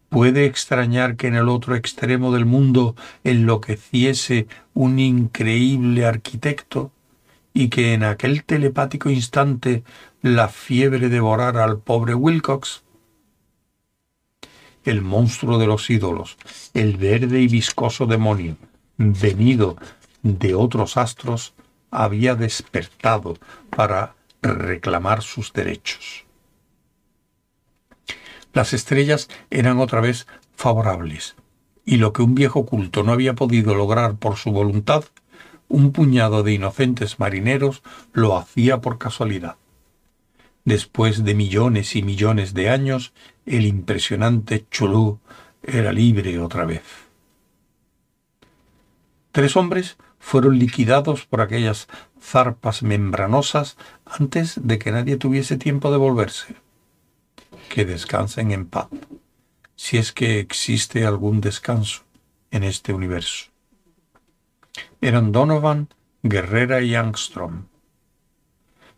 [0.10, 6.92] ¿Puede extrañar que en el otro extremo del mundo enloqueciese un increíble arquitecto
[7.54, 9.84] y que en aquel telepático instante
[10.24, 12.84] la fiebre devorara al pobre Wilcox?
[14.84, 16.38] El monstruo de los ídolos,
[16.74, 18.58] el verde y viscoso demonio,
[18.98, 19.78] venido
[20.24, 21.54] de otros astros,
[21.92, 23.38] había despertado
[23.70, 26.26] para reclamar sus derechos.
[28.60, 31.38] Las estrellas eran otra vez favorables,
[31.86, 35.06] y lo que un viejo culto no había podido lograr por su voluntad,
[35.70, 39.56] un puñado de inocentes marineros lo hacía por casualidad.
[40.66, 43.14] Después de millones y millones de años,
[43.46, 45.20] el impresionante Chulú
[45.64, 46.84] era libre otra vez.
[49.32, 51.88] Tres hombres fueron liquidados por aquellas
[52.22, 56.58] zarpas membranosas antes de que nadie tuviese tiempo de volverse
[57.70, 58.88] que descansen en paz,
[59.76, 62.04] si es que existe algún descanso
[62.52, 63.52] en este universo.
[65.00, 65.88] Eran Donovan,
[66.24, 67.68] Guerrera y Angstrom.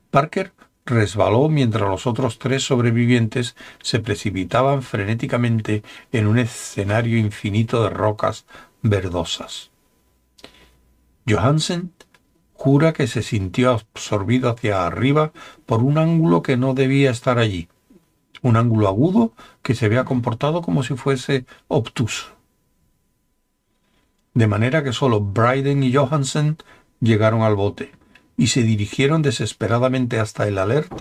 [0.10, 0.54] Parker
[0.86, 8.46] resbaló mientras los otros tres sobrevivientes se precipitaban frenéticamente en un escenario infinito de rocas
[8.82, 9.70] verdosas.
[11.30, 11.94] Johansen
[12.54, 15.32] jura que se sintió absorbido hacia arriba
[15.66, 17.70] por un ángulo que no debía estar allí
[18.42, 22.28] un ángulo agudo que se vea comportado como si fuese obtuso.
[24.34, 26.58] De manera que solo Bryden y Johansen
[27.00, 27.92] llegaron al bote
[28.38, 30.92] y se dirigieron desesperadamente hasta el alert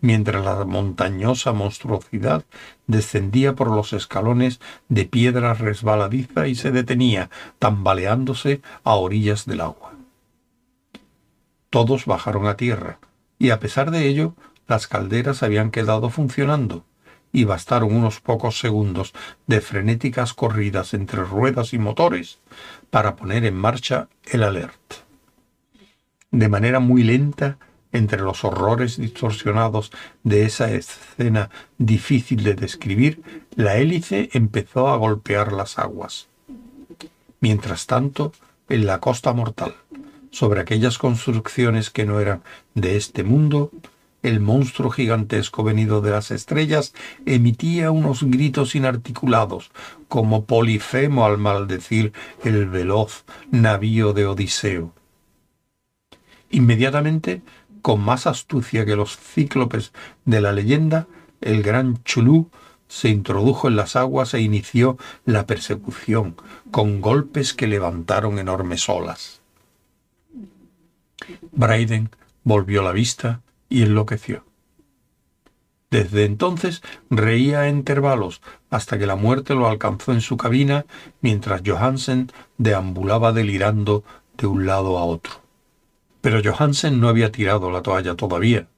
[0.00, 2.44] mientras la montañosa monstruosidad
[2.86, 4.58] descendía por los escalones
[4.88, 9.92] de piedra resbaladiza y se detenía, tambaleándose a orillas del agua.
[11.70, 12.98] Todos bajaron a tierra,
[13.38, 14.34] y a pesar de ello,
[14.66, 16.84] las calderas habían quedado funcionando,
[17.32, 19.12] y bastaron unos pocos segundos
[19.46, 22.38] de frenéticas corridas entre ruedas y motores
[22.90, 24.94] para poner en marcha el alert.
[26.30, 27.58] De manera muy lenta,
[27.92, 29.90] entre los horrores distorsionados
[30.22, 33.22] de esa escena difícil de describir,
[33.54, 36.28] la hélice empezó a golpear las aguas.
[37.40, 38.32] Mientras tanto,
[38.68, 39.74] en la costa mortal,
[40.30, 42.42] sobre aquellas construcciones que no eran
[42.74, 43.70] de este mundo,
[44.22, 49.70] el monstruo gigantesco venido de las estrellas emitía unos gritos inarticulados,
[50.08, 52.12] como Polifemo al maldecir
[52.44, 54.92] el veloz navío de Odiseo.
[56.50, 57.42] Inmediatamente,
[57.82, 59.92] con más astucia que los cíclopes
[60.24, 61.06] de la leyenda,
[61.40, 62.50] el gran Chulú
[62.88, 64.96] se introdujo en las aguas e inició
[65.26, 66.36] la persecución,
[66.70, 69.40] con golpes que levantaron enormes olas.
[71.52, 72.10] Braiden
[72.44, 74.44] volvió la vista y enloqueció.
[75.90, 80.84] Desde entonces reía a intervalos hasta que la muerte lo alcanzó en su cabina
[81.22, 84.04] mientras Johansen deambulaba delirando
[84.36, 85.40] de un lado a otro.
[86.20, 88.68] Pero Johansen no había tirado la toalla todavía.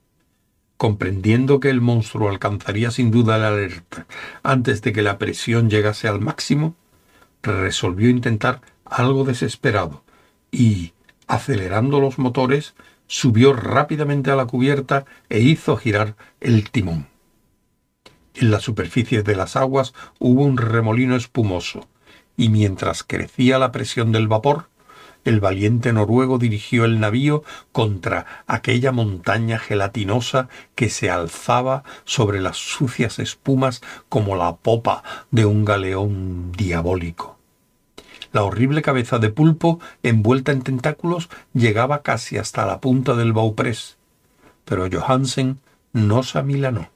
[0.76, 4.06] Comprendiendo que el monstruo alcanzaría sin duda la alerta
[4.42, 6.76] antes de que la presión llegase al máximo,
[7.42, 10.04] resolvió intentar algo desesperado
[10.50, 10.92] y,
[11.26, 12.74] acelerando los motores,
[13.10, 17.08] subió rápidamente a la cubierta e hizo girar el timón.
[18.34, 21.88] En la superficie de las aguas hubo un remolino espumoso,
[22.36, 24.68] y mientras crecía la presión del vapor,
[25.24, 27.42] el valiente noruego dirigió el navío
[27.72, 35.46] contra aquella montaña gelatinosa que se alzaba sobre las sucias espumas como la popa de
[35.46, 37.39] un galeón diabólico.
[38.32, 43.96] La horrible cabeza de pulpo, envuelta en tentáculos, llegaba casi hasta la punta del bauprés.
[44.64, 45.58] Pero Johansen
[45.92, 46.90] no se amilanó.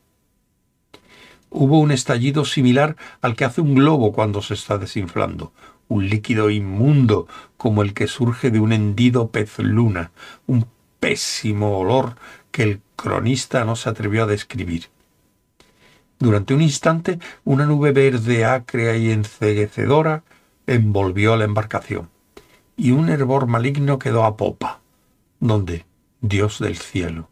[1.50, 5.52] Hubo un estallido similar al que hace un globo cuando se está desinflando,
[5.88, 10.10] un líquido inmundo como el que surge de un hendido pez luna,
[10.46, 10.66] un
[11.00, 12.16] pésimo olor
[12.50, 14.86] que el cronista no se atrevió a describir.
[16.18, 20.22] Durante un instante, una nube verde acrea y enceguecedora
[20.66, 22.10] envolvió la embarcación,
[22.76, 24.80] y un hervor maligno quedó a popa,
[25.40, 25.86] donde,
[26.20, 27.28] Dios del cielo,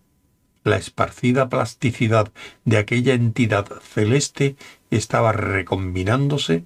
[0.65, 2.31] la esparcida plasticidad
[2.65, 4.57] de aquella entidad celeste
[4.91, 6.65] estaba recombinándose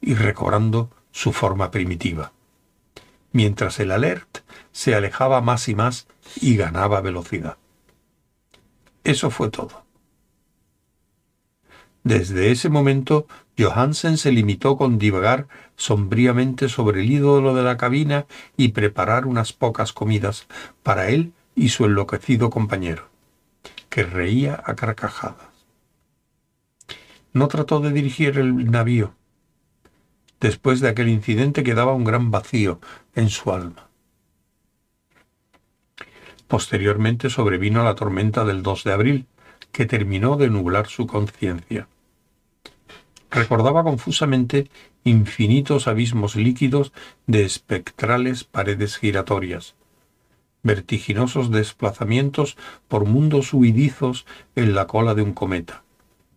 [0.00, 2.32] y recobrando su forma primitiva,
[3.32, 4.38] mientras el alert
[4.72, 6.06] se alejaba más y más
[6.40, 7.58] y ganaba velocidad.
[9.04, 9.84] Eso fue todo.
[12.02, 13.26] Desde ese momento,
[13.58, 18.26] Johansen se limitó con divagar sombríamente sobre el ídolo de la cabina
[18.56, 20.46] y preparar unas pocas comidas
[20.82, 23.08] para él y su enloquecido compañero,
[23.88, 25.48] que reía a carcajadas.
[27.32, 29.14] No trató de dirigir el navío.
[30.38, 32.78] Después de aquel incidente quedaba un gran vacío
[33.14, 33.88] en su alma.
[36.46, 39.26] Posteriormente sobrevino la tormenta del 2 de abril,
[39.72, 41.88] que terminó de nublar su conciencia
[43.36, 44.70] recordaba confusamente
[45.04, 46.92] infinitos abismos líquidos
[47.26, 49.74] de espectrales paredes giratorias,
[50.62, 52.56] vertiginosos desplazamientos
[52.88, 54.26] por mundos huidizos
[54.56, 55.84] en la cola de un cometa,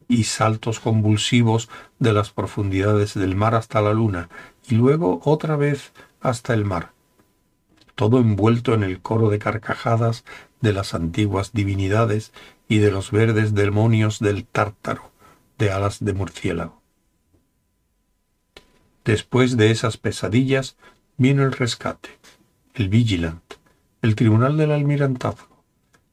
[0.08, 1.70] y saltos convulsivos
[2.00, 4.30] de las profundidades del mar hasta la luna,
[4.68, 6.92] y luego otra vez hasta el mar,
[7.96, 10.26] todo envuelto en el coro de carcajadas
[10.62, 12.34] de las antiguas divinidades
[12.68, 15.12] y de los verdes demonios del tártaro,
[15.58, 16.79] de alas de murciélago.
[19.10, 20.78] Después de esas pesadillas
[21.18, 22.10] vino el rescate,
[22.76, 23.42] el Vigilant,
[24.04, 25.64] el Tribunal del Almirantazgo,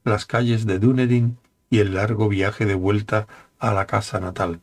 [0.03, 1.37] las calles de Dunedin
[1.69, 3.27] y el largo viaje de vuelta
[3.59, 4.61] a la casa natal,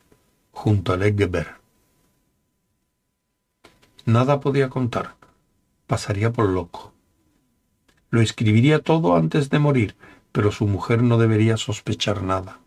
[0.51, 1.61] junto a Leggeberg.
[4.05, 5.15] Nada podía contar,
[5.87, 6.93] pasaría por loco.
[8.11, 9.95] Lo escribiría todo antes de morir,
[10.33, 12.59] pero su mujer no debería sospechar nada.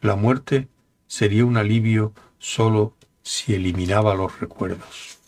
[0.00, 0.66] La muerte
[1.08, 2.94] sería un alivio solo
[3.30, 5.18] si eliminaba los recuerdos.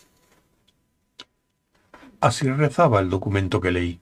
[2.19, 4.01] Así rezaba el documento que leí.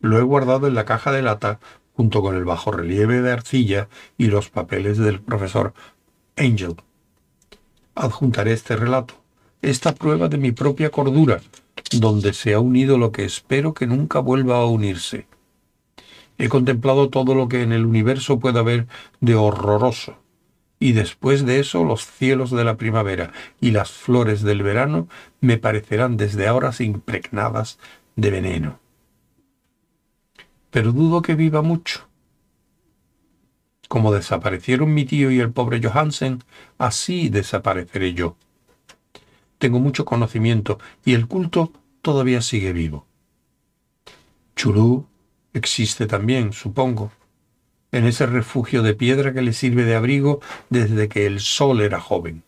[0.00, 1.60] Lo he guardado en la caja de lata
[1.92, 5.74] junto con el bajo relieve de arcilla y los papeles del profesor
[6.38, 6.74] Angel.
[7.94, 9.14] Adjuntaré este relato,
[9.60, 11.42] esta prueba de mi propia cordura,
[11.92, 15.26] donde se ha unido lo que espero que nunca vuelva a unirse.
[16.38, 18.86] He contemplado todo lo que en el universo puede haber
[19.20, 20.16] de horroroso,
[20.78, 25.08] y después de eso los cielos de la primavera y las flores del verano
[25.40, 27.78] me parecerán desde ahora impregnadas
[28.14, 28.80] de veneno.
[30.70, 32.08] Pero dudo que viva mucho.
[33.88, 36.42] Como desaparecieron mi tío y el pobre Johansen,
[36.76, 38.36] así desapareceré yo.
[39.58, 41.72] Tengo mucho conocimiento y el culto
[42.02, 43.06] todavía sigue vivo.
[44.54, 45.06] Chulú,
[45.52, 47.12] existe también, supongo,
[47.96, 50.40] en ese refugio de piedra que le sirve de abrigo
[50.70, 52.42] desde que el sol era joven.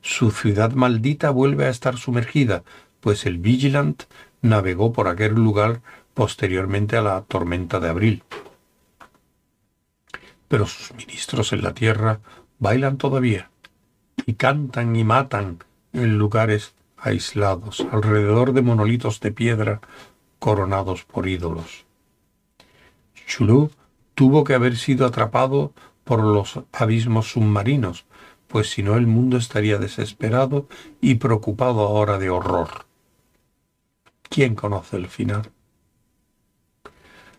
[0.00, 2.62] Su ciudad maldita vuelve a estar sumergida,
[3.00, 4.04] pues el Vigilant
[4.42, 5.80] navegó por aquel lugar
[6.12, 8.22] posteriormente a la tormenta de abril.
[10.48, 12.20] Pero sus ministros en la tierra
[12.58, 13.50] bailan todavía
[14.26, 15.58] y cantan y matan
[15.92, 19.80] en lugares aislados, alrededor de monolitos de piedra
[20.38, 21.84] coronados por ídolos.
[23.26, 23.70] Chulú
[24.14, 25.72] tuvo que haber sido atrapado
[26.04, 28.06] por los abismos submarinos,
[28.48, 30.68] pues si no el mundo estaría desesperado
[31.00, 32.86] y preocupado ahora de horror.
[34.28, 35.50] ¿Quién conoce el final?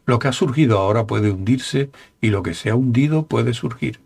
[0.06, 1.90] Lo que ha surgido ahora puede hundirse
[2.22, 4.02] y lo que se ha hundido puede surgir.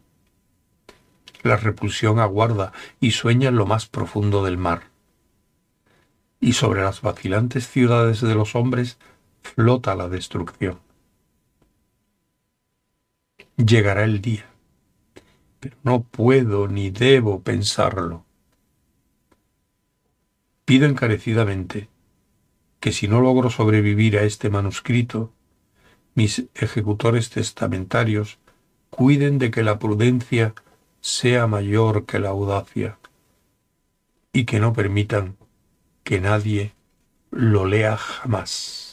[1.43, 4.83] La repulsión aguarda y sueña en lo más profundo del mar.
[6.39, 8.97] Y sobre las vacilantes ciudades de los hombres
[9.41, 10.79] flota la destrucción.
[13.63, 14.49] Llegará el día
[15.59, 18.25] pero no puedo ni debo pensarlo.
[20.65, 21.89] Pido encarecidamente
[22.79, 25.33] que si no logro sobrevivir a este manuscrito,
[26.15, 28.39] mis ejecutores testamentarios
[28.89, 30.53] cuiden de que la prudencia
[31.01, 32.97] sea mayor que la audacia
[34.31, 35.37] y que no permitan
[36.03, 36.73] que nadie
[37.31, 38.88] lo lea jamás.